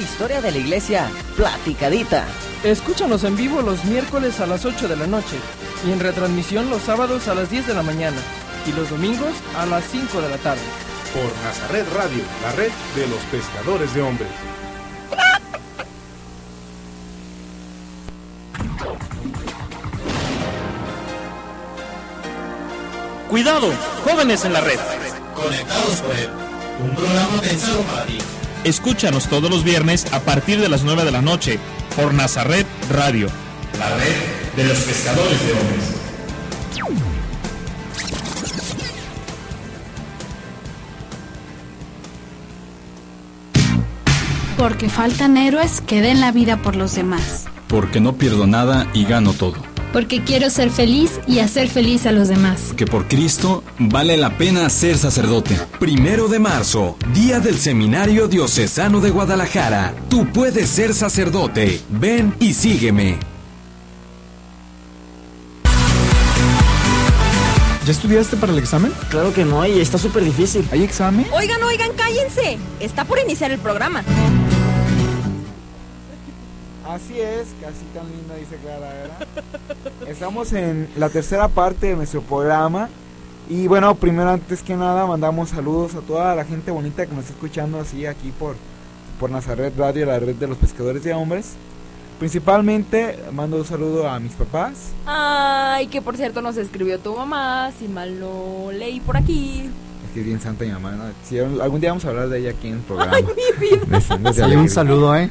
Historia 0.00 0.40
de 0.40 0.52
la 0.52 0.58
iglesia, 0.58 1.10
platicadita. 1.36 2.24
Escúchanos 2.62 3.24
en 3.24 3.36
vivo 3.36 3.60
los 3.60 3.84
miércoles 3.84 4.40
a 4.40 4.46
las 4.46 4.64
8 4.64 4.88
de 4.88 4.96
la 4.96 5.06
noche 5.06 5.36
y 5.86 5.92
en 5.92 6.00
retransmisión 6.00 6.70
los 6.70 6.82
sábados 6.82 7.28
a 7.28 7.34
las 7.34 7.50
10 7.50 7.66
de 7.66 7.74
la 7.74 7.82
mañana 7.82 8.16
y 8.66 8.72
los 8.72 8.88
domingos 8.88 9.34
a 9.58 9.66
las 9.66 9.84
5 9.84 10.22
de 10.22 10.28
la 10.30 10.38
tarde. 10.38 10.62
Por 11.12 11.30
Nazaret 11.44 11.86
Radio, 11.94 12.22
la 12.42 12.52
red 12.52 12.72
de 12.96 13.06
los 13.08 13.20
pescadores 13.30 13.92
de 13.92 14.02
hombres. 14.02 14.30
Cuidado, 23.34 23.72
jóvenes 24.04 24.44
en 24.44 24.52
la 24.52 24.60
red. 24.60 24.78
Conectados 25.34 25.96
por 26.02 26.14
él, 26.14 26.28
un 26.80 26.94
programa 26.94 27.40
pensado 27.40 27.80
para 27.80 28.06
ti. 28.06 28.18
Escúchanos 28.62 29.26
todos 29.26 29.50
los 29.50 29.64
viernes 29.64 30.06
a 30.12 30.20
partir 30.20 30.60
de 30.60 30.68
las 30.68 30.84
9 30.84 31.04
de 31.04 31.10
la 31.10 31.20
noche 31.20 31.58
por 31.96 32.14
Nazaret 32.14 32.64
Radio. 32.92 33.26
La 33.76 33.88
red 33.96 34.14
de 34.54 34.68
los 34.68 34.78
pescadores 34.78 35.44
de 35.44 35.52
hombres. 35.52 35.84
Porque 44.56 44.88
faltan 44.88 45.36
héroes 45.36 45.80
que 45.80 46.02
den 46.02 46.20
la 46.20 46.30
vida 46.30 46.58
por 46.58 46.76
los 46.76 46.94
demás. 46.94 47.46
Porque 47.66 47.98
no 48.00 48.14
pierdo 48.14 48.46
nada 48.46 48.86
y 48.94 49.04
gano 49.06 49.32
todo. 49.32 49.73
Porque 49.94 50.24
quiero 50.24 50.50
ser 50.50 50.70
feliz 50.70 51.20
y 51.28 51.38
hacer 51.38 51.68
feliz 51.68 52.04
a 52.04 52.10
los 52.10 52.26
demás. 52.26 52.74
Que 52.76 52.84
por 52.84 53.06
Cristo 53.06 53.62
vale 53.78 54.16
la 54.16 54.36
pena 54.36 54.68
ser 54.68 54.98
sacerdote. 54.98 55.56
Primero 55.78 56.26
de 56.26 56.40
marzo, 56.40 56.96
día 57.14 57.38
del 57.38 57.56
Seminario 57.56 58.26
Diocesano 58.26 59.00
de 59.00 59.10
Guadalajara. 59.10 59.94
Tú 60.10 60.26
puedes 60.32 60.68
ser 60.68 60.94
sacerdote. 60.94 61.80
Ven 61.90 62.34
y 62.40 62.54
sígueme. 62.54 63.18
¿Ya 67.86 67.92
estudiaste 67.92 68.36
para 68.36 68.50
el 68.50 68.58
examen? 68.58 68.92
Claro 69.10 69.32
que 69.32 69.44
no, 69.44 69.64
y 69.64 69.78
está 69.78 69.96
súper 69.96 70.24
difícil. 70.24 70.66
¿Hay 70.72 70.82
examen? 70.82 71.26
Oigan, 71.32 71.62
oigan, 71.62 71.92
cállense. 71.92 72.58
Está 72.80 73.04
por 73.04 73.20
iniciar 73.20 73.52
el 73.52 73.60
programa. 73.60 74.02
Así 76.88 77.18
es, 77.18 77.48
casi 77.60 77.84
tan 77.94 78.06
linda 78.10 78.34
dice 78.36 78.56
Clara, 78.56 78.92
¿verdad? 78.92 79.26
Estamos 80.08 80.52
en 80.52 80.88
la 80.96 81.08
tercera 81.08 81.48
parte 81.48 81.88
de 81.88 81.96
nuestro 81.96 82.20
programa. 82.20 82.88
Y 83.48 83.66
bueno, 83.66 83.94
primero 83.94 84.30
antes 84.30 84.62
que 84.62 84.74
nada 84.76 85.06
mandamos 85.06 85.50
saludos 85.50 85.94
a 85.94 86.00
toda 86.00 86.34
la 86.34 86.44
gente 86.44 86.70
bonita 86.70 87.06
que 87.06 87.12
nos 87.12 87.24
está 87.24 87.34
escuchando 87.34 87.80
así 87.80 88.06
aquí 88.06 88.32
por, 88.38 88.56
por 89.18 89.30
Nazaret 89.30 89.72
Radio, 89.76 90.06
la 90.06 90.18
red 90.18 90.34
de 90.34 90.46
los 90.46 90.58
pescadores 90.58 91.04
de 91.04 91.14
hombres. 91.14 91.52
Principalmente 92.18 93.18
mando 93.32 93.56
un 93.56 93.64
saludo 93.64 94.08
a 94.08 94.20
mis 94.20 94.32
papás. 94.32 94.92
Ay, 95.06 95.88
que 95.88 96.00
por 96.00 96.16
cierto 96.16 96.40
nos 96.42 96.56
escribió 96.56 96.98
tu 96.98 97.16
mamá, 97.16 97.70
si 97.78 97.88
mal 97.88 98.18
no 98.20 98.70
leí 98.72 99.00
por 99.00 99.16
aquí. 99.16 99.68
Es 100.06 100.12
que 100.14 100.20
es 100.20 100.26
bien 100.26 100.40
santa 100.40 100.64
mi 100.64 100.70
mamá, 100.70 100.92
¿no? 100.92 101.04
Si 101.26 101.38
algún 101.38 101.80
día 101.80 101.90
vamos 101.90 102.04
a 102.04 102.10
hablar 102.10 102.28
de 102.28 102.38
ella 102.38 102.50
aquí 102.50 102.68
en 102.68 102.74
el 102.74 102.80
programa. 102.82 103.12
Ay, 103.16 103.24
mi 103.24 103.68
vida. 103.68 104.00
Sí, 104.32 104.54
un 104.54 104.68
saludo, 104.68 105.16
¿eh? 105.16 105.30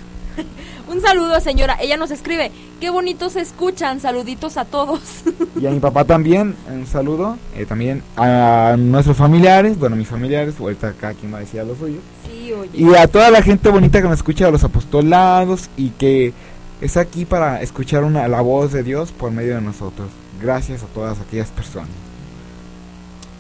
Un 0.88 1.02
saludo, 1.02 1.40
señora. 1.40 1.78
Ella 1.80 1.98
nos 1.98 2.12
escribe. 2.12 2.52
Qué 2.80 2.90
bonitos 2.90 3.34
se 3.34 3.42
escuchan. 3.42 4.00
Saluditos 4.00 4.58
a 4.58 4.66
todos. 4.66 5.00
Y 5.56 5.68
a 5.68 5.72
mi 5.72 5.80
papá 5.80 6.04
también, 6.04 6.56
un 6.70 6.86
saludo. 6.86 7.38
Eh, 7.56 7.66
también 7.66 8.04
a 8.18 8.76
nuestros 8.78 9.16
familiares, 9.16 9.80
bueno, 9.80 9.96
mis 9.96 10.10
familiares, 10.10 10.56
ahorita 10.60 10.90
acá 10.90 11.14
quien 11.14 11.32
va 11.32 11.38
a 11.38 11.42
decir 11.42 11.62
a 11.62 11.64
los 11.64 11.78
suyos. 11.78 12.02
Sí, 12.26 12.52
oye. 12.52 12.70
Y 12.74 12.94
a 12.96 13.08
toda 13.08 13.32
la 13.32 13.42
gente 13.42 13.70
bonita 13.70 14.02
que 14.02 14.10
nos 14.10 14.18
escucha, 14.18 14.48
a 14.48 14.52
los 14.52 14.64
apostolados 14.66 15.70
y 15.78 15.92
que 15.92 16.34
está 16.82 17.00
aquí 17.00 17.24
para 17.24 17.62
escuchar 17.62 18.04
una, 18.04 18.28
la 18.28 18.42
voz 18.42 18.74
de 18.74 18.84
Dios 18.84 19.14
por 19.14 19.32
medio 19.32 19.56
de 19.56 19.62
nosotros. 19.62 20.10
Gracias 20.42 20.84
a 20.84 20.88
todas 20.88 21.18
aquellas 21.22 21.50
personas. 21.50 21.92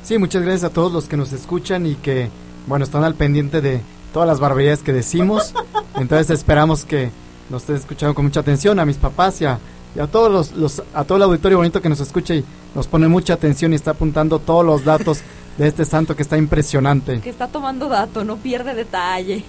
Sí, 0.04 0.18
muchas 0.18 0.44
gracias 0.44 0.64
a 0.64 0.74
todos 0.74 0.94
los 0.94 1.06
que 1.06 1.18
nos 1.18 1.34
escuchan 1.34 1.86
y 1.86 1.96
que, 1.96 2.30
bueno, 2.68 2.86
están 2.86 3.04
al 3.04 3.16
pendiente 3.16 3.60
de 3.60 3.82
todas 4.14 4.30
las 4.30 4.40
barbaridades 4.40 4.84
que 4.84 4.94
decimos. 4.94 5.54
Entonces 5.96 6.30
esperamos 6.30 6.86
que 6.86 7.10
nos 7.54 7.62
estén 7.62 7.76
escuchando 7.76 8.16
con 8.16 8.26
mucha 8.26 8.40
atención 8.40 8.80
a 8.80 8.86
mis 8.86 8.98
papás 8.98 9.40
y 9.42 9.46
a, 9.46 9.60
y 9.96 10.00
a 10.00 10.08
todos 10.08 10.32
los, 10.32 10.52
los, 10.58 10.82
a 10.96 11.04
todo 11.04 11.18
el 11.18 11.24
auditorio 11.24 11.60
bonito 11.60 11.82
que 11.84 11.88
nos 11.90 12.00
escucha 12.00 12.34
y 12.34 12.44
nos 12.74 12.88
pone 12.88 13.08
mucha 13.08 13.34
atención 13.36 13.74
y 13.74 13.76
está 13.76 13.92
apuntando 13.92 14.40
todos 14.40 14.66
los 14.66 14.84
datos 14.84 15.20
de 15.58 15.68
este 15.68 15.86
santo 15.86 16.16
que 16.16 16.24
está 16.24 16.36
impresionante. 16.36 17.20
Que 17.22 17.30
está 17.30 17.48
tomando 17.48 17.90
dato, 17.90 18.24
no 18.24 18.38
pierde 18.38 18.74
detalle. 18.74 19.44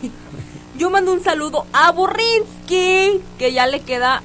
Yo 0.79 0.91
mando 0.91 1.15
un 1.15 1.23
saludo 1.25 1.65
a 1.73 1.93
Burrinsky, 1.93 3.23
que 3.39 3.53
ya 3.55 3.67
le 3.67 3.81
queda 3.81 4.23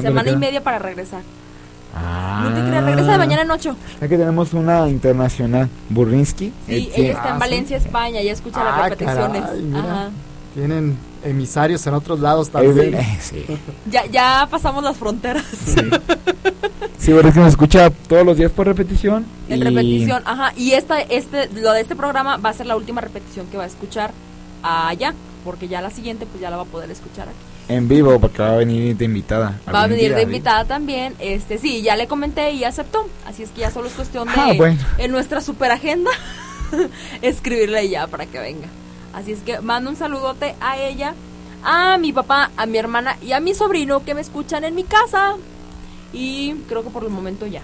semana 0.00 0.30
y 0.30 0.36
media 0.36 0.62
para 0.64 0.78
regresar. 0.78 1.20
Ah. 1.94 2.48
No 2.48 2.54
te 2.54 2.66
creas, 2.68 2.84
regresa 2.84 3.12
de 3.12 3.18
mañana 3.18 3.42
en 3.42 3.50
ocho. 3.50 3.76
Aquí 3.96 4.16
tenemos 4.16 4.54
una 4.54 4.88
internacional, 4.88 5.68
Burrinsky. 5.90 6.54
Sí, 6.66 6.90
ella 6.94 7.12
está 7.12 7.30
en 7.30 7.38
Valencia, 7.38 7.76
España, 7.76 8.22
ya 8.22 8.32
escucha 8.32 8.64
las 8.64 8.74
Ah, 8.78 8.88
repeticiones. 8.88 9.42
caray, 9.42 9.60
mira. 9.62 9.80
Ajá. 9.80 10.10
Tienen 10.54 10.96
emisarios 11.24 11.86
en 11.86 11.94
otros 11.94 12.20
lados 12.20 12.50
también. 12.50 12.94
Eh, 12.94 13.18
sí. 13.20 13.44
Ya, 13.90 14.06
ya 14.06 14.48
pasamos 14.50 14.82
las 14.84 14.96
fronteras. 14.96 15.44
Sí, 16.98 17.12
Burrinsky 17.12 17.40
nos 17.40 17.48
escucha 17.50 17.90
todos 17.90 18.24
los 18.24 18.36
días 18.36 18.50
por 18.52 18.66
repetición. 18.66 19.24
En 19.48 19.60
y- 19.60 19.64
repetición, 19.64 20.22
ajá. 20.26 20.52
Y 20.56 20.72
esta, 20.72 21.00
este, 21.00 21.48
lo 21.54 21.72
de 21.72 21.80
este 21.80 21.96
programa 21.96 22.36
va 22.36 22.50
a 22.50 22.52
ser 22.54 22.66
la 22.66 22.76
última 22.76 23.00
repetición 23.00 23.46
que 23.46 23.56
va 23.56 23.64
a 23.64 23.66
escuchar 23.66 24.12
allá, 24.62 25.14
porque 25.44 25.68
ya 25.68 25.80
la 25.80 25.90
siguiente 25.90 26.26
pues 26.26 26.40
ya 26.40 26.50
la 26.50 26.56
va 26.56 26.62
a 26.62 26.66
poder 26.66 26.90
escuchar 26.90 27.28
aquí. 27.28 27.36
En 27.74 27.86
vivo, 27.88 28.18
porque 28.20 28.42
va 28.42 28.52
a 28.52 28.56
venir 28.56 28.96
de 28.96 29.04
invitada. 29.04 29.58
Va 29.72 29.84
a 29.84 29.86
venir 29.86 30.08
día, 30.08 30.16
de 30.16 30.22
¿sí? 30.22 30.26
invitada 30.26 30.64
también. 30.64 31.14
Este, 31.20 31.56
sí, 31.58 31.82
ya 31.82 31.94
le 31.96 32.06
comenté 32.08 32.50
y 32.52 32.64
aceptó. 32.64 33.08
Así 33.26 33.44
es 33.44 33.50
que 33.50 33.60
ya 33.60 33.70
solo 33.70 33.86
es 33.86 33.94
cuestión 33.94 34.26
de 34.26 34.34
Ah, 34.36 34.52
bueno. 34.56 34.78
en 34.98 35.12
nuestra 35.12 35.40
super 35.40 35.70
agenda 35.70 36.10
escribirle 37.22 37.88
ya 37.88 38.06
para 38.06 38.26
que 38.26 38.38
venga. 38.40 38.66
Así 39.12 39.32
es 39.32 39.40
que 39.40 39.60
mando 39.60 39.90
un 39.90 39.96
saludote 39.96 40.54
a 40.60 40.78
ella, 40.78 41.14
a 41.62 41.98
mi 41.98 42.12
papá, 42.12 42.50
a 42.56 42.66
mi 42.66 42.78
hermana 42.78 43.16
y 43.22 43.32
a 43.32 43.40
mi 43.40 43.54
sobrino 43.54 44.04
que 44.04 44.14
me 44.14 44.20
escuchan 44.20 44.64
en 44.64 44.74
mi 44.74 44.84
casa. 44.84 45.36
Y 46.12 46.54
creo 46.68 46.82
que 46.82 46.90
por 46.90 47.04
el 47.04 47.10
momento 47.10 47.46
ya. 47.46 47.62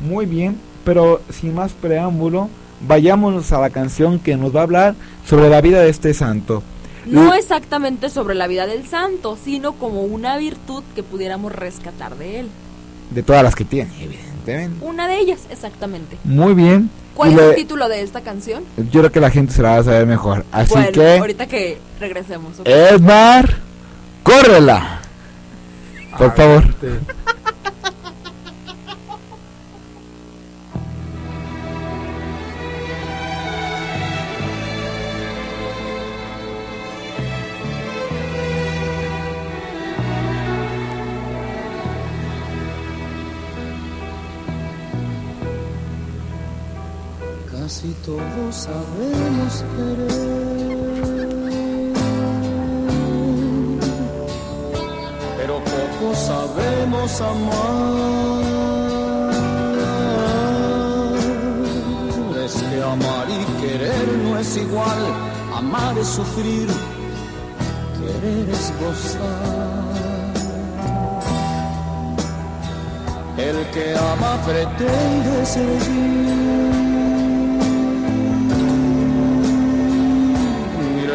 Muy 0.00 0.26
bien, 0.26 0.58
pero 0.84 1.20
sin 1.30 1.54
más 1.54 1.72
preámbulo, 1.72 2.48
vayámonos 2.86 3.52
a 3.52 3.60
la 3.60 3.70
canción 3.70 4.18
que 4.18 4.36
nos 4.36 4.54
va 4.54 4.60
a 4.60 4.64
hablar 4.64 4.94
sobre 5.24 5.48
la 5.48 5.60
vida 5.60 5.80
de 5.80 5.90
este 5.90 6.14
santo. 6.14 6.62
No 7.06 7.34
exactamente 7.34 8.10
sobre 8.10 8.34
la 8.34 8.48
vida 8.48 8.66
del 8.66 8.86
santo, 8.86 9.38
sino 9.42 9.74
como 9.74 10.02
una 10.02 10.36
virtud 10.38 10.82
que 10.94 11.04
pudiéramos 11.04 11.52
rescatar 11.52 12.16
de 12.16 12.40
él. 12.40 12.48
De 13.10 13.22
todas 13.22 13.44
las 13.44 13.54
que 13.54 13.64
tiene, 13.64 13.92
evidentemente. 14.02 14.84
Una 14.84 15.06
de 15.06 15.20
ellas, 15.20 15.46
exactamente. 15.48 16.18
Muy 16.24 16.54
bien. 16.54 16.90
¿Cuál 17.16 17.30
es 17.30 17.36
le- 17.36 17.48
el 17.50 17.54
título 17.56 17.88
de 17.88 18.02
esta 18.02 18.20
canción? 18.20 18.62
Yo 18.76 19.00
creo 19.00 19.10
que 19.12 19.20
la 19.20 19.30
gente 19.30 19.52
se 19.52 19.62
la 19.62 19.70
va 19.70 19.76
a 19.78 19.84
saber 19.84 20.06
mejor. 20.06 20.44
Así 20.52 20.72
bueno, 20.74 20.92
que, 20.92 21.18
ahorita 21.18 21.46
que 21.46 21.78
regresemos. 21.98 22.60
¿ok? 22.60 22.66
Edmar, 22.68 23.56
córrela. 24.22 25.00
Por 26.18 26.34
favor. 26.34 26.64
Que 73.76 73.94
ama 73.94 74.32
pretende 74.46 75.36
seguir. 75.44 76.26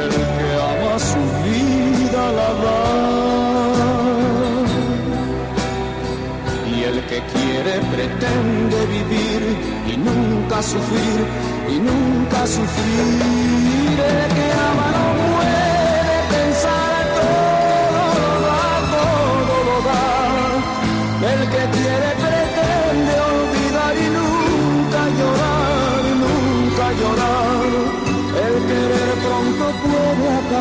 El 0.04 0.14
que 0.38 0.50
ama 0.70 0.94
su 1.12 1.24
vida 1.46 2.24
la 2.40 2.50
da. 2.64 2.82
Y 6.74 6.78
el 6.90 6.98
que 7.10 7.20
quiere 7.34 7.74
pretende 7.94 8.80
vivir 8.96 9.42
y 9.92 9.96
nunca 10.08 10.58
sufrir, 10.62 11.20
y 11.74 11.76
nunca 11.90 12.40
sufrir. 12.56 14.31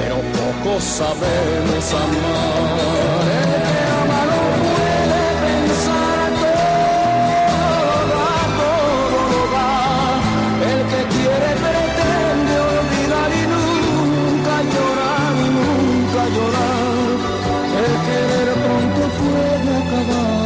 pero 0.00 0.16
pocos 0.38 0.82
sabemos 0.82 1.84
amar. 1.92 3.26
El 3.36 3.52
que 3.68 3.80
ama 4.00 4.20
no 4.30 4.40
puede 4.60 5.22
pensar 5.44 6.28
todo 6.42 7.96
da, 8.12 8.32
todo 8.60 9.18
lo 9.32 9.42
da. 9.54 9.72
El 10.70 10.80
que 10.90 11.00
quiere 11.14 11.50
pretende 11.64 12.54
olvidar 12.72 13.30
y 13.40 13.44
nunca 13.54 14.54
llorar 14.74 15.32
y 15.44 15.48
nunca 15.58 16.22
llorar. 16.36 17.14
El 17.82 17.94
querer 18.06 18.48
pronto 18.64 19.02
puede 19.20 19.70
acabar. 19.82 20.40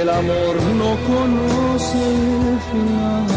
El 0.00 0.06
amor 0.08 0.54
no 0.80 0.90
conoce 1.10 1.98
el 1.98 2.58
final. 2.70 3.29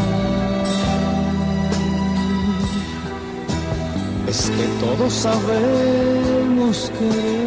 Todos 4.80 5.14
sabemos 5.14 6.91
que 6.97 7.43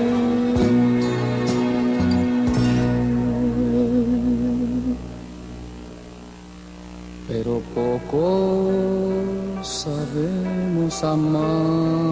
pero 7.29 7.61
poco 7.75 8.71
sabemos 9.63 11.03
amar. 11.05 12.06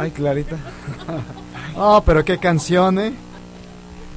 Ay, 0.00 0.10
Clarita. 0.10 0.56
Oh, 1.76 2.02
pero 2.04 2.24
qué 2.24 2.36
canción, 2.36 2.98
¿eh? 2.98 3.12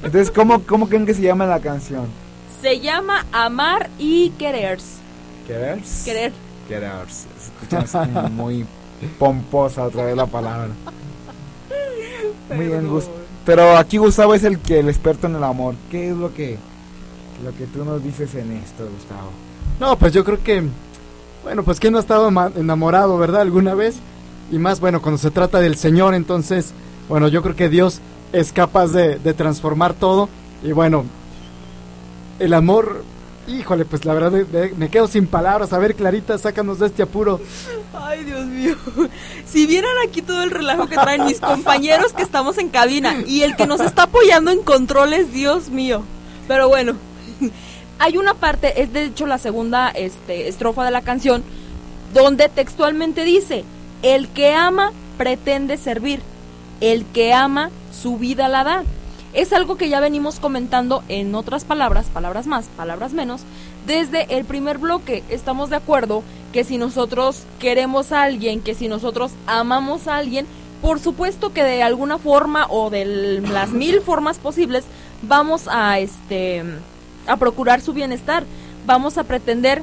Entonces, 0.02 0.30
¿cómo, 0.30 0.60
¿cómo 0.64 0.88
creen 0.88 1.06
que 1.06 1.14
se 1.14 1.22
llama 1.22 1.46
la 1.46 1.60
canción? 1.60 2.06
Se 2.60 2.80
llama 2.80 3.24
Amar 3.32 3.88
y 3.96 4.30
Querers. 4.30 4.96
¿Querers? 5.46 6.02
Querer. 6.04 6.32
Querers. 6.68 7.26
Escuchas 7.62 8.10
muy 8.32 8.66
pomposa 9.18 9.84
otra 9.84 10.04
vez 10.04 10.16
la 10.16 10.26
palabra. 10.26 10.70
Muy 12.54 12.66
bien, 12.66 12.88
Gus. 12.88 13.04
Pero 13.46 13.76
aquí 13.76 13.98
Gustavo 13.98 14.34
es 14.34 14.44
el 14.44 14.58
que 14.58 14.80
el 14.80 14.88
experto 14.88 15.28
en 15.28 15.36
el 15.36 15.44
amor. 15.44 15.74
¿Qué 15.90 16.10
es 16.10 16.16
lo 16.16 16.34
que 16.34 16.58
lo 17.44 17.54
que 17.56 17.66
tú 17.66 17.84
nos 17.84 18.02
dices 18.02 18.34
en 18.34 18.52
esto, 18.52 18.84
Gustavo? 18.84 19.30
No, 19.78 19.96
pues 19.96 20.12
yo 20.12 20.24
creo 20.24 20.42
que, 20.42 20.62
bueno, 21.42 21.62
pues 21.62 21.78
quién 21.78 21.92
no 21.92 21.98
ha 21.98 22.02
estado 22.02 22.28
enamorado, 22.56 23.16
¿verdad? 23.16 23.42
Alguna 23.42 23.74
vez. 23.74 23.96
Y 24.52 24.58
más, 24.58 24.80
bueno, 24.80 25.00
cuando 25.02 25.18
se 25.18 25.30
trata 25.30 25.60
del 25.60 25.76
Señor, 25.76 26.14
entonces, 26.14 26.72
bueno, 27.08 27.28
yo 27.28 27.42
creo 27.42 27.56
que 27.56 27.68
Dios 27.68 28.00
es 28.32 28.52
capaz 28.52 28.88
de, 28.88 29.18
de 29.18 29.34
transformar 29.34 29.94
todo. 29.94 30.28
Y 30.62 30.72
bueno, 30.72 31.04
el 32.38 32.52
amor, 32.54 33.04
híjole, 33.48 33.84
pues 33.84 34.04
la 34.04 34.14
verdad 34.14 34.32
de- 34.32 34.74
me 34.76 34.88
quedo 34.90 35.06
sin 35.06 35.26
palabras. 35.26 35.72
A 35.72 35.78
ver, 35.78 35.94
Clarita, 35.94 36.36
sácanos 36.38 36.78
de 36.78 36.86
este 36.86 37.02
apuro. 37.02 37.40
Ay, 37.94 38.24
Dios 38.24 38.46
mío. 38.46 38.76
Si 39.46 39.66
vieran 39.66 39.92
aquí 40.06 40.20
todo 40.22 40.42
el 40.42 40.50
relajo 40.50 40.86
que 40.88 40.96
traen 40.96 41.24
mis 41.24 41.40
compañeros 41.40 42.12
que 42.12 42.22
estamos 42.22 42.58
en 42.58 42.68
cabina 42.68 43.22
y 43.26 43.42
el 43.42 43.56
que 43.56 43.66
nos 43.66 43.80
está 43.80 44.04
apoyando 44.04 44.50
en 44.50 44.62
controles, 44.62 45.32
Dios 45.32 45.68
mío. 45.70 46.02
Pero 46.48 46.68
bueno, 46.68 46.94
hay 47.98 48.16
una 48.18 48.34
parte, 48.34 48.82
es 48.82 48.92
de 48.92 49.04
hecho 49.04 49.26
la 49.26 49.38
segunda 49.38 49.88
este, 49.90 50.48
estrofa 50.48 50.84
de 50.84 50.90
la 50.90 51.02
canción, 51.02 51.42
donde 52.12 52.48
textualmente 52.48 53.24
dice, 53.24 53.64
el 54.04 54.28
que 54.28 54.52
ama 54.52 54.92
pretende 55.16 55.78
servir, 55.78 56.20
el 56.82 57.06
que 57.06 57.32
ama 57.32 57.70
su 57.90 58.18
vida 58.18 58.48
la 58.48 58.62
da. 58.62 58.82
Es 59.32 59.52
algo 59.52 59.76
que 59.76 59.88
ya 59.88 59.98
venimos 59.98 60.38
comentando 60.38 61.02
en 61.08 61.34
otras 61.34 61.64
palabras, 61.64 62.06
palabras 62.12 62.46
más, 62.46 62.66
palabras 62.76 63.14
menos, 63.14 63.40
desde 63.86 64.36
el 64.36 64.44
primer 64.44 64.76
bloque. 64.78 65.24
Estamos 65.30 65.70
de 65.70 65.76
acuerdo 65.76 66.22
que 66.52 66.64
si 66.64 66.76
nosotros 66.76 67.44
queremos 67.58 68.12
a 68.12 68.22
alguien, 68.22 68.60
que 68.60 68.74
si 68.74 68.88
nosotros 68.88 69.32
amamos 69.46 70.06
a 70.06 70.16
alguien, 70.16 70.46
por 70.82 71.00
supuesto 71.00 71.54
que 71.54 71.64
de 71.64 71.82
alguna 71.82 72.18
forma 72.18 72.66
o 72.68 72.90
de 72.90 73.06
las 73.40 73.70
mil 73.70 74.02
formas 74.02 74.36
posibles 74.38 74.84
vamos 75.22 75.66
a 75.66 75.98
este 75.98 76.62
a 77.26 77.38
procurar 77.38 77.80
su 77.80 77.94
bienestar. 77.94 78.44
vamos 78.86 79.16
a 79.16 79.24
pretender 79.24 79.82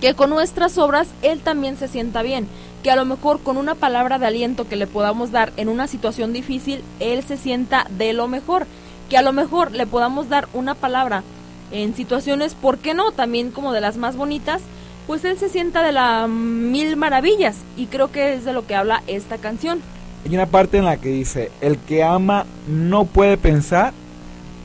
que 0.00 0.14
con 0.14 0.30
nuestras 0.30 0.78
obras 0.78 1.06
Él 1.22 1.40
también 1.40 1.76
se 1.76 1.86
sienta 1.86 2.22
bien, 2.22 2.48
que 2.86 2.92
a 2.92 2.94
lo 2.94 3.04
mejor 3.04 3.40
con 3.40 3.56
una 3.56 3.74
palabra 3.74 4.20
de 4.20 4.26
aliento 4.26 4.68
que 4.68 4.76
le 4.76 4.86
podamos 4.86 5.32
dar 5.32 5.52
en 5.56 5.68
una 5.68 5.88
situación 5.88 6.32
difícil, 6.32 6.84
Él 7.00 7.24
se 7.24 7.36
sienta 7.36 7.84
de 7.90 8.12
lo 8.12 8.28
mejor, 8.28 8.64
que 9.10 9.16
a 9.16 9.22
lo 9.22 9.32
mejor 9.32 9.72
le 9.72 9.88
podamos 9.88 10.28
dar 10.28 10.46
una 10.52 10.76
palabra 10.76 11.24
en 11.72 11.96
situaciones, 11.96 12.54
¿por 12.54 12.78
qué 12.78 12.94
no? 12.94 13.10
También 13.10 13.50
como 13.50 13.72
de 13.72 13.80
las 13.80 13.96
más 13.96 14.16
bonitas, 14.16 14.62
pues 15.08 15.24
Él 15.24 15.36
se 15.36 15.48
sienta 15.48 15.82
de 15.82 15.90
las 15.90 16.28
mil 16.28 16.96
maravillas 16.96 17.56
y 17.76 17.86
creo 17.86 18.12
que 18.12 18.34
es 18.34 18.44
de 18.44 18.52
lo 18.52 18.68
que 18.68 18.76
habla 18.76 19.02
esta 19.08 19.36
canción. 19.38 19.80
Hay 20.24 20.32
una 20.32 20.46
parte 20.46 20.78
en 20.78 20.84
la 20.84 20.96
que 20.96 21.08
dice, 21.08 21.50
el 21.60 21.78
que 21.78 22.04
ama 22.04 22.46
no 22.68 23.04
puede 23.04 23.36
pensar, 23.36 23.94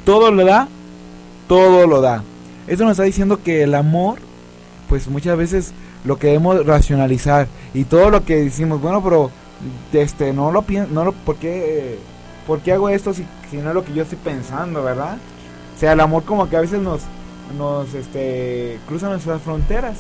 todo 0.06 0.30
lo 0.30 0.46
da, 0.46 0.68
todo 1.48 1.88
lo 1.88 2.02
da. 2.02 2.24
Eso 2.68 2.84
nos 2.84 2.92
está 2.92 3.04
diciendo 3.04 3.42
que 3.42 3.64
el 3.64 3.74
amor, 3.74 4.20
pues 4.90 5.08
muchas 5.08 5.36
veces 5.36 5.74
lo 6.06 6.18
queremos 6.18 6.66
racionalizar 6.66 7.48
y 7.74 7.84
todo 7.86 8.10
lo 8.10 8.24
que 8.26 8.36
decimos, 8.44 8.82
bueno, 8.82 9.02
pero 9.04 9.32
este 9.94 10.34
no 10.34 10.52
lo 10.52 10.62
pienso, 10.64 10.92
no 10.94 11.06
lo, 11.06 11.12
¿por 11.12 11.36
qué, 11.36 12.00
por 12.48 12.60
qué 12.60 12.74
hago 12.74 12.90
esto 12.90 13.14
si, 13.14 13.26
si 13.50 13.58
no 13.58 13.70
es 13.70 13.76
lo 13.76 13.84
que 13.86 13.94
yo 13.94 14.04
estoy 14.04 14.18
pensando, 14.24 14.84
verdad? 14.84 15.18
O 15.76 15.80
sea, 15.80 15.94
el 15.94 16.00
amor 16.00 16.24
como 16.24 16.50
que 16.50 16.58
a 16.58 16.62
veces 16.62 16.80
nos, 16.82 17.02
nos 17.58 17.94
este, 17.94 18.80
cruza 18.88 19.10
nuestras 19.10 19.42
fronteras. 19.42 19.98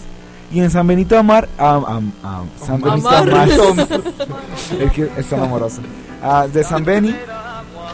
Y 0.54 0.60
en 0.60 0.70
San 0.70 0.86
Benito 0.86 1.18
Amar, 1.18 1.47
am- 1.58 1.86
am- 1.86 2.12
am- 2.24 2.49
San 2.62 2.82
Benito 2.82 3.08
Amar. 3.10 3.47
Es 4.80 4.91
que 4.91 5.10
es 5.18 5.28
tan 5.30 5.41
amoroso. 5.43 5.82
Ah, 6.22 6.45
de 6.52 6.64
San 6.64 6.84
Beni, 6.84 7.16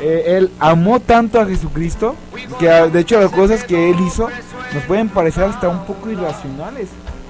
eh, 0.02 0.24
él 0.38 0.52
amó 0.60 1.00
tanto 1.00 1.40
a 1.40 1.46
Jesucristo 1.46 2.16
que 2.60 2.70
ah, 2.70 2.88
de 2.88 3.00
hecho 3.00 3.20
las 3.22 3.32
cosas 3.32 3.64
que 3.64 3.90
él 3.92 4.00
hizo 4.02 4.28
nos 4.74 4.84
pueden 4.86 5.08
parecer 5.10 5.44
hasta 5.44 5.70
un 5.70 5.86
poco 5.86 6.10
irracionales. 6.10 6.88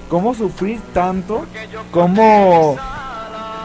¿Cómo 0.08 0.34
sufrir 0.34 0.80
tanto? 0.94 1.44
¿Cómo, 1.90 2.76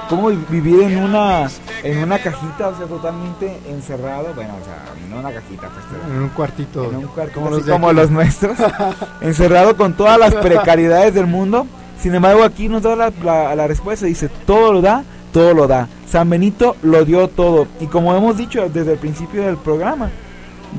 cómo 0.10 0.30
vi- 0.30 0.46
vivir 0.50 0.82
en 0.84 0.98
una 1.04 1.50
en 1.84 1.98
una 2.00 2.18
cajita, 2.20 2.70
o 2.70 2.78
sea, 2.78 2.86
totalmente 2.86 3.60
encerrado? 3.70 4.34
Bueno, 4.36 4.54
o 4.62 4.66
sea, 4.66 4.84
no 5.10 5.20
una 5.20 5.32
cajita, 5.34 5.70
pues, 5.70 5.86
En 6.16 6.22
un 6.22 6.30
cuartito. 6.30 6.84
en 6.90 6.96
un 6.98 7.08
cuarto 7.08 7.34
como 7.36 7.50
los 7.50 7.64
como 7.64 7.94
nuestros, 7.94 8.58
encerrado 9.22 9.76
con 9.78 9.94
todas 9.94 10.18
las 10.20 10.34
precariedades 10.36 11.14
del 11.14 11.28
mundo. 11.28 11.66
Sin 12.02 12.14
embargo, 12.16 12.44
aquí 12.44 12.68
nos 12.68 12.82
da 12.84 12.96
la, 12.98 13.14
la- 13.24 13.56
la 13.56 13.68
respuesta, 13.68 14.06
dice, 14.06 14.28
todo 14.46 14.74
lo 14.74 14.82
da, 14.82 15.04
todo 15.32 15.54
lo 15.54 15.68
da. 15.68 15.88
San 16.10 16.30
Benito 16.30 16.76
lo 16.84 17.06
dio 17.06 17.28
todo. 17.30 17.68
Y 17.80 17.86
como 17.88 18.14
hemos 18.16 18.38
dicho 18.38 18.68
desde 18.70 18.94
el 18.94 18.98
principio 19.00 19.44
del 19.44 19.56
programa, 19.58 20.10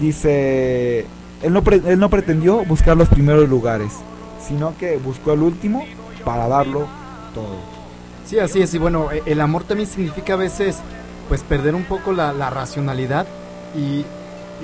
dice, 0.00 1.06
él 1.42 1.52
no, 1.52 1.62
pre- 1.62 1.80
él 1.86 1.98
no 1.98 2.10
pretendió 2.10 2.64
buscar 2.64 2.96
los 2.96 3.08
primeros 3.08 3.48
lugares, 3.48 3.92
sino 4.46 4.76
que 4.78 4.96
buscó 4.98 5.32
el 5.32 5.42
último 5.42 5.84
para 6.24 6.48
darlo 6.48 6.86
todo. 7.34 7.74
Sí, 8.26 8.38
así 8.38 8.62
es. 8.62 8.72
Y 8.74 8.78
bueno, 8.78 9.10
e- 9.12 9.22
el 9.26 9.40
amor 9.40 9.64
también 9.64 9.88
significa 9.88 10.34
a 10.34 10.36
veces, 10.36 10.78
pues, 11.28 11.42
perder 11.42 11.74
un 11.74 11.84
poco 11.84 12.12
la, 12.12 12.32
racionalidad. 12.50 13.26
Y, 13.76 14.04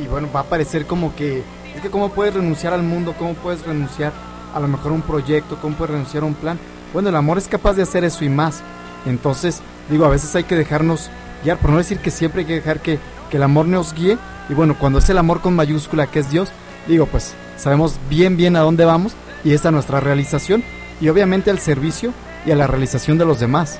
y 0.02 0.06
bueno, 0.08 0.28
va 0.34 0.40
a 0.40 0.44
parecer 0.44 0.86
como 0.86 1.14
que, 1.14 1.42
es 1.74 1.82
que 1.82 1.90
cómo 1.90 2.10
puedes 2.10 2.34
renunciar 2.34 2.72
al 2.72 2.82
mundo, 2.82 3.14
cómo 3.18 3.34
puedes 3.34 3.66
renunciar 3.66 4.12
a 4.54 4.60
lo 4.60 4.68
mejor 4.68 4.92
a 4.92 4.94
un 4.94 5.02
proyecto, 5.02 5.58
cómo 5.60 5.76
puedes 5.76 5.92
renunciar 5.92 6.22
a 6.22 6.26
un 6.26 6.34
plan. 6.34 6.58
Bueno, 6.92 7.08
el 7.08 7.16
amor 7.16 7.38
es 7.38 7.48
capaz 7.48 7.74
de 7.74 7.82
hacer 7.82 8.04
eso 8.04 8.24
y 8.24 8.28
más. 8.28 8.62
Entonces, 9.06 9.60
digo, 9.88 10.04
a 10.04 10.08
veces 10.08 10.34
hay 10.34 10.44
que 10.44 10.56
dejarnos 10.56 11.10
guiar, 11.44 11.58
por 11.58 11.70
no 11.70 11.78
decir 11.78 11.98
que 11.98 12.10
siempre 12.10 12.40
hay 12.40 12.46
que 12.46 12.54
dejar 12.54 12.80
que, 12.80 12.98
que 13.30 13.36
el 13.36 13.42
amor 13.42 13.66
nos 13.66 13.94
guíe. 13.94 14.18
Y 14.48 14.54
bueno, 14.54 14.76
cuando 14.78 14.98
es 14.98 15.08
el 15.08 15.18
amor 15.18 15.40
con 15.40 15.54
mayúscula, 15.54 16.06
que 16.06 16.20
es 16.20 16.30
Dios, 16.30 16.50
digo, 16.88 17.06
pues 17.06 17.34
sabemos 17.56 17.98
bien, 18.08 18.36
bien 18.36 18.56
a 18.56 18.60
dónde 18.60 18.84
vamos 18.84 19.14
y 19.44 19.54
esta 19.54 19.68
es 19.68 19.72
nuestra 19.74 20.00
realización. 20.00 20.62
Y 21.00 21.08
obviamente 21.08 21.50
al 21.50 21.58
servicio 21.58 22.12
y 22.44 22.50
a 22.52 22.56
la 22.56 22.66
realización 22.66 23.16
de 23.18 23.24
los 23.24 23.40
demás. 23.40 23.78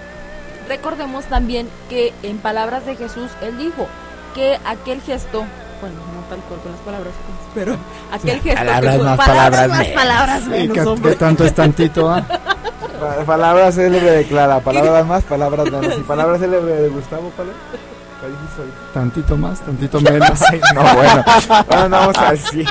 Recordemos 0.69 1.25
también 1.27 1.69
que 1.89 2.13
en 2.23 2.39
palabras 2.39 2.87
de 2.87 2.95
Jesús 2.97 3.31
Él 3.43 3.59
dijo 3.59 3.87
que 4.35 4.59
aquel 4.65 5.01
gesto, 5.03 5.41
bueno, 5.81 5.97
no 6.15 6.21
tal 6.31 6.39
cual 6.49 6.61
con 6.61 6.73
las 6.73 6.81
palabras, 6.83 7.13
pero 7.55 7.77
aquel 8.13 8.41
gesto 8.41 8.59
Palabras 8.61 8.93
que 8.93 8.99
fue- 8.99 9.07
más, 9.09 9.17
palabras 9.17 9.51
palabras 9.51 9.69
más, 9.69 9.79
menos. 9.81 9.95
palabras 10.03 10.43
Sí, 10.45 10.69
que, 10.69 10.81
hombre. 10.83 11.11
que 11.11 11.17
tanto 11.17 11.45
es 11.45 11.55
tantito, 11.55 12.11
¿ah? 12.11 12.23
Pa- 13.01 13.25
Palabras 13.27 13.75
célebre 13.75 14.11
de 14.13 14.25
Clara, 14.27 14.61
palabras 14.61 15.07
más, 15.07 15.25
palabras 15.25 15.71
menos. 15.71 15.99
Y 15.99 16.03
palabras 16.03 16.39
célebre 16.41 16.75
de 16.75 16.89
Gustavo, 16.91 17.33
¿cuál 17.35 17.49
es? 17.49 17.55
Tantito 18.93 19.37
más, 19.37 19.61
tantito 19.61 20.01
menos. 20.01 20.43
Ay, 20.51 20.61
no, 20.75 20.83
bueno. 20.95 21.25
Ahora 21.49 21.83
andamos 21.85 22.17
al 22.19 22.39
100. 22.39 22.67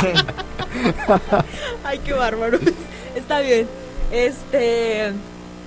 Ay, 1.84 2.00
qué 2.00 2.14
bárbaro. 2.14 2.60
Está 3.16 3.40
bien. 3.40 3.68
Este, 4.12 5.12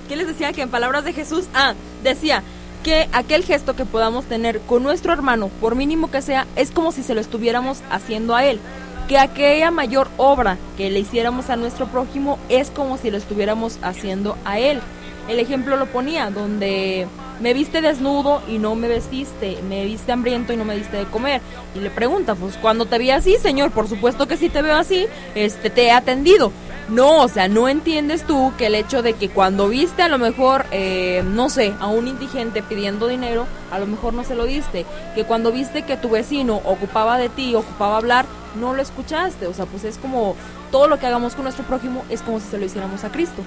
¿qué 0.08 0.16
les 0.16 0.26
decía? 0.26 0.52
Que 0.52 0.62
en 0.62 0.70
palabras 0.70 1.04
de 1.04 1.12
Jesús, 1.12 1.46
ah, 1.54 1.74
decía 2.02 2.42
que 2.82 3.08
aquel 3.12 3.44
gesto 3.44 3.76
que 3.76 3.84
podamos 3.84 4.24
tener 4.24 4.60
con 4.60 4.82
nuestro 4.82 5.12
hermano, 5.12 5.48
por 5.60 5.76
mínimo 5.76 6.10
que 6.10 6.22
sea, 6.22 6.46
es 6.56 6.70
como 6.70 6.92
si 6.92 7.02
se 7.02 7.14
lo 7.14 7.20
estuviéramos 7.20 7.82
haciendo 7.90 8.34
a 8.34 8.44
él. 8.44 8.60
Que 9.08 9.18
aquella 9.18 9.70
mayor 9.70 10.08
obra 10.16 10.56
que 10.76 10.90
le 10.90 11.00
hiciéramos 11.00 11.50
a 11.50 11.56
nuestro 11.56 11.86
prójimo 11.86 12.38
es 12.48 12.70
como 12.70 12.98
si 12.98 13.10
lo 13.10 13.18
estuviéramos 13.18 13.78
haciendo 13.82 14.36
a 14.44 14.58
él. 14.58 14.80
El 15.28 15.38
ejemplo 15.38 15.76
lo 15.76 15.86
ponía, 15.86 16.30
donde 16.30 17.06
me 17.42 17.54
viste 17.54 17.80
desnudo 17.80 18.40
y 18.48 18.58
no 18.58 18.76
me 18.76 18.86
vestiste, 18.86 19.58
me 19.68 19.84
viste 19.84 20.12
hambriento 20.12 20.52
y 20.52 20.56
no 20.56 20.64
me 20.64 20.76
diste 20.76 20.96
de 20.96 21.04
comer. 21.06 21.40
Y 21.74 21.80
le 21.80 21.90
pregunta, 21.90 22.36
pues 22.36 22.56
cuando 22.56 22.86
te 22.86 22.98
vi 22.98 23.10
así, 23.10 23.36
señor, 23.36 23.72
por 23.72 23.88
supuesto 23.88 24.28
que 24.28 24.36
si 24.36 24.48
te 24.48 24.62
veo 24.62 24.76
así, 24.76 25.06
este 25.34 25.68
te 25.68 25.86
he 25.86 25.90
atendido. 25.90 26.52
No, 26.88 27.22
o 27.22 27.28
sea, 27.28 27.48
no 27.48 27.68
entiendes 27.68 28.24
tú 28.24 28.52
que 28.56 28.66
el 28.66 28.76
hecho 28.76 29.02
de 29.02 29.14
que 29.14 29.28
cuando 29.28 29.68
viste 29.68 30.02
a 30.02 30.08
lo 30.08 30.18
mejor, 30.18 30.66
eh, 30.70 31.24
no 31.26 31.48
sé, 31.48 31.74
a 31.80 31.88
un 31.88 32.06
indigente 32.06 32.62
pidiendo 32.62 33.08
dinero, 33.08 33.46
a 33.72 33.78
lo 33.80 33.86
mejor 33.86 34.14
no 34.14 34.22
se 34.22 34.36
lo 34.36 34.44
diste. 34.44 34.86
Que 35.16 35.24
cuando 35.24 35.50
viste 35.50 35.82
que 35.82 35.96
tu 35.96 36.10
vecino 36.10 36.60
ocupaba 36.64 37.18
de 37.18 37.28
ti, 37.28 37.56
ocupaba 37.56 37.96
hablar, 37.96 38.26
no 38.60 38.72
lo 38.72 38.82
escuchaste. 38.82 39.48
O 39.48 39.54
sea, 39.54 39.66
pues 39.66 39.82
es 39.84 39.98
como 39.98 40.36
todo 40.70 40.86
lo 40.86 40.98
que 41.00 41.06
hagamos 41.06 41.34
con 41.34 41.44
nuestro 41.44 41.64
prójimo 41.64 42.04
es 42.08 42.22
como 42.22 42.38
si 42.38 42.46
se 42.46 42.58
lo 42.58 42.66
hiciéramos 42.66 43.02
a 43.02 43.10
Cristo. 43.10 43.42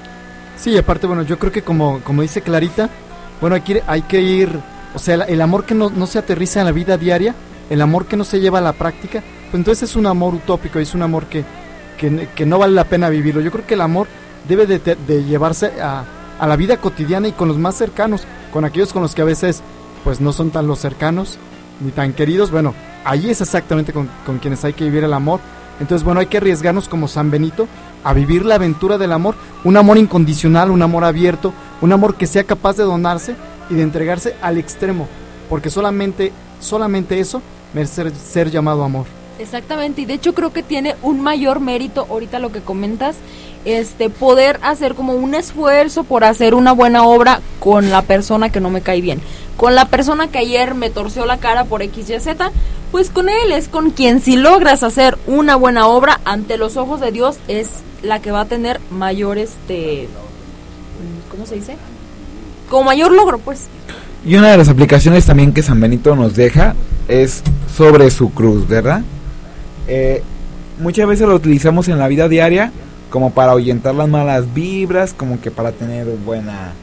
Sí, 0.57 0.77
aparte, 0.77 1.05
bueno, 1.05 1.21
yo 1.23 1.37
creo 1.37 1.51
que 1.51 1.61
como, 1.61 2.01
como 2.01 2.21
dice 2.21 2.41
Clarita, 2.41 2.89
bueno, 3.41 3.55
hay 3.55 3.61
que 3.61 3.71
ir, 3.73 3.83
hay 3.87 4.01
que 4.03 4.21
ir 4.21 4.59
o 4.93 4.99
sea, 4.99 5.15
el, 5.15 5.41
amor 5.41 5.65
que 5.65 5.75
no, 5.75 5.89
no 5.89 6.07
se 6.07 6.19
aterriza 6.19 6.59
en 6.61 6.65
la 6.67 6.71
vida 6.71 6.97
diaria, 6.97 7.35
el 7.69 7.81
amor 7.81 8.05
que 8.05 8.15
no 8.15 8.23
se 8.23 8.39
lleva 8.39 8.59
a 8.59 8.61
la 8.61 8.73
práctica, 8.73 9.21
pues 9.51 9.55
entonces 9.55 9.89
es 9.89 9.95
un 9.95 10.05
amor 10.05 10.33
utópico, 10.35 10.79
es 10.79 10.93
un 10.95 11.01
amor 11.01 11.25
que, 11.25 11.43
que, 11.97 12.29
que 12.33 12.45
no 12.45 12.59
vale 12.59 12.73
la 12.73 12.85
pena 12.85 13.09
vivirlo. 13.09 13.41
Yo 13.41 13.51
creo 13.51 13.65
que 13.67 13.73
el 13.73 13.81
amor 13.81 14.07
debe 14.47 14.65
de, 14.65 14.79
de- 14.79 14.95
de 14.95 15.23
llevarse 15.25 15.81
a, 15.81 16.05
a 16.39 16.47
la 16.47 16.55
vida 16.55 16.77
cotidiana 16.77 17.27
y 17.27 17.33
con 17.33 17.47
los 17.49 17.57
más 17.57 17.75
cercanos, 17.75 18.23
con 18.53 18.63
aquellos 18.63 18.93
con 18.93 19.01
los 19.01 19.13
que 19.15 19.21
a 19.21 19.25
veces 19.25 19.61
pues 20.05 20.21
no 20.21 20.31
son 20.31 20.51
tan 20.51 20.67
los 20.67 20.79
cercanos 20.79 21.37
ni 21.83 21.91
tan 21.91 22.13
queridos. 22.13 22.51
Bueno, 22.51 22.73
ahí 23.03 23.29
es 23.29 23.41
exactamente 23.41 23.91
con, 23.91 24.09
con 24.25 24.37
quienes 24.39 24.63
hay 24.63 24.73
que 24.73 24.85
vivir 24.85 25.03
el 25.03 25.13
amor. 25.13 25.41
Entonces, 25.81 26.05
bueno, 26.05 26.21
hay 26.21 26.27
que 26.27 26.37
arriesgarnos 26.37 26.87
como 26.87 27.09
San 27.09 27.31
Benito 27.31 27.67
a 28.05 28.13
vivir 28.13 28.45
la 28.45 28.55
aventura 28.55 28.97
del 28.97 29.11
amor, 29.11 29.35
un 29.65 29.75
amor 29.75 29.97
incondicional, 29.97 30.71
un 30.71 30.81
amor 30.81 31.03
abierto, 31.03 31.51
un 31.85 31.93
amor 31.93 32.15
que 32.15 32.27
sea 32.27 32.43
capaz 32.43 32.77
de 32.77 32.83
donarse 32.83 33.35
y 33.69 33.75
de 33.75 33.83
entregarse 33.83 34.35
al 34.41 34.57
extremo, 34.57 35.07
porque 35.49 35.69
solamente, 35.69 36.31
solamente 36.59 37.19
eso 37.19 37.41
merece 37.73 38.11
ser, 38.11 38.49
llamado 38.49 38.83
amor. 38.83 39.05
Exactamente, 39.37 40.01
y 40.01 40.05
de 40.05 40.15
hecho 40.15 40.33
creo 40.33 40.51
que 40.51 40.63
tiene 40.63 40.95
un 41.03 41.21
mayor 41.21 41.59
mérito 41.59 42.07
ahorita 42.09 42.39
lo 42.39 42.51
que 42.51 42.61
comentas, 42.61 43.17
este 43.65 44.09
poder 44.09 44.59
hacer 44.63 44.95
como 44.95 45.13
un 45.13 45.35
esfuerzo 45.35 46.03
por 46.03 46.23
hacer 46.23 46.55
una 46.55 46.71
buena 46.71 47.03
obra 47.03 47.41
con 47.59 47.91
la 47.91 48.01
persona 48.01 48.49
que 48.49 48.59
no 48.59 48.69
me 48.69 48.81
cae 48.81 49.01
bien. 49.01 49.21
Con 49.55 49.75
la 49.75 49.85
persona 49.85 50.27
que 50.27 50.39
ayer 50.39 50.73
me 50.73 50.89
torció 50.89 51.25
la 51.25 51.37
cara 51.37 51.65
por 51.65 51.83
XYZ, 51.83 52.27
pues 52.91 53.09
con 53.09 53.29
él 53.29 53.51
es 53.51 53.67
con 53.67 53.91
quien 53.91 54.21
si 54.21 54.37
logras 54.37 54.83
hacer 54.83 55.17
una 55.27 55.55
buena 55.55 55.87
obra 55.87 56.19
ante 56.25 56.57
los 56.57 56.77
ojos 56.77 56.99
de 56.99 57.11
Dios 57.11 57.37
es 57.47 57.69
la 58.01 58.21
que 58.21 58.31
va 58.31 58.41
a 58.41 58.45
tener 58.45 58.79
mayor 58.89 59.37
este 59.37 60.07
¿cómo 61.35 61.45
se 61.47 61.55
dice? 61.55 61.75
Como 62.69 62.85
mayor 62.85 63.11
logro, 63.11 63.37
pues. 63.39 63.61
Y 64.25 64.35
una 64.35 64.49
de 64.51 64.57
las 64.57 64.69
aplicaciones 64.69 65.25
también 65.25 65.53
que 65.53 65.61
San 65.61 65.79
Benito 65.79 66.15
nos 66.15 66.35
deja 66.35 66.73
es 67.07 67.43
sobre 67.75 68.09
su 68.09 68.33
cruz, 68.33 68.67
¿verdad? 68.67 69.01
Eh, 69.87 70.23
muchas 70.79 71.07
veces 71.07 71.27
lo 71.27 71.35
utilizamos 71.35 71.87
en 71.87 71.99
la 71.99 72.07
vida 72.07 72.27
diaria 72.27 72.71
como 73.11 73.31
para 73.31 73.51
ahuyentar 73.51 73.93
las 73.93 74.09
malas 74.09 74.51
vibras, 74.53 75.13
como 75.13 75.39
que 75.39 75.51
para 75.51 75.71
tener 75.71 76.07
buena 76.25 76.73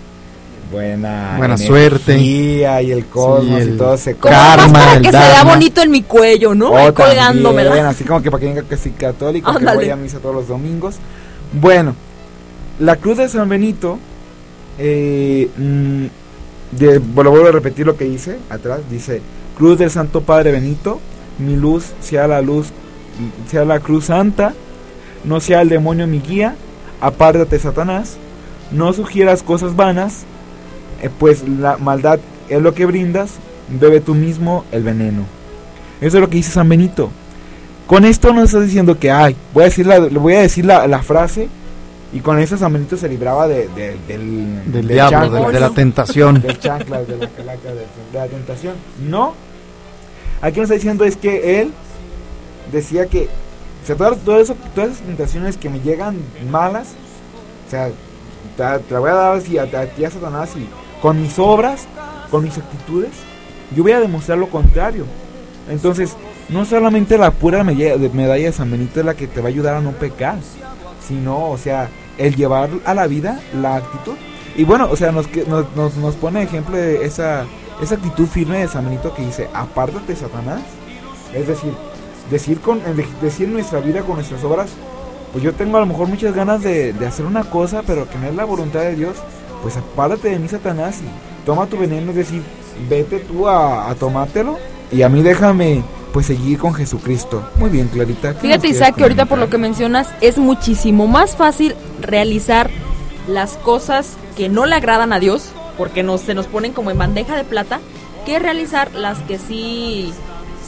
buena 0.71 1.35
Buena 1.37 1.57
energía 1.57 2.81
y 2.81 2.93
el 2.93 3.05
cosmos 3.07 3.57
Sí, 3.57 3.63
el 3.69 3.75
y 3.75 3.77
todo 3.77 3.95
ese 3.95 4.15
Como 4.15 4.33
más 4.35 4.71
para 4.73 5.01
que 5.01 5.13
se 5.13 5.19
vea 5.19 5.45
bonito 5.45 5.83
en 5.83 5.91
mi 5.91 6.03
cuello, 6.03 6.55
¿no? 6.55 6.69
Ahí 6.75 6.89
O 6.89 6.93
también, 6.95 7.17
colgándomela. 7.19 7.89
así 7.91 8.05
como 8.05 8.23
que 8.23 8.31
para 8.31 8.41
que 8.41 8.47
diga 8.49 8.63
que 8.63 8.77
soy 8.79 8.93
católico, 8.93 9.51
que 9.51 9.59
Ándale. 9.59 9.77
voy 9.79 9.91
a 9.91 9.97
misa 9.97 10.19
todos 10.21 10.35
los 10.35 10.49
domingos. 10.49 10.95
Bueno, 11.53 11.95
la 12.79 12.97
cruz 12.97 13.19
de 13.19 13.29
San 13.29 13.49
Benito, 13.51 13.99
eh, 14.79 15.49
mm, 15.57 16.07
de, 16.77 16.99
vuelvo 16.99 17.47
a 17.47 17.51
repetir 17.51 17.87
lo 17.87 17.97
que 17.97 18.05
dice 18.05 18.39
atrás, 18.51 18.81
dice, 18.91 19.21
Cruz 19.57 19.79
del 19.79 19.91
Santo 19.91 20.23
Padre 20.23 20.53
Benito, 20.53 21.01
mi 21.39 21.57
luz 21.57 21.93
sea 22.01 22.27
la 22.27 22.41
luz, 22.41 22.69
sea 23.49 23.65
la 23.65 23.81
cruz 23.81 24.07
santa, 24.07 24.55
no 25.25 25.41
sea 25.41 25.63
el 25.63 25.69
demonio 25.69 26.07
mi 26.07 26.21
guía, 26.21 26.57
apártate 27.01 27.59
Satanás, 27.59 28.17
no 28.71 28.93
sugieras 28.93 29.43
cosas 29.43 29.77
vanas, 29.77 30.25
eh, 31.03 31.11
pues 31.19 31.47
la 31.47 31.77
maldad 31.77 32.19
es 32.49 32.63
lo 32.63 32.75
que 32.75 32.87
brindas, 32.87 33.35
bebe 33.69 34.01
tú 34.01 34.15
mismo 34.15 34.65
el 34.73 34.83
veneno. 34.83 35.25
Eso 36.01 36.17
es 36.17 36.21
lo 36.21 36.29
que 36.29 36.39
dice 36.39 36.51
San 36.51 36.69
Benito. 36.69 37.11
Con 37.87 38.05
esto 38.05 38.33
no 38.33 38.43
estás 38.43 38.65
diciendo 38.65 38.99
que, 38.99 39.11
ay, 39.11 39.37
voy 39.53 39.63
a 39.63 39.67
decir 39.67 39.87
la, 39.87 39.99
voy 40.01 40.35
a 40.35 40.41
decir 40.41 40.65
la, 40.65 40.87
la 40.87 41.03
frase 41.03 41.49
y 42.13 42.21
con 42.21 42.39
eso 42.39 42.57
San 42.57 42.73
Benito 42.73 42.97
se 42.97 43.09
libraba 43.09 43.49
de, 43.49 43.69
de- 43.69 43.97
del, 44.07 44.71
Del 44.73 44.89
diablo, 44.89 45.31
de 45.31 45.41
la- 45.41 45.49
de 45.51 45.61
la 45.61 45.71
tentación. 45.71 46.41
Del 46.43 46.59
chancla, 46.59 47.03
de 47.03 47.17
la 47.17 47.29
calaca, 47.29 47.69
de, 47.73 47.87
la 48.19 48.27
tentación. 48.27 48.75
No. 49.09 49.35
Aquí 50.41 50.59
nos 50.61 50.65
está 50.65 50.75
diciendo 50.75 51.05
es 51.05 51.17
que 51.17 51.61
él 51.61 51.71
decía 52.71 53.07
que 53.07 53.29
o 53.83 53.87
sea, 53.87 53.97
todas, 53.97 54.19
todo 54.19 54.39
eso, 54.41 54.55
todas 54.75 54.91
esas 54.93 55.03
tentaciones 55.07 55.57
que 55.57 55.69
me 55.69 55.81
llegan 55.81 56.17
malas, 56.51 56.89
o 57.67 57.71
sea, 57.71 57.89
te, 58.57 58.85
te 58.85 58.95
la 58.95 59.01
voy 59.01 59.11
a 59.11 59.15
dar 59.15 59.37
así 59.37 59.59
a, 59.59 59.63
a 59.65 59.87
ti 59.87 60.05
a 60.05 60.11
Satanás 60.11 60.51
y 60.57 60.67
con 61.01 61.21
mis 61.21 61.37
obras, 61.39 61.87
con 62.31 62.45
mis 62.45 62.57
actitudes, 62.59 63.11
yo 63.75 63.83
voy 63.83 63.93
a 63.93 64.01
demostrar 64.01 64.39
lo 64.39 64.49
contrario. 64.49 65.05
Entonces, 65.69 66.17
no 66.49 66.65
solamente 66.65 67.17
la 67.19 67.31
pura 67.31 67.65
medalla 67.65 67.97
de, 67.97 68.09
medalla 68.11 68.45
de 68.47 68.53
San 68.53 68.71
Benito 68.71 69.01
es 69.01 69.07
la 69.07 69.15
que 69.15 69.27
te 69.27 69.41
va 69.41 69.47
a 69.47 69.49
ayudar 69.49 69.75
a 69.77 69.81
no 69.81 69.93
pecar, 69.93 70.37
sino, 71.07 71.51
o 71.51 71.59
sea, 71.59 71.89
el 72.19 72.35
llevar 72.37 72.71
a 72.85 72.95
la 72.95 73.07
vida 73.07 73.41
la 73.55 73.77
actitud. 73.77 74.15
Y 74.57 74.65
bueno, 74.65 74.89
o 74.91 74.97
sea, 74.97 75.13
nos, 75.13 75.27
nos, 75.77 75.97
nos, 75.97 76.15
pone 76.17 76.43
ejemplo 76.43 76.77
de 76.77 77.05
esa, 77.07 77.47
esa 77.81 77.95
actitud 77.95 78.27
firme 78.27 78.59
de 78.59 78.69
San 78.69 78.85
Benito 78.85 79.15
que 79.15 79.25
dice, 79.25 79.49
apártate 79.55 80.15
Satanás. 80.15 80.61
Es 81.35 81.47
decir, 81.47 81.73
decir, 82.31 82.61
con, 82.61 82.81
de- 82.83 83.07
decir 83.23 83.49
nuestra 83.49 83.81
vida 83.81 84.03
con 84.03 84.17
nuestras 84.17 84.45
obras, 84.45 84.71
pues 85.33 85.43
yo 85.43 85.55
tengo 85.55 85.79
a 85.79 85.81
lo 85.81 85.87
mejor 85.87 86.09
muchas 86.09 86.35
ganas 86.35 86.63
de, 86.63 86.93
de 86.93 87.07
hacer 87.07 87.25
una 87.25 87.45
cosa, 87.45 87.83
pero 87.87 88.09
que 88.09 88.19
no 88.19 88.27
es 88.27 88.35
la 88.35 88.45
voluntad 88.45 88.81
de 88.81 88.95
Dios, 88.95 89.17
pues 89.63 89.77
apártate 89.79 90.29
de 90.31 90.39
mí 90.39 90.49
Satanás 90.49 91.01
y 91.01 91.47
toma 91.47 91.67
tu 91.67 91.79
veneno, 91.79 92.11
es 92.11 92.17
decir, 92.17 92.43
vete 92.91 93.21
tú 93.21 93.49
a, 93.49 93.89
a 93.89 93.95
tomártelo 93.95 94.59
y 94.91 95.01
a 95.03 95.09
mí 95.09 95.23
déjame 95.23 95.83
pues 96.13 96.27
seguir 96.27 96.59
con 96.59 96.75
Jesucristo. 96.75 97.49
Muy 97.57 97.71
bien, 97.71 97.89
Clarita. 97.89 98.29
¿qué 98.29 98.35
nos 98.35 98.43
Fíjate, 98.43 98.69
Isaac, 98.69 98.97
que 98.97 99.03
ahorita 99.03 99.27
por 99.27 99.39
lo 99.39 99.49
que 99.49 99.59
mencionas 99.59 100.09
es 100.21 100.39
muchísimo 100.39 101.07
más 101.07 101.37
fácil 101.37 101.75
realizar 102.01 102.71
las 103.29 103.57
cosas 103.57 104.17
que 104.37 104.49
no 104.49 104.67
le 104.67 104.75
agradan 104.75 105.13
a 105.13 105.21
Dios, 105.21 105.51
porque 105.79 106.03
nos, 106.03 106.21
se 106.21 106.35
nos 106.35 106.47
ponen 106.47 106.73
como 106.73 106.91
en 106.91 106.99
bandeja 106.99 107.37
de 107.37 107.45
plata, 107.45 107.81
que 108.27 108.39
realizar 108.39 108.93
las 108.95 109.19
que 109.21 109.39
sí, 109.39 110.13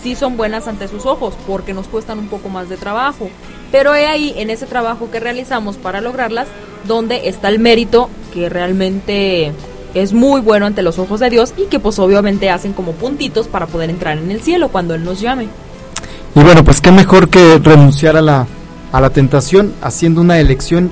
sí 0.02 0.14
son 0.14 0.36
buenas 0.36 0.66
ante 0.66 0.88
sus 0.88 1.06
ojos, 1.06 1.34
porque 1.46 1.74
nos 1.74 1.88
cuestan 1.88 2.18
un 2.18 2.28
poco 2.28 2.48
más 2.48 2.68
de 2.68 2.76
trabajo. 2.76 3.28
Pero 3.70 3.94
he 3.94 4.06
ahí, 4.06 4.34
en 4.36 4.50
ese 4.50 4.66
trabajo 4.66 5.10
que 5.10 5.20
realizamos 5.20 5.76
para 5.76 6.00
lograrlas, 6.00 6.48
donde 6.86 7.28
está 7.28 7.48
el 7.48 7.58
mérito 7.58 8.08
que 8.32 8.48
realmente 8.48 9.52
es 9.94 10.12
muy 10.12 10.40
bueno 10.40 10.66
ante 10.66 10.82
los 10.82 10.98
ojos 10.98 11.20
de 11.20 11.30
Dios 11.30 11.54
y 11.56 11.66
que 11.66 11.78
pues 11.78 11.98
obviamente 11.98 12.50
hacen 12.50 12.72
como 12.72 12.92
puntitos 12.92 13.48
para 13.48 13.66
poder 13.66 13.90
entrar 13.90 14.18
en 14.18 14.30
el 14.30 14.42
cielo 14.42 14.68
cuando 14.68 14.94
Él 14.94 15.04
nos 15.04 15.20
llame. 15.20 15.48
Y 16.34 16.40
bueno, 16.40 16.64
pues 16.64 16.80
qué 16.80 16.90
mejor 16.90 17.28
que 17.28 17.58
renunciar 17.58 18.16
a 18.16 18.22
la, 18.22 18.46
a 18.92 19.00
la 19.00 19.10
tentación 19.10 19.72
haciendo 19.82 20.20
una 20.20 20.38
elección 20.38 20.90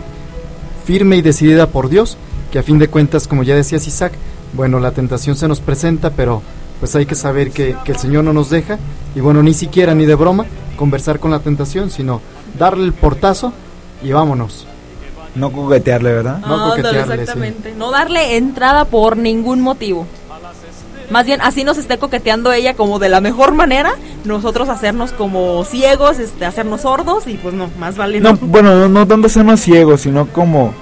firme 0.84 1.16
y 1.16 1.22
decidida 1.22 1.66
por 1.66 1.88
Dios, 1.88 2.16
que 2.50 2.58
a 2.58 2.62
fin 2.62 2.78
de 2.78 2.88
cuentas, 2.88 3.26
como 3.26 3.42
ya 3.42 3.54
decías 3.54 3.86
Isaac, 3.86 4.12
bueno, 4.52 4.78
la 4.78 4.92
tentación 4.92 5.36
se 5.36 5.48
nos 5.48 5.60
presenta, 5.60 6.10
pero 6.10 6.42
pues 6.80 6.94
hay 6.94 7.06
que 7.06 7.14
saber 7.14 7.50
que, 7.50 7.76
que 7.84 7.92
el 7.92 7.98
Señor 7.98 8.24
no 8.24 8.32
nos 8.32 8.50
deja, 8.50 8.78
y 9.14 9.20
bueno, 9.20 9.42
ni 9.42 9.54
siquiera 9.54 9.94
ni 9.94 10.04
de 10.04 10.14
broma 10.14 10.46
conversar 10.76 11.18
con 11.18 11.30
la 11.30 11.40
tentación, 11.40 11.90
sino 11.90 12.20
darle 12.58 12.84
el 12.84 12.92
portazo 12.92 13.52
y 14.02 14.12
vámonos. 14.12 14.66
No 15.34 15.50
coquetearle, 15.50 16.12
¿verdad? 16.12 16.38
No 16.38 16.54
Ándale, 16.54 16.82
coquetearle, 16.82 17.26
sí. 17.26 17.74
No 17.76 17.90
darle 17.90 18.36
entrada 18.36 18.84
por 18.84 19.16
ningún 19.16 19.60
motivo. 19.60 20.06
Más 21.10 21.26
bien, 21.26 21.40
así 21.42 21.62
nos 21.62 21.76
esté 21.76 21.98
coqueteando 21.98 22.52
ella 22.52 22.74
como 22.74 22.98
de 22.98 23.10
la 23.10 23.20
mejor 23.20 23.52
manera, 23.52 23.92
nosotros 24.24 24.70
hacernos 24.70 25.12
como 25.12 25.62
ciegos, 25.64 26.18
este, 26.18 26.46
hacernos 26.46 26.82
sordos 26.82 27.26
y 27.26 27.34
pues 27.34 27.54
no, 27.54 27.68
más 27.78 27.98
vale 27.98 28.18
No, 28.20 28.32
no. 28.32 28.38
bueno, 28.40 28.74
no, 28.74 28.88
no 28.88 29.06
tanto 29.06 29.26
hacernos 29.26 29.60
ciegos, 29.60 30.00
sino 30.02 30.26
como... 30.28 30.72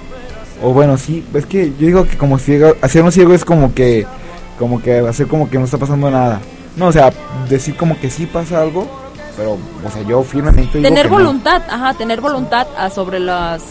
O 0.63 0.73
bueno, 0.73 0.97
sí, 0.97 1.25
es 1.33 1.45
que 1.45 1.73
yo 1.77 1.87
digo 1.87 2.05
que 2.05 2.17
como 2.17 2.37
ciego, 2.37 2.75
hacernos 2.81 3.13
ciegos 3.13 3.35
es 3.35 3.45
como 3.45 3.73
que... 3.73 4.05
Como 4.57 4.81
que 4.81 4.99
hacer 4.99 5.27
como 5.27 5.49
que 5.49 5.57
no 5.57 5.65
está 5.65 5.79
pasando 5.79 6.09
nada. 6.11 6.39
No, 6.77 6.87
o 6.87 6.91
sea, 6.91 7.11
decir 7.49 7.75
como 7.75 7.99
que 7.99 8.09
sí 8.09 8.27
pasa 8.27 8.61
algo, 8.61 8.87
pero, 9.35 9.53
o 9.53 9.91
sea, 9.91 10.03
yo 10.03 10.21
firmemente 10.23 10.77
digo 10.77 10.87
Tener 10.87 11.09
no. 11.09 11.17
voluntad, 11.17 11.63
ajá, 11.67 11.95
tener 11.95 12.21
voluntad 12.21 12.67
ah, 12.77 12.89
sobre 12.89 13.19
las, 13.19 13.63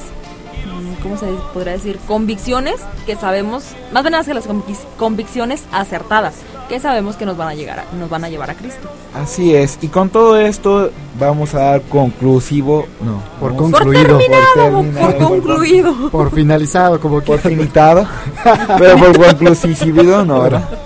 ¿cómo 1.03 1.17
se 1.17 1.27
podría 1.53 1.73
decir? 1.75 1.99
Convicciones 2.07 2.77
que 3.07 3.17
sabemos, 3.17 3.65
más 3.93 4.03
bien 4.03 4.15
que 4.25 4.35
las 4.35 4.49
convic- 4.49 4.85
convicciones 4.99 5.65
acertadas, 5.73 6.35
que 6.69 6.79
sabemos 6.81 7.17
que 7.17 7.27
nos 7.27 7.37
van 7.37 7.49
a 7.49 7.55
llegar, 7.55 7.81
a- 7.81 7.97
nos 7.97 8.09
van 8.09 8.25
a 8.25 8.29
llevar 8.29 8.51
a 8.51 8.55
Cristo. 8.55 8.89
Así 9.15 9.55
es, 9.55 9.79
y 9.83 9.89
con 9.89 10.09
todo 10.09 10.39
esto 10.39 10.91
vamos 11.19 11.55
a 11.55 11.59
dar 11.61 11.83
conclusivo, 11.83 12.87
no, 13.05 13.23
Por 13.41 13.57
concluido. 13.57 14.19
terminado, 14.19 14.55
terminado, 14.55 15.19
por 15.19 15.29
concluido. 15.29 15.95
Por 16.11 16.31
finalizado, 16.31 17.01
como 17.01 17.21
por 17.21 17.39
finitado, 17.41 18.07
pero 18.79 18.97
por 18.97 19.17
conclusivo 19.37 20.03
no, 20.25 20.41
¿verdad? 20.43 20.69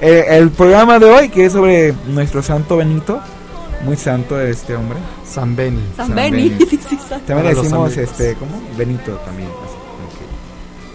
Eh, 0.00 0.36
el 0.36 0.50
programa 0.50 0.98
de 0.98 1.06
hoy, 1.06 1.28
que 1.30 1.46
es 1.46 1.52
sobre 1.54 1.94
nuestro 2.08 2.42
santo 2.42 2.76
Benito, 2.76 3.20
muy 3.84 3.96
santo 3.96 4.40
este 4.40 4.74
hombre. 4.76 4.98
San 5.26 5.54
Beni. 5.56 5.80
San, 5.96 6.06
San 6.08 6.16
Beni, 6.16 6.48
Beni. 6.50 6.66
También 7.26 7.46
le 7.48 7.54
decimos, 7.54 7.96
este, 7.96 8.34
¿cómo? 8.34 8.60
Benito 8.76 9.12
también. 9.24 9.48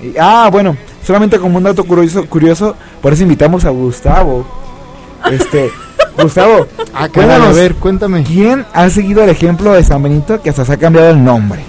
así. 0.02 0.08
Y- 0.08 0.16
ah, 0.20 0.50
bueno, 0.52 0.76
solamente 1.06 1.40
como 1.40 1.58
un 1.58 1.64
dato 1.64 1.84
curioso, 1.84 2.26
curioso, 2.28 2.76
por 3.02 3.14
eso 3.14 3.24
invitamos 3.24 3.66
a 3.66 3.70
Gustavo. 3.70 4.46
Este, 5.32 5.70
Gustavo, 6.22 6.66
Ah, 6.94 7.08
caray, 7.10 7.42
a 7.42 7.52
ver, 7.52 7.76
cuéntame. 7.76 8.24
¿quién 8.24 8.66
ha 8.74 8.90
seguido 8.90 9.24
el 9.24 9.30
ejemplo 9.30 9.74
de 9.74 9.84
San 9.84 10.02
Benito 10.04 10.42
que 10.42 10.50
hasta 10.50 10.66
se 10.66 10.74
ha 10.74 10.78
cambiado 10.78 11.10
el 11.10 11.24
nombre? 11.24 11.62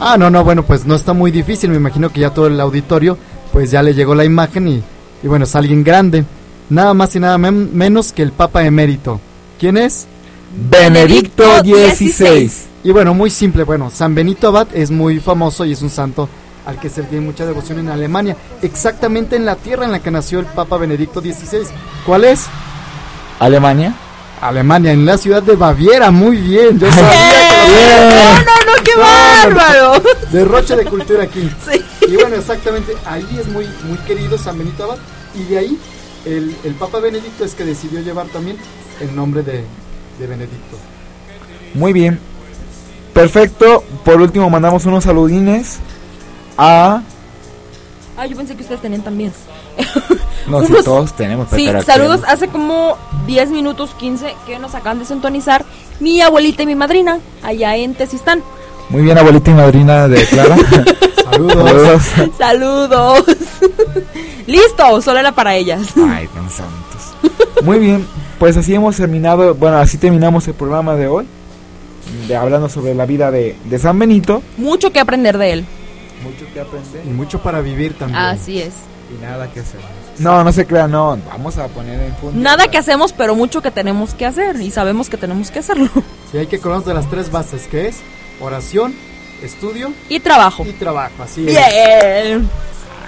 Ah, 0.00 0.16
no, 0.18 0.30
no, 0.30 0.44
bueno, 0.44 0.62
pues 0.64 0.84
no 0.86 0.94
está 0.94 1.12
muy 1.12 1.30
difícil. 1.30 1.70
Me 1.70 1.76
imagino 1.76 2.10
que 2.10 2.20
ya 2.20 2.30
todo 2.30 2.48
el 2.48 2.60
auditorio, 2.60 3.16
pues 3.52 3.70
ya 3.70 3.82
le 3.82 3.94
llegó 3.94 4.14
la 4.14 4.24
imagen 4.24 4.68
y, 4.68 4.82
y 5.22 5.28
bueno, 5.28 5.44
es 5.44 5.54
alguien 5.56 5.82
grande. 5.82 6.24
Nada 6.68 6.92
más 6.94 7.14
y 7.16 7.20
nada 7.20 7.38
men- 7.38 7.70
menos 7.76 8.12
que 8.12 8.22
el 8.22 8.32
Papa 8.32 8.64
Emérito. 8.64 9.20
¿Quién 9.58 9.76
es? 9.78 10.06
Benedicto 10.56 11.44
XVI. 11.58 12.50
Y 12.82 12.90
bueno, 12.90 13.12
muy 13.14 13.30
simple. 13.30 13.64
Bueno, 13.64 13.90
San 13.90 14.14
Benito 14.14 14.48
Abad 14.48 14.68
es 14.72 14.90
muy 14.90 15.20
famoso 15.20 15.64
y 15.64 15.72
es 15.72 15.82
un 15.82 15.90
santo 15.90 16.28
al 16.64 16.80
que 16.80 16.88
se 16.88 17.02
le 17.02 17.08
tiene 17.08 17.26
mucha 17.26 17.44
devoción 17.44 17.78
en 17.78 17.90
Alemania. 17.90 18.36
Exactamente 18.62 19.36
en 19.36 19.44
la 19.44 19.56
tierra 19.56 19.84
en 19.84 19.92
la 19.92 20.00
que 20.00 20.10
nació 20.10 20.40
el 20.40 20.46
Papa 20.46 20.78
Benedicto 20.78 21.20
XVI. 21.20 21.66
¿Cuál 22.06 22.24
es? 22.24 22.46
Alemania. 23.38 23.94
Alemania, 24.40 24.92
en 24.92 25.04
la 25.04 25.18
ciudad 25.18 25.42
de 25.42 25.56
Baviera. 25.56 26.10
Muy 26.10 26.38
bien. 26.38 26.78
Yo 26.78 26.90
sabía 26.90 27.10
que 27.66 27.86
lo 27.86 28.10
No, 28.10 28.38
no, 28.38 28.76
no, 28.76 28.84
qué 28.84 28.96
bárbaro. 28.96 30.02
Derroche 30.32 30.76
de 30.76 30.84
cultura 30.86 31.24
aquí. 31.24 31.50
Sí. 31.70 31.84
Y 32.08 32.14
bueno, 32.14 32.36
exactamente, 32.36 32.92
ahí 33.04 33.26
es 33.40 33.48
muy, 33.48 33.66
muy 33.84 33.98
querido 34.06 34.38
San 34.38 34.56
Benito 34.56 34.84
Abad. 34.84 34.98
Y 35.34 35.42
de 35.44 35.58
ahí 35.58 35.78
el, 36.24 36.54
el 36.64 36.74
Papa 36.74 37.00
Benedicto 37.00 37.44
es 37.44 37.54
que 37.54 37.64
decidió 37.64 38.00
llevar 38.00 38.26
también 38.28 38.56
el 39.00 39.14
nombre 39.14 39.42
de, 39.42 39.64
de 40.18 40.26
Benedicto. 40.26 40.76
Muy 41.74 41.92
bien. 41.92 42.18
Perfecto. 43.12 43.82
Por 44.04 44.20
último, 44.20 44.48
mandamos 44.50 44.84
unos 44.86 45.04
saludines 45.04 45.78
a. 46.58 47.02
Ah, 48.16 48.26
yo 48.26 48.36
pensé 48.36 48.54
que 48.56 48.62
ustedes 48.62 48.80
tenían 48.82 49.02
también. 49.02 49.32
No, 50.46 50.64
si 50.64 50.70
Unos- 50.72 50.84
todos 50.84 51.12
tenemos. 51.16 51.48
Sí, 51.52 51.68
saludos. 51.84 52.20
Hace 52.28 52.46
como 52.46 52.96
10 53.26 53.50
minutos 53.50 53.90
15 53.98 54.32
que 54.46 54.60
nos 54.60 54.76
acaban 54.76 55.00
de 55.00 55.04
sintonizar 55.04 55.64
mi 55.98 56.20
abuelita 56.20 56.62
y 56.62 56.66
mi 56.66 56.76
madrina 56.76 57.18
allá 57.42 57.74
en 57.74 57.96
Tesistán. 57.96 58.44
Muy 58.88 59.02
bien, 59.02 59.18
abuelita 59.18 59.50
y 59.50 59.54
madrina 59.54 60.06
de 60.06 60.24
Clara. 60.24 60.56
Saludos. 61.32 62.02
Saludos. 62.38 63.24
Listo, 64.46 65.02
solo 65.02 65.18
era 65.18 65.32
para 65.32 65.56
ellas. 65.56 65.82
Ay, 65.96 66.28
tan 66.28 66.48
santos. 66.48 67.64
Muy 67.64 67.80
bien, 67.80 68.06
pues 68.38 68.56
así 68.56 68.74
hemos 68.74 68.96
terminado, 68.96 69.54
bueno, 69.54 69.78
así 69.78 69.98
terminamos 69.98 70.46
el 70.48 70.54
programa 70.54 70.94
de 70.94 71.08
hoy, 71.08 71.26
de, 72.28 72.36
hablando 72.36 72.68
sobre 72.68 72.94
la 72.94 73.06
vida 73.06 73.30
de, 73.30 73.56
de 73.64 73.78
San 73.78 73.98
Benito. 73.98 74.42
Mucho 74.56 74.92
que 74.92 75.00
aprender 75.00 75.38
de 75.38 75.52
él. 75.52 75.64
Mucho 76.22 76.46
que 76.52 76.60
aprender. 76.60 77.02
Y 77.06 77.10
mucho 77.10 77.40
para 77.40 77.60
vivir 77.60 77.94
también. 77.98 78.18
Así 78.20 78.60
es. 78.60 78.74
Y 79.16 79.22
nada 79.22 79.50
que 79.52 79.60
hacer. 79.60 79.80
No, 80.18 80.42
no 80.42 80.50
se 80.52 80.66
crea, 80.66 80.88
no, 80.88 81.18
vamos 81.28 81.58
a 81.58 81.68
poner 81.68 82.00
en 82.00 82.12
punto. 82.14 82.38
Nada 82.38 82.68
que 82.68 82.78
hacemos, 82.78 83.12
pero 83.12 83.34
mucho 83.34 83.60
que 83.62 83.70
tenemos 83.70 84.14
que 84.14 84.26
hacer 84.26 84.56
y 84.60 84.70
sabemos 84.70 85.08
que 85.10 85.16
tenemos 85.16 85.50
que 85.50 85.58
hacerlo. 85.60 85.90
Sí, 86.32 86.38
hay 86.38 86.46
que 86.48 86.56
acordarnos 86.56 86.86
de 86.86 86.94
las 86.94 87.08
tres 87.08 87.30
bases, 87.30 87.68
que 87.68 87.86
es 87.86 87.98
oración, 88.40 88.92
estudio 89.44 89.92
Y 90.08 90.18
trabajo. 90.18 90.64
y 90.66 90.72
trabajo. 90.72 91.22
Así 91.22 91.46
es. 91.48 91.54
Bien. 91.54 92.50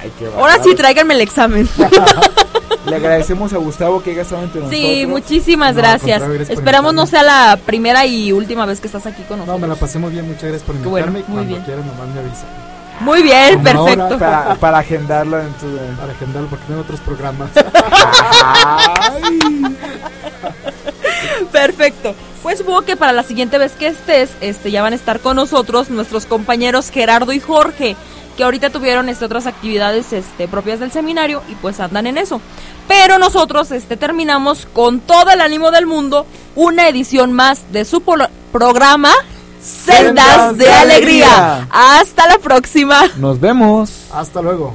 Ay, 0.01 0.13
qué 0.17 0.27
Ahora 0.37 0.63
sí, 0.63 0.73
tráiganme 0.77 1.15
el 1.15 1.21
examen. 1.23 1.69
Le 2.91 2.97
agradecemos 2.97 3.53
a 3.53 3.59
Gustavo 3.59 4.03
que 4.03 4.11
haya 4.13 4.23
estado 4.23 4.43
entre 4.43 4.61
nosotros. 4.61 4.81
Sí, 4.83 5.07
muchísimas 5.07 5.75
No, 5.75 5.81
gracias. 5.83 6.23
Esperamos 6.51 6.95
no 6.95 7.07
sea 7.07 7.23
la 7.23 7.59
primera 7.65 8.07
y 8.07 8.33
última 8.33 8.67
vez 8.67 8.81
que 8.81 8.87
estás 8.87 9.07
aquí 9.07 9.23
con 9.23 9.39
No, 9.39 9.45
nosotros. 9.47 9.61
me 9.61 9.69
la 9.75 9.75
pasé 9.81 9.99
muy 9.99 10.11
bien, 10.11 10.27
muchas 10.27 10.43
gracias 10.45 10.63
por 10.63 10.77
bueno, 10.77 11.07
invitarme. 11.09 11.19
muy 11.29 11.35
Cuando 11.37 11.53
bien. 11.55 11.63
quieran, 11.65 11.87
nomás 11.87 12.09
me 12.15 12.21
avisa. 12.21 12.47
Muy 13.01 13.23
bien, 13.23 13.61
Una 13.61 13.63
perfecto. 13.73 14.19
Para, 14.19 14.55
para 14.57 14.79
agendarlo 14.79 15.41
en 15.41 15.53
tu... 15.53 15.67
Para 16.01 16.13
agendarlo 16.13 16.49
porque 16.49 16.65
tengo 16.67 16.81
otros 16.81 16.99
programas. 17.01 17.49
Perfecto. 21.53 22.15
Pues 22.43 22.59
supongo 22.59 22.83
que 22.83 22.97
para 22.97 23.13
la 23.13 23.23
siguiente 23.23 23.59
vez 23.59 23.73
que 23.73 23.89
estés, 23.89 24.31
este, 24.41 24.71
ya 24.71 24.83
van 24.83 24.93
a 24.93 24.97
estar 24.97 25.21
con 25.21 25.37
nosotros 25.37 25.91
nuestros 25.91 26.27
compañeros 26.27 26.91
Gerardo 26.91 27.33
y 27.33 27.41
Jorge, 27.41 27.97
que 28.39 28.45
ahorita 28.45 28.71
tuvieron 28.71 29.09
este, 29.09 29.25
otras 29.25 29.49
actividades 29.49 30.13
este, 30.13 30.47
propias 30.47 30.79
del 30.79 30.93
seminario 30.93 31.43
y 31.51 31.57
pues 31.57 31.81
andan 31.81 32.07
en 32.07 32.19
eso. 32.19 32.41
Pero 32.87 33.19
nosotros 33.19 33.73
este, 33.73 33.97
terminamos 33.97 34.69
con 34.73 35.01
todo 35.01 35.33
el 35.33 35.41
ánimo 35.41 35.73
del 35.73 35.87
mundo 35.87 36.25
una 36.55 36.87
edición 36.89 37.33
más 37.33 37.73
de 37.73 37.85
su 37.85 38.01
programa 38.53 39.11
Sendas 39.61 40.57
de 40.57 40.73
Alegría. 40.73 41.67
Hasta 41.69 42.29
la 42.29 42.39
próxima. 42.39 43.03
Nos 43.17 43.41
vemos. 43.41 44.05
Hasta 44.15 44.41
luego. 44.41 44.73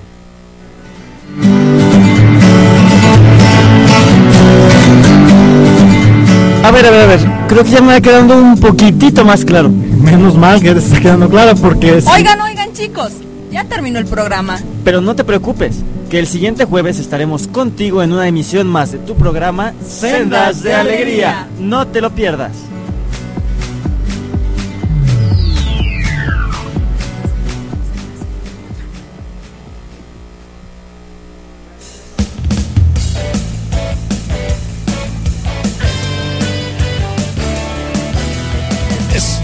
A 6.66 6.72
ver, 6.72 6.86
a 6.86 6.90
ver, 6.92 7.02
a 7.02 7.06
ver. 7.06 7.20
Creo 7.48 7.64
que 7.64 7.70
ya 7.70 7.82
me 7.82 7.94
va 7.94 8.02
quedando 8.02 8.36
un 8.36 8.60
poquitito 8.60 9.24
más 9.24 9.46
claro. 9.46 9.70
Menos 9.70 10.36
mal 10.36 10.62
que 10.62 10.74
te 10.74 10.80
está 10.80 11.00
quedando 11.00 11.30
claro 11.30 11.56
porque 11.56 12.00
es... 12.00 12.08
Oigan, 12.08 12.42
oigan 12.42 12.74
chicos, 12.74 13.14
ya 13.54 13.64
terminó 13.66 14.00
el 14.00 14.06
programa. 14.06 14.60
Pero 14.84 15.00
no 15.00 15.16
te 15.16 15.24
preocupes, 15.24 15.78
que 16.10 16.20
el 16.20 16.28
siguiente 16.28 16.66
jueves 16.66 17.00
estaremos 17.00 17.48
contigo 17.48 18.04
en 18.04 18.12
una 18.12 18.28
emisión 18.28 18.68
más 18.68 18.92
de 18.92 18.98
tu 18.98 19.16
programa 19.16 19.74
Sendas 19.86 20.64
de 20.64 20.74
Alegría. 20.74 21.48
No 21.60 21.88
te 21.88 22.02
lo 22.02 22.12
pierdas. 22.12 22.52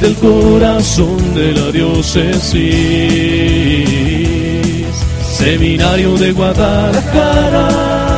Del 0.10 0.18
corazón 0.18 1.36
de 1.36 1.54
la 1.54 1.72
diócesis, 1.72 2.56
Seminario 5.22 6.16
de 6.18 6.32
Guadalajara. 6.32 8.09